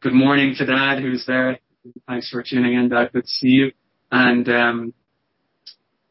good 0.00 0.12
morning 0.12 0.54
to 0.58 0.66
Dad, 0.66 1.00
who's 1.00 1.24
there. 1.26 1.58
Thanks 2.06 2.30
for 2.30 2.42
tuning 2.42 2.74
in, 2.74 2.88
Dad. 2.88 3.10
Good 3.12 3.22
to 3.22 3.28
see 3.28 3.48
you. 3.48 3.72
And 4.10 4.48
um, 4.48 4.94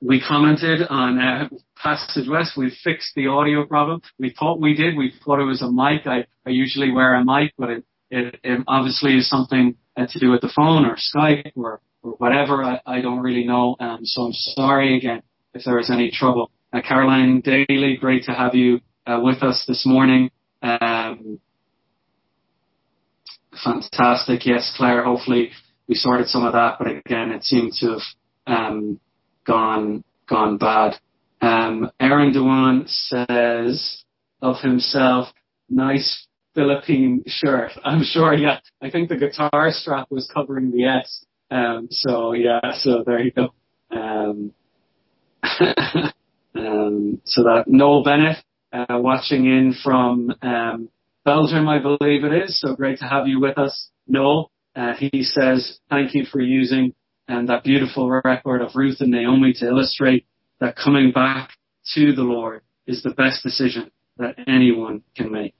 we 0.01 0.21
commented 0.21 0.81
on 0.89 1.19
uh, 1.19 1.49
Passage 1.75 2.27
West. 2.29 2.53
We 2.55 2.75
fixed 2.83 3.13
the 3.15 3.27
audio 3.27 3.65
problem. 3.65 4.01
We 4.19 4.33
thought 4.37 4.59
we 4.59 4.75
did. 4.75 4.95
We 4.95 5.13
thought 5.23 5.39
it 5.39 5.45
was 5.45 5.61
a 5.61 5.71
mic. 5.71 6.05
I, 6.05 6.25
I 6.45 6.51
usually 6.51 6.91
wear 6.91 7.15
a 7.15 7.25
mic, 7.25 7.53
but 7.57 7.69
it, 7.69 7.85
it, 8.09 8.39
it 8.43 8.63
obviously 8.67 9.17
is 9.17 9.29
something 9.29 9.75
uh, 9.95 10.05
to 10.07 10.19
do 10.19 10.31
with 10.31 10.41
the 10.41 10.51
phone 10.55 10.85
or 10.85 10.95
Skype 10.97 11.51
or, 11.55 11.81
or 12.03 12.11
whatever. 12.13 12.63
I, 12.63 12.79
I 12.85 13.01
don't 13.01 13.19
really 13.19 13.45
know. 13.45 13.75
Um, 13.79 13.99
so 14.03 14.23
I'm 14.23 14.33
sorry 14.33 14.97
again 14.97 15.23
if 15.53 15.63
there 15.65 15.79
is 15.79 15.89
any 15.89 16.11
trouble. 16.11 16.51
Uh, 16.71 16.81
Caroline 16.87 17.41
Daly, 17.41 17.97
great 17.99 18.25
to 18.25 18.33
have 18.33 18.53
you 18.53 18.81
uh, 19.07 19.19
with 19.21 19.41
us 19.41 19.65
this 19.67 19.85
morning. 19.85 20.29
Um, 20.61 21.39
fantastic. 23.63 24.45
Yes, 24.45 24.73
Claire, 24.77 25.03
hopefully 25.03 25.51
we 25.87 25.95
sorted 25.95 26.27
some 26.27 26.45
of 26.45 26.53
that, 26.53 26.75
but 26.77 26.87
again, 26.87 27.31
it 27.31 27.43
seemed 27.43 27.73
to 27.79 27.97
have 27.97 28.01
um, 28.45 28.99
gone 29.47 30.03
gone 30.27 30.57
bad. 30.57 30.95
Um, 31.41 31.91
Aaron 31.99 32.33
Dewan 32.33 32.85
says 32.87 34.03
of 34.41 34.57
himself, 34.61 35.29
nice 35.69 36.27
Philippine 36.53 37.23
shirt. 37.27 37.71
I'm 37.83 38.03
sure, 38.03 38.33
yeah. 38.33 38.59
I 38.81 38.89
think 38.89 39.09
the 39.09 39.15
guitar 39.17 39.71
strap 39.71 40.07
was 40.09 40.29
covering 40.33 40.71
the 40.71 40.85
S. 40.85 41.25
Um, 41.49 41.87
so 41.89 42.33
yeah, 42.33 42.59
so 42.73 43.03
there 43.05 43.19
you 43.19 43.31
go. 43.31 43.53
Um, 43.91 44.51
um, 46.55 47.21
so 47.23 47.43
that 47.43 47.65
Noel 47.67 48.03
Bennett, 48.03 48.37
uh, 48.73 48.99
watching 48.99 49.45
in 49.45 49.73
from, 49.81 50.33
um, 50.41 50.89
Belgium, 51.23 51.67
I 51.67 51.79
believe 51.79 52.23
it 52.23 52.31
is. 52.31 52.57
So 52.59 52.73
great 52.73 52.99
to 52.99 53.05
have 53.05 53.27
you 53.27 53.41
with 53.41 53.57
us, 53.57 53.89
Noel. 54.07 54.49
Uh, 54.73 54.93
he 54.93 55.23
says, 55.23 55.79
thank 55.89 56.15
you 56.15 56.23
for 56.23 56.39
using 56.39 56.93
and 57.27 57.49
that 57.49 57.63
beautiful 57.63 58.09
record 58.09 58.61
of 58.61 58.75
Ruth 58.75 58.97
and 58.99 59.11
Naomi 59.11 59.53
to 59.53 59.67
illustrate 59.67 60.25
that 60.59 60.75
coming 60.75 61.11
back 61.11 61.51
to 61.93 62.13
the 62.13 62.23
Lord 62.23 62.61
is 62.85 63.03
the 63.03 63.11
best 63.11 63.43
decision 63.43 63.91
that 64.17 64.35
anyone 64.47 65.03
can 65.15 65.31
make. 65.31 65.53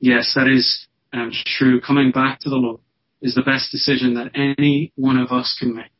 Yes, 0.00 0.32
that 0.34 0.48
is 0.48 0.88
um, 1.12 1.30
true. 1.46 1.80
Coming 1.80 2.10
back 2.10 2.40
to 2.40 2.50
the 2.50 2.56
Lord 2.56 2.80
is 3.20 3.34
the 3.34 3.42
best 3.42 3.70
decision 3.70 4.14
that 4.14 4.32
any 4.34 4.92
one 4.96 5.18
of 5.18 5.30
us 5.30 5.56
can 5.58 5.74
make. 5.74 5.90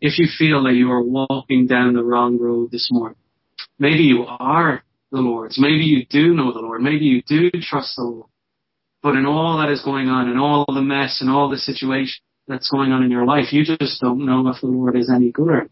If 0.00 0.18
you 0.18 0.26
feel 0.36 0.64
that 0.64 0.74
you 0.74 0.90
are 0.90 1.02
walking 1.02 1.66
down 1.66 1.94
the 1.94 2.02
wrong 2.02 2.38
road 2.38 2.72
this 2.72 2.88
morning, 2.90 3.18
maybe 3.78 4.02
you 4.02 4.24
are 4.26 4.82
the 5.12 5.20
Lord's. 5.20 5.58
Maybe 5.60 5.84
you 5.84 6.04
do 6.06 6.34
know 6.34 6.52
the 6.52 6.58
Lord. 6.58 6.80
Maybe 6.80 7.04
you 7.04 7.22
do 7.22 7.50
trust 7.60 7.94
the 7.96 8.02
Lord. 8.02 8.28
But 9.02 9.14
in 9.14 9.26
all 9.26 9.58
that 9.58 9.70
is 9.70 9.82
going 9.84 10.08
on, 10.08 10.28
in 10.28 10.38
all 10.38 10.64
the 10.66 10.82
mess 10.82 11.20
and 11.20 11.30
all 11.30 11.50
the 11.50 11.58
situation, 11.58 12.22
that's 12.52 12.70
going 12.70 12.92
on 12.92 13.02
in 13.02 13.10
your 13.10 13.24
life. 13.24 13.52
You 13.52 13.64
just 13.64 14.00
don't 14.00 14.26
know 14.26 14.46
if 14.48 14.60
the 14.60 14.66
Lord 14.66 14.96
is 14.96 15.10
any 15.10 15.30
good. 15.30 15.70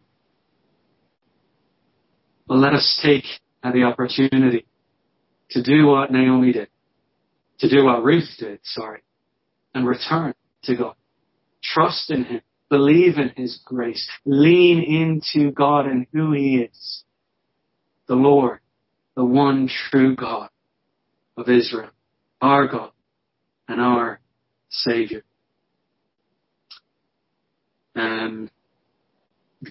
But 2.49 2.57
let 2.57 2.73
us 2.73 3.01
take 3.05 3.25
the 3.63 3.83
opportunity 3.85 4.67
to 5.51 5.63
do 5.63 5.87
what 5.87 6.11
Naomi 6.11 6.53
did, 6.53 6.69
to 7.59 7.69
do 7.69 7.85
what 7.85 8.03
Ruth 8.03 8.29
did, 8.39 8.61
sorry, 8.65 9.03
and 9.75 9.87
return 9.87 10.35
to 10.65 10.77
God. 10.77 10.95
Trust 11.63 12.11
in 12.11 12.25
Him. 12.25 12.41
Believe 12.71 13.19
in 13.19 13.33
His 13.37 13.61
grace. 13.65 14.09
Lean 14.25 14.83
into 14.83 15.51
God 15.53 15.87
and 15.87 16.07
who 16.13 16.33
He 16.33 16.57
is. 16.57 17.05
The 18.09 18.15
Lord, 18.15 18.61
the 19.17 19.25
one 19.25 19.69
true 19.91 20.17
God 20.17 20.49
of 21.37 21.49
Israel, 21.49 21.91
our 22.41 22.67
God 22.67 22.93
and 23.69 23.81
our 23.81 24.21
Savior. 24.71 25.23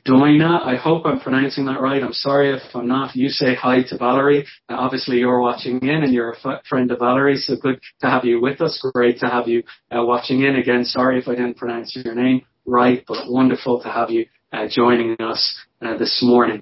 Doina, 0.06 0.64
I 0.64 0.76
hope 0.76 1.06
I'm 1.06 1.20
pronouncing 1.20 1.66
that 1.66 1.82
right. 1.82 2.04
I'm 2.04 2.14
sorry 2.14 2.54
if 2.54 2.62
I'm 2.76 2.88
not. 2.88 3.16
You 3.16 3.30
say 3.30 3.56
hi 3.56 3.82
to 3.90 3.98
Valerie. 3.98 4.46
Uh, 4.70 4.76
obviously, 4.76 5.18
you're 5.18 5.42
watching 5.42 5.80
in 5.82 6.04
and 6.04 6.14
you're 6.14 6.32
a 6.32 6.38
f- 6.38 6.64
friend 6.70 6.92
of 6.92 7.00
Valerie, 7.00 7.38
so 7.38 7.56
good 7.56 7.80
to 8.02 8.08
have 8.08 8.24
you 8.24 8.40
with 8.40 8.62
us. 8.62 8.80
Great 8.94 9.18
to 9.20 9.28
have 9.28 9.48
you 9.48 9.64
uh, 9.92 10.04
watching 10.04 10.44
in. 10.44 10.58
Again, 10.58 10.86
sorry 10.86 11.20
if 11.20 11.28
I 11.28 11.32
didn't 11.32 11.58
pronounce 11.58 11.96
your 11.96 12.14
name 12.14 12.42
right, 12.68 13.04
but 13.08 13.32
wonderful 13.32 13.82
to 13.82 13.90
have 13.90 14.12
you 14.12 14.28
uh, 14.54 14.68
joining 14.70 15.16
us 15.20 15.58
uh, 15.82 15.98
this 15.98 16.22
morning. 16.22 16.62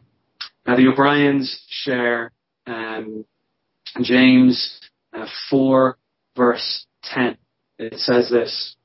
Now, 0.65 0.77
the 0.77 0.87
O'Briens 0.87 1.65
share 1.69 2.31
um, 2.65 3.25
James 4.01 4.79
uh, 5.13 5.25
4, 5.49 5.97
verse 6.37 6.85
10. 7.03 7.37
It 7.77 7.99
says 7.99 8.29
this 8.29 8.77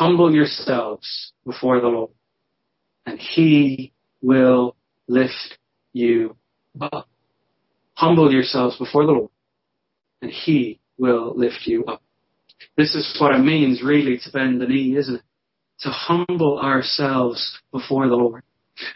Humble 0.00 0.34
yourselves 0.34 1.34
before 1.44 1.78
the 1.78 1.88
Lord 1.88 2.12
and 3.04 3.18
he 3.18 3.92
will 4.22 4.74
lift 5.06 5.58
you 5.92 6.36
up. 6.80 7.06
Humble 7.92 8.32
yourselves 8.32 8.78
before 8.78 9.04
the 9.04 9.12
Lord 9.12 9.30
and 10.22 10.30
he 10.30 10.80
will 10.96 11.34
lift 11.36 11.66
you 11.66 11.84
up. 11.84 12.02
This 12.78 12.94
is 12.94 13.14
what 13.20 13.34
it 13.34 13.40
means 13.40 13.82
really 13.82 14.18
to 14.24 14.30
bend 14.32 14.62
the 14.62 14.66
knee, 14.66 14.96
isn't 14.96 15.16
it? 15.16 15.22
To 15.80 15.90
humble 15.90 16.58
ourselves 16.58 17.58
before 17.70 18.08
the 18.08 18.16
Lord. 18.16 18.42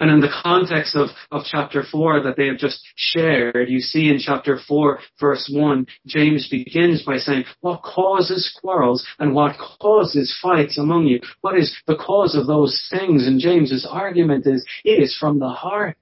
And 0.01 0.11
in 0.11 0.21
the 0.21 0.33
context 0.43 0.97
of, 0.97 1.11
of 1.31 1.43
chapter 1.45 1.83
4 1.83 2.23
that 2.23 2.37
they 2.37 2.47
have 2.47 2.59
just 2.59 2.85
shared, 2.97 3.69
you 3.69 3.81
see 3.81 4.09
in 4.09 4.19
chapter 4.19 4.59
4 4.67 4.99
verse 5.21 5.51
1, 5.53 5.87
James 6.07 6.49
begins 6.49 7.03
by 7.03 7.19
saying, 7.19 7.45
what 7.61 7.83
causes 7.83 8.57
quarrels 8.61 9.07
and 9.19 9.35
what 9.35 9.57
causes 9.81 10.37
fights 10.43 10.79
among 10.79 11.07
you? 11.07 11.21
What 11.41 11.59
is 11.59 11.77
the 11.87 11.97
cause 11.97 12.35
of 12.35 12.47
those 12.47 12.89
things? 12.91 13.27
And 13.27 13.41
James's 13.41 13.87
argument 13.89 14.47
is, 14.47 14.65
it 14.85 15.03
is 15.03 15.17
from 15.19 15.39
the 15.39 15.49
heart. 15.49 15.97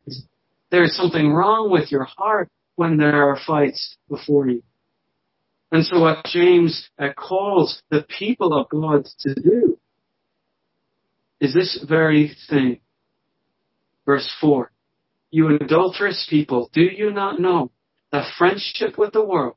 There 0.70 0.84
is 0.84 0.96
something 0.96 1.32
wrong 1.32 1.70
with 1.70 1.90
your 1.92 2.04
heart 2.04 2.48
when 2.76 2.96
there 2.96 3.28
are 3.28 3.38
fights 3.46 3.96
before 4.08 4.48
you. 4.48 4.62
And 5.70 5.84
so 5.86 6.00
what 6.00 6.26
James 6.26 6.90
uh, 6.98 7.08
calls 7.16 7.82
the 7.90 8.04
people 8.18 8.52
of 8.52 8.68
God 8.68 9.06
to 9.20 9.34
do 9.34 9.78
is 11.40 11.54
this 11.54 11.82
very 11.88 12.36
thing 12.48 12.80
Verse 14.06 14.30
4. 14.40 14.70
You 15.30 15.56
adulterous 15.56 16.26
people, 16.28 16.70
do 16.72 16.82
you 16.82 17.10
not 17.12 17.40
know 17.40 17.70
that 18.10 18.34
friendship 18.36 18.98
with 18.98 19.12
the 19.12 19.24
world 19.24 19.56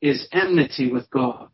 is 0.00 0.28
enmity 0.32 0.90
with 0.90 1.10
God? 1.10 1.48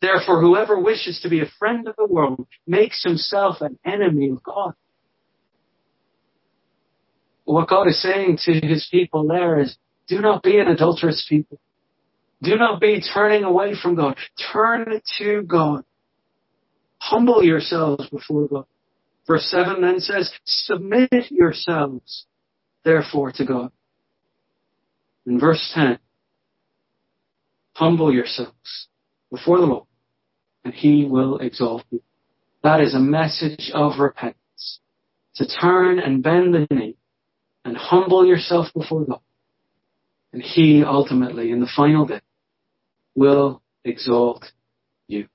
Therefore, 0.00 0.40
whoever 0.40 0.80
wishes 0.80 1.20
to 1.22 1.28
be 1.28 1.40
a 1.40 1.50
friend 1.58 1.86
of 1.86 1.94
the 1.96 2.06
world 2.06 2.46
makes 2.66 3.04
himself 3.04 3.60
an 3.60 3.78
enemy 3.84 4.30
of 4.30 4.42
God. 4.42 4.72
What 7.44 7.68
God 7.68 7.88
is 7.88 8.00
saying 8.00 8.38
to 8.44 8.52
his 8.66 8.88
people 8.90 9.28
there 9.28 9.60
is, 9.60 9.76
do 10.08 10.20
not 10.20 10.42
be 10.42 10.58
an 10.58 10.68
adulterous 10.68 11.24
people. 11.28 11.60
Do 12.42 12.56
not 12.56 12.80
be 12.80 13.00
turning 13.00 13.44
away 13.44 13.74
from 13.80 13.94
God. 13.94 14.16
Turn 14.52 15.00
to 15.18 15.42
God. 15.42 15.84
Humble 16.98 17.44
yourselves 17.44 18.08
before 18.08 18.48
God. 18.48 18.66
Verse 19.26 19.44
7 19.50 19.80
then 19.80 20.00
says, 20.00 20.30
Submit 20.44 21.30
yourselves, 21.30 22.26
therefore, 22.84 23.32
to 23.32 23.44
God. 23.44 23.72
In 25.26 25.40
verse 25.40 25.72
10, 25.74 25.98
humble 27.72 28.12
yourselves 28.12 28.88
before 29.30 29.58
the 29.58 29.66
Lord, 29.66 29.86
and 30.64 30.74
He 30.74 31.06
will 31.06 31.38
exalt 31.38 31.84
you. 31.90 32.02
That 32.62 32.80
is 32.80 32.94
a 32.94 32.98
message 32.98 33.70
of 33.74 33.98
repentance. 33.98 34.80
To 35.36 35.46
turn 35.46 35.98
and 35.98 36.22
bend 36.22 36.54
the 36.54 36.66
knee 36.70 36.96
and 37.64 37.76
humble 37.76 38.26
yourself 38.26 38.66
before 38.74 39.04
God. 39.04 39.20
And 40.32 40.42
He 40.42 40.84
ultimately, 40.84 41.50
in 41.50 41.60
the 41.60 41.70
final 41.74 42.06
day, 42.06 42.20
will 43.14 43.62
exalt 43.84 44.44
you. 45.06 45.28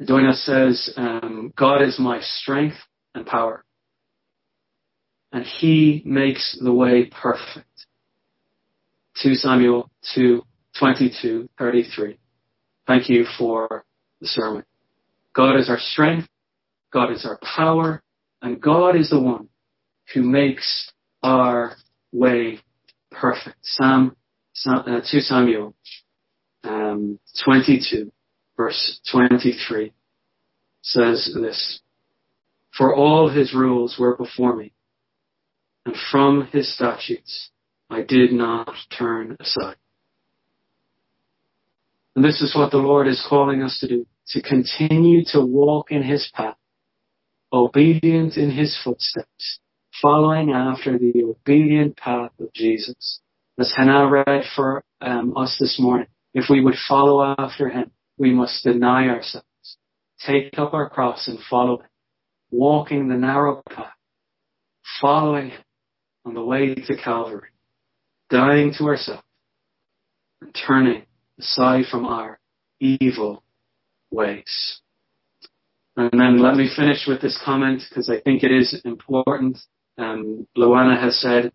Doina 0.00 0.34
says, 0.34 0.92
um, 0.96 1.52
God 1.56 1.82
is 1.82 1.98
my 1.98 2.20
strength 2.20 2.76
and 3.14 3.26
power. 3.26 3.64
And 5.32 5.44
he 5.44 6.02
makes 6.04 6.58
the 6.62 6.72
way 6.72 7.06
perfect. 7.06 7.66
2 9.22 9.34
Samuel 9.34 9.90
2, 10.14 10.42
22, 10.78 11.48
33. 11.58 12.18
Thank 12.86 13.10
you 13.10 13.26
for 13.36 13.84
the 14.20 14.28
sermon. 14.28 14.64
God 15.34 15.56
is 15.56 15.68
our 15.68 15.78
strength. 15.78 16.28
God 16.92 17.12
is 17.12 17.26
our 17.26 17.38
power. 17.42 18.02
And 18.40 18.60
God 18.60 18.94
is 18.94 19.10
the 19.10 19.20
one 19.20 19.48
who 20.14 20.22
makes 20.22 20.92
our 21.22 21.74
way 22.12 22.60
perfect. 23.10 23.56
Psalm, 23.62 24.16
uh, 24.66 25.00
2 25.10 25.20
Samuel 25.20 25.74
um, 26.64 27.18
22 27.44 28.12
verse 28.58 29.00
23 29.10 29.92
says 30.82 31.34
this, 31.40 31.80
For 32.76 32.94
all 32.94 33.30
his 33.30 33.54
rules 33.54 33.96
were 33.98 34.16
before 34.16 34.54
me, 34.54 34.72
and 35.86 35.96
from 36.10 36.48
his 36.52 36.74
statutes 36.74 37.50
I 37.88 38.02
did 38.02 38.32
not 38.32 38.74
turn 38.96 39.38
aside. 39.40 39.76
And 42.14 42.24
this 42.24 42.42
is 42.42 42.54
what 42.54 42.72
the 42.72 42.78
Lord 42.78 43.06
is 43.06 43.24
calling 43.26 43.62
us 43.62 43.78
to 43.80 43.88
do, 43.88 44.06
to 44.30 44.42
continue 44.42 45.24
to 45.32 45.40
walk 45.40 45.92
in 45.92 46.02
his 46.02 46.28
path, 46.34 46.56
obedient 47.52 48.36
in 48.36 48.50
his 48.50 48.78
footsteps, 48.82 49.60
following 50.02 50.50
after 50.50 50.98
the 50.98 51.22
obedient 51.24 51.96
path 51.96 52.32
of 52.40 52.52
Jesus. 52.52 53.20
As 53.58 53.72
Hannah 53.76 54.08
read 54.08 54.44
for 54.54 54.84
um, 55.00 55.36
us 55.36 55.56
this 55.60 55.78
morning, 55.80 56.08
if 56.34 56.46
we 56.50 56.60
would 56.60 56.76
follow 56.88 57.34
after 57.38 57.68
him, 57.68 57.90
we 58.18 58.32
must 58.32 58.64
deny 58.64 59.08
ourselves, 59.08 59.46
take 60.26 60.58
up 60.58 60.74
our 60.74 60.88
cross 60.88 61.28
and 61.28 61.38
follow 61.48 61.78
him, 61.78 61.88
walking 62.50 63.08
the 63.08 63.16
narrow 63.16 63.62
path, 63.68 63.92
following 65.00 65.50
him 65.50 65.64
on 66.24 66.34
the 66.34 66.44
way 66.44 66.74
to 66.74 66.96
Calvary, 66.96 67.50
dying 68.30 68.74
to 68.78 68.84
ourselves, 68.84 69.22
and 70.40 70.54
turning 70.66 71.04
aside 71.38 71.84
from 71.90 72.04
our 72.04 72.38
evil 72.80 73.42
ways. 74.10 74.80
And 75.96 76.10
then 76.12 76.40
let 76.40 76.54
me 76.54 76.70
finish 76.74 77.06
with 77.08 77.20
this 77.20 77.40
comment 77.44 77.82
because 77.88 78.08
I 78.08 78.20
think 78.20 78.44
it 78.44 78.52
is 78.52 78.80
important. 78.84 79.58
Um, 79.96 80.46
Luana 80.56 81.00
has 81.00 81.20
said, 81.20 81.52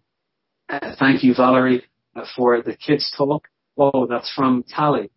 uh, 0.68 0.96
thank 1.00 1.24
you, 1.24 1.34
Valerie, 1.34 1.86
uh, 2.16 2.26
for 2.36 2.62
the 2.62 2.76
kids 2.76 3.14
talk. 3.18 3.48
Oh, 3.78 4.06
that's 4.06 4.32
from 4.34 4.64
Tally. 4.68 5.10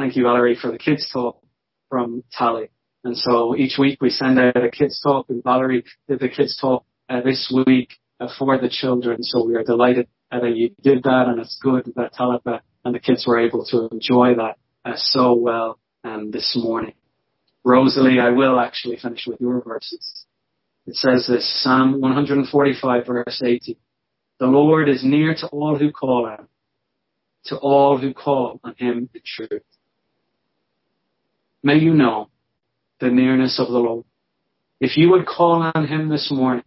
Thank 0.00 0.16
you, 0.16 0.22
Valerie, 0.22 0.56
for 0.56 0.72
the 0.72 0.78
kids 0.78 1.10
talk 1.12 1.42
from 1.90 2.24
Tally. 2.32 2.70
And 3.04 3.14
so 3.14 3.54
each 3.54 3.76
week 3.78 4.00
we 4.00 4.08
send 4.08 4.38
out 4.38 4.56
a 4.56 4.70
kids 4.70 4.98
talk 4.98 5.26
and 5.28 5.44
Valerie 5.44 5.84
did 6.08 6.20
the 6.20 6.30
kids 6.30 6.56
talk 6.58 6.86
uh, 7.10 7.20
this 7.20 7.52
week 7.66 7.90
uh, 8.18 8.28
for 8.38 8.56
the 8.56 8.70
children. 8.70 9.22
So 9.22 9.44
we 9.44 9.56
are 9.56 9.62
delighted 9.62 10.08
uh, 10.32 10.40
that 10.40 10.56
you 10.56 10.70
did 10.80 11.02
that 11.02 11.26
and 11.28 11.38
it's 11.38 11.60
good 11.62 11.92
that 11.96 12.14
Talitha 12.14 12.62
and 12.82 12.94
the 12.94 12.98
kids 12.98 13.26
were 13.26 13.38
able 13.38 13.62
to 13.66 13.90
enjoy 13.92 14.36
that 14.36 14.56
uh, 14.86 14.94
so 14.96 15.34
well 15.34 15.78
um, 16.02 16.30
this 16.30 16.56
morning. 16.58 16.94
Rosalie, 17.62 18.20
I 18.20 18.30
will 18.30 18.58
actually 18.58 18.96
finish 18.96 19.26
with 19.26 19.38
your 19.38 19.60
verses. 19.60 20.24
It 20.86 20.94
says 20.94 21.26
this, 21.28 21.62
Psalm 21.62 22.00
145 22.00 23.06
verse 23.06 23.42
80. 23.44 23.76
The 24.38 24.46
Lord 24.46 24.88
is 24.88 25.04
near 25.04 25.34
to 25.34 25.46
all 25.48 25.76
who 25.76 25.92
call 25.92 26.26
him, 26.26 26.48
to 27.44 27.58
all 27.58 27.98
who 27.98 28.14
call 28.14 28.60
on 28.64 28.74
him 28.78 29.10
in 29.12 29.20
truth. 29.26 29.60
May 31.62 31.78
you 31.78 31.92
know 31.92 32.28
the 33.00 33.10
nearness 33.10 33.58
of 33.58 33.68
the 33.68 33.78
Lord. 33.78 34.04
If 34.80 34.96
you 34.96 35.10
would 35.10 35.26
call 35.26 35.70
on 35.74 35.86
Him 35.86 36.08
this 36.08 36.30
morning, 36.30 36.64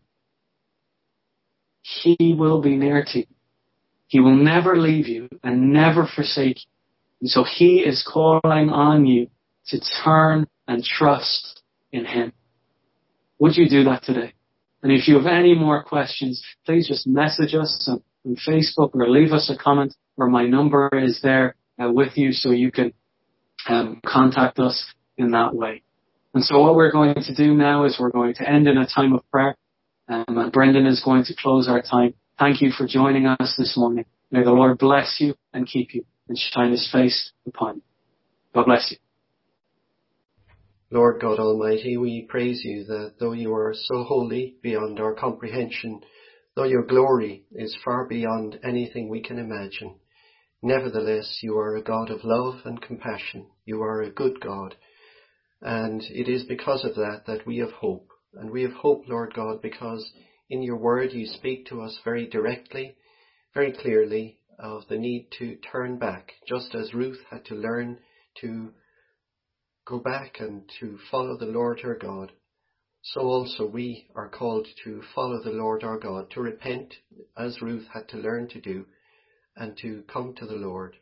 He 1.82 2.36
will 2.38 2.62
be 2.62 2.76
near 2.76 3.04
to 3.04 3.20
you. 3.20 3.26
He 4.08 4.20
will 4.20 4.36
never 4.36 4.78
leave 4.78 5.08
you 5.08 5.30
and 5.44 5.74
never 5.74 6.08
forsake 6.08 6.58
you. 6.58 6.72
And 7.22 7.30
so 7.30 7.44
He 7.44 7.78
is 7.80 8.08
calling 8.08 8.70
on 8.70 9.06
you 9.06 9.30
to 9.68 9.80
turn 10.04 10.48
and 10.68 10.84
trust 10.84 11.62
in 11.91 12.06
Him. 12.06 12.34
Would 13.39 13.58
you 13.58 13.68
do 13.68 13.84
that 13.86 14.04
today? 14.04 14.34
And 14.84 14.91
if 14.91 15.08
you 15.08 15.16
have 15.16 15.26
any 15.26 15.56
more 15.56 15.82
questions, 15.84 16.44
please 16.66 16.88
just 16.88 17.08
message 17.08 17.56
us 17.56 17.88
on, 17.89 18.04
on 18.26 18.36
Facebook 18.48 18.91
or 18.94 19.10
leave 19.10 19.32
us 19.32 19.50
a 19.50 19.58
comment 19.58 19.96
or 20.18 20.28
my 20.28 20.46
number 20.46 20.89
is 20.94 21.22
there 21.24 21.56
uh, 21.82 21.89
with 21.91 22.18
you 22.18 22.32
so 22.34 22.52
you 22.52 22.72
can 22.72 22.94
um, 23.68 24.01
contact 24.05 24.59
us 24.59 24.93
in 25.18 25.32
that 25.32 25.55
way. 25.55 25.84
And 26.34 26.43
so 26.43 26.59
what 26.61 26.76
we're 26.76 26.91
going 26.91 27.14
to 27.14 27.36
do 27.36 27.53
now 27.53 27.86
is 27.86 27.97
we're 27.99 28.09
going 28.09 28.34
to 28.36 28.49
end 28.49 28.68
in 28.68 28.78
a 28.78 28.88
time 28.88 29.14
of 29.14 29.30
prayer. 29.30 29.55
Um, 30.07 30.26
and 30.28 30.51
Brendan 30.51 30.86
is 30.86 31.01
going 31.03 31.24
to 31.26 31.36
close 31.36 31.68
our 31.68 31.82
time. 31.82 32.14
Thank 32.39 32.61
you 32.61 32.72
for 32.72 32.88
joining 32.88 33.28
us 33.28 33.55
this 33.57 33.78
morning. 33.78 34.05
May 34.32 34.43
the 34.43 34.51
Lord 34.51 34.80
bless 34.80 35.18
you 35.20 35.36
and 35.53 35.68
keep 35.68 35.93
you 35.93 36.03
and 36.28 36.38
shine 36.38 36.72
his 36.72 36.89
face 36.91 37.32
upon 37.45 37.76
you. 37.78 37.82
God 38.53 38.66
bless 38.66 38.91
you. 38.91 38.97
Lord 40.89 41.22
God 41.22 41.39
Almighty, 41.39 41.97
we 41.97 42.22
praise 42.22 42.61
you 42.64 42.84
that 42.86 43.14
though 43.20 43.32
you 43.32 43.53
are 43.53 43.74
so 43.74 44.03
holy 44.03 44.57
beyond 44.61 44.99
our 44.99 45.14
comprehension, 45.14 46.01
though 46.55 46.66
your 46.66 46.84
glory 46.84 47.45
is 47.51 47.76
far 47.84 48.05
beyond 48.05 48.59
anything 48.64 49.09
we 49.09 49.22
can 49.22 49.39
imagine, 49.39 49.95
nevertheless 50.61 51.39
you 51.41 51.57
are 51.57 51.76
a 51.76 51.84
God 51.84 52.11
of 52.11 52.24
love 52.24 52.61
and 52.66 52.82
compassion. 52.82 53.47
You 53.66 53.82
are 53.84 54.01
a 54.01 54.11
good 54.11 54.39
God. 54.39 54.76
And 55.61 56.01
it 56.09 56.28
is 56.28 56.43
because 56.43 56.84
of 56.84 56.95
that 56.95 57.24
that 57.28 57.45
we 57.45 57.57
have 57.57 57.72
hope. 57.72 58.09
And 58.34 58.49
we 58.51 58.64
have 58.64 58.74
hope, 58.74 59.03
Lord 59.07 59.34
God, 59.34 59.61
because 59.61 60.11
in 60.49 60.61
your 60.61 60.78
word 60.78 61.14
you 61.14 61.26
speak 61.26 61.68
to 61.68 61.82
us 61.82 61.97
very 62.03 62.28
directly, 62.28 62.97
very 63.53 63.72
clearly 63.72 64.39
of 64.59 64.88
the 64.88 64.97
need 64.97 65.30
to 65.39 65.55
turn 65.72 65.97
back, 65.97 66.34
just 66.47 66.76
as 66.76 66.93
Ruth 66.93 67.20
had 67.30 67.45
to 67.45 67.55
learn 67.55 67.99
to 68.41 68.72
go 69.86 69.99
back 69.99 70.39
and 70.39 70.64
to 70.80 70.97
follow 71.11 71.38
the 71.38 71.45
Lord 71.45 71.82
her 71.82 71.95
God, 71.95 72.32
so 73.01 73.22
also 73.22 73.66
we 73.66 74.07
are 74.16 74.30
called 74.30 74.68
to 74.84 75.01
follow 75.14 75.41
the 75.43 75.51
Lord 75.51 75.84
our 75.84 75.99
God, 75.99 76.32
to 76.32 76.41
repent 76.41 76.93
as 77.38 77.61
Ruth 77.61 77.88
had 77.93 78.07
to 78.09 78.18
learn 78.18 78.47
to 78.49 78.61
do, 78.61 78.86
and 79.55 79.78
to 79.78 80.03
come 80.11 80.34
to 80.36 80.45
the 80.45 80.55
Lord. 80.55 80.95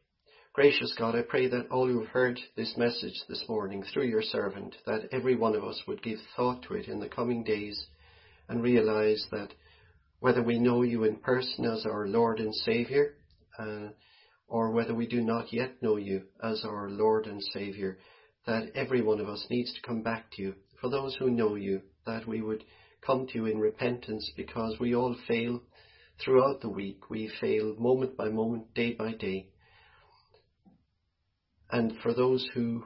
Gracious 0.54 0.93
God, 0.99 1.16
I 1.16 1.22
pray 1.22 1.47
that 1.47 1.70
all 1.72 1.88
who 1.88 2.02
have 2.02 2.10
heard 2.10 2.38
this 2.58 2.76
message 2.76 3.24
this 3.30 3.45
morning 3.47 3.84
through 3.84 4.08
your 4.08 4.22
servant, 4.22 4.76
that 4.86 5.08
every 5.14 5.34
one 5.34 5.56
of 5.56 5.64
us 5.64 5.82
would 5.88 6.04
give 6.04 6.20
thought 6.36 6.64
to 6.64 6.74
it 6.74 6.89
in 6.89 6.99
the 6.99 7.08
coming 7.08 7.45
days 7.45 7.86
and 8.49 8.62
realize 8.62 9.26
that 9.32 9.54
whether 10.20 10.43
we 10.43 10.60
know 10.60 10.82
you 10.82 11.06
in 11.06 11.16
person 11.16 11.64
as 11.64 11.86
our 11.86 12.06
Lord 12.06 12.41
and 12.41 12.54
Saviour, 12.54 13.14
uh, 13.58 13.91
or 14.49 14.72
whether 14.72 14.93
we 14.93 15.08
do 15.08 15.22
not 15.22 15.54
yet 15.54 15.82
know 15.82 15.95
you 15.95 16.24
as 16.43 16.66
our 16.66 16.89
Lord 16.89 17.28
and 17.28 17.41
Saviour, 17.41 17.97
that 18.45 18.72
every 18.76 19.02
one 19.02 19.22
of 19.22 19.30
us 19.30 19.47
needs 19.49 19.74
to 19.74 19.82
come 19.82 20.04
back 20.04 20.32
to 20.34 20.41
you. 20.41 20.56
For 20.82 20.89
those 20.89 21.16
who 21.16 21.32
know 21.32 21.56
you, 21.56 21.82
that 22.06 22.28
we 22.28 22.41
would 22.41 22.66
come 22.99 23.26
to 23.28 23.36
you 23.36 23.45
in 23.45 23.58
repentance 23.58 24.30
because 24.36 24.78
we 24.82 24.95
all 24.95 25.16
fail 25.30 25.62
throughout 26.20 26.60
the 26.60 26.68
week. 26.68 27.10
We 27.10 27.32
fail 27.39 27.74
moment 27.80 28.18
by 28.18 28.28
moment, 28.28 28.74
day 28.74 28.91
by 28.91 29.14
day. 29.14 29.47
And 31.72 31.97
for 32.03 32.13
those 32.13 32.49
who 32.53 32.86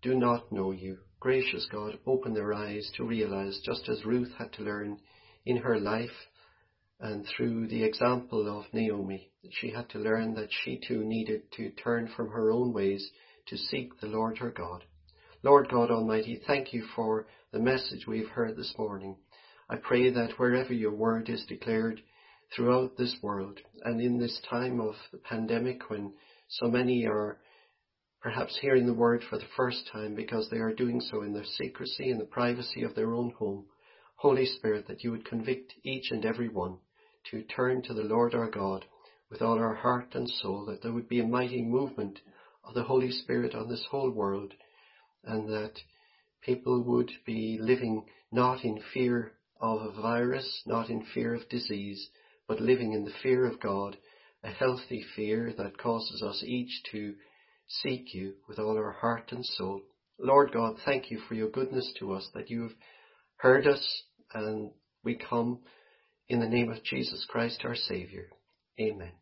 do 0.00 0.14
not 0.14 0.52
know 0.52 0.70
you, 0.70 0.98
gracious 1.18 1.66
God, 1.72 1.98
open 2.06 2.34
their 2.34 2.54
eyes 2.54 2.88
to 2.96 3.04
realize, 3.04 3.60
just 3.64 3.88
as 3.88 4.04
Ruth 4.04 4.32
had 4.38 4.52
to 4.54 4.62
learn 4.62 5.00
in 5.44 5.56
her 5.56 5.80
life 5.80 6.28
and 7.00 7.26
through 7.26 7.66
the 7.66 7.82
example 7.82 8.46
of 8.46 8.72
Naomi, 8.72 9.32
that 9.42 9.52
she 9.52 9.70
had 9.70 9.88
to 9.90 9.98
learn 9.98 10.34
that 10.34 10.50
she 10.52 10.80
too 10.86 11.02
needed 11.02 11.50
to 11.56 11.70
turn 11.70 12.08
from 12.16 12.30
her 12.30 12.52
own 12.52 12.72
ways 12.72 13.10
to 13.46 13.56
seek 13.56 13.98
the 14.00 14.06
Lord 14.06 14.38
her 14.38 14.50
God. 14.50 14.84
Lord 15.42 15.68
God 15.68 15.90
Almighty, 15.90 16.40
thank 16.46 16.72
you 16.72 16.84
for 16.94 17.26
the 17.50 17.58
message 17.58 18.06
we've 18.06 18.28
heard 18.28 18.56
this 18.56 18.74
morning. 18.78 19.16
I 19.68 19.76
pray 19.76 20.10
that 20.10 20.38
wherever 20.38 20.72
your 20.72 20.94
word 20.94 21.28
is 21.28 21.44
declared 21.46 22.00
throughout 22.54 22.96
this 22.96 23.16
world 23.20 23.58
and 23.84 24.00
in 24.00 24.18
this 24.18 24.40
time 24.48 24.80
of 24.80 24.94
the 25.10 25.18
pandemic 25.18 25.90
when 25.90 26.12
so 26.48 26.68
many 26.68 27.04
are 27.06 27.38
perhaps 28.20 28.58
hearing 28.60 28.86
the 28.86 28.94
word 28.94 29.22
for 29.22 29.38
the 29.38 29.48
first 29.56 29.86
time 29.92 30.14
because 30.14 30.48
they 30.50 30.58
are 30.58 30.72
doing 30.72 31.00
so 31.00 31.22
in 31.22 31.32
the 31.32 31.44
secrecy 31.44 32.10
and 32.10 32.20
the 32.20 32.24
privacy 32.24 32.82
of 32.82 32.94
their 32.94 33.12
own 33.12 33.30
home, 33.38 33.66
Holy 34.16 34.46
Spirit, 34.46 34.86
that 34.88 35.04
you 35.04 35.10
would 35.10 35.24
convict 35.24 35.74
each 35.84 36.10
and 36.10 36.24
every 36.24 36.48
one 36.48 36.78
to 37.30 37.42
turn 37.42 37.82
to 37.82 37.92
the 37.94 38.02
Lord 38.02 38.34
our 38.34 38.50
God 38.50 38.84
with 39.30 39.42
all 39.42 39.58
our 39.58 39.74
heart 39.74 40.14
and 40.14 40.28
soul, 40.28 40.64
that 40.66 40.82
there 40.82 40.92
would 40.92 41.08
be 41.08 41.20
a 41.20 41.26
mighty 41.26 41.62
movement 41.62 42.20
of 42.64 42.74
the 42.74 42.84
Holy 42.84 43.10
Spirit 43.10 43.54
on 43.54 43.68
this 43.68 43.84
whole 43.90 44.10
world, 44.10 44.54
and 45.24 45.48
that 45.48 45.74
people 46.42 46.82
would 46.82 47.10
be 47.24 47.58
living 47.60 48.06
not 48.32 48.64
in 48.64 48.80
fear 48.94 49.32
of 49.60 49.80
a 49.82 50.00
virus, 50.00 50.62
not 50.66 50.88
in 50.88 51.04
fear 51.12 51.34
of 51.34 51.48
disease, 51.48 52.08
but 52.48 52.60
living 52.60 52.92
in 52.92 53.04
the 53.04 53.14
fear 53.22 53.44
of 53.46 53.60
God, 53.60 53.96
a 54.42 54.50
healthy 54.50 55.04
fear 55.14 55.52
that 55.58 55.78
causes 55.78 56.22
us 56.22 56.42
each 56.46 56.82
to 56.92 57.14
seek 57.68 58.14
you 58.14 58.34
with 58.48 58.58
all 58.58 58.76
our 58.76 58.92
heart 58.92 59.32
and 59.32 59.44
soul. 59.44 59.80
Lord 60.18 60.52
God, 60.52 60.76
thank 60.84 61.10
you 61.10 61.20
for 61.28 61.34
your 61.34 61.50
goodness 61.50 61.92
to 61.98 62.12
us, 62.12 62.28
that 62.34 62.50
you 62.50 62.62
have 62.62 62.74
heard 63.36 63.66
us, 63.66 64.02
and 64.32 64.70
we 65.04 65.14
come 65.16 65.60
in 66.28 66.40
the 66.40 66.48
name 66.48 66.70
of 66.70 66.82
Jesus 66.84 67.26
Christ 67.28 67.62
our 67.64 67.76
Saviour. 67.76 68.24
Amen. 68.80 69.12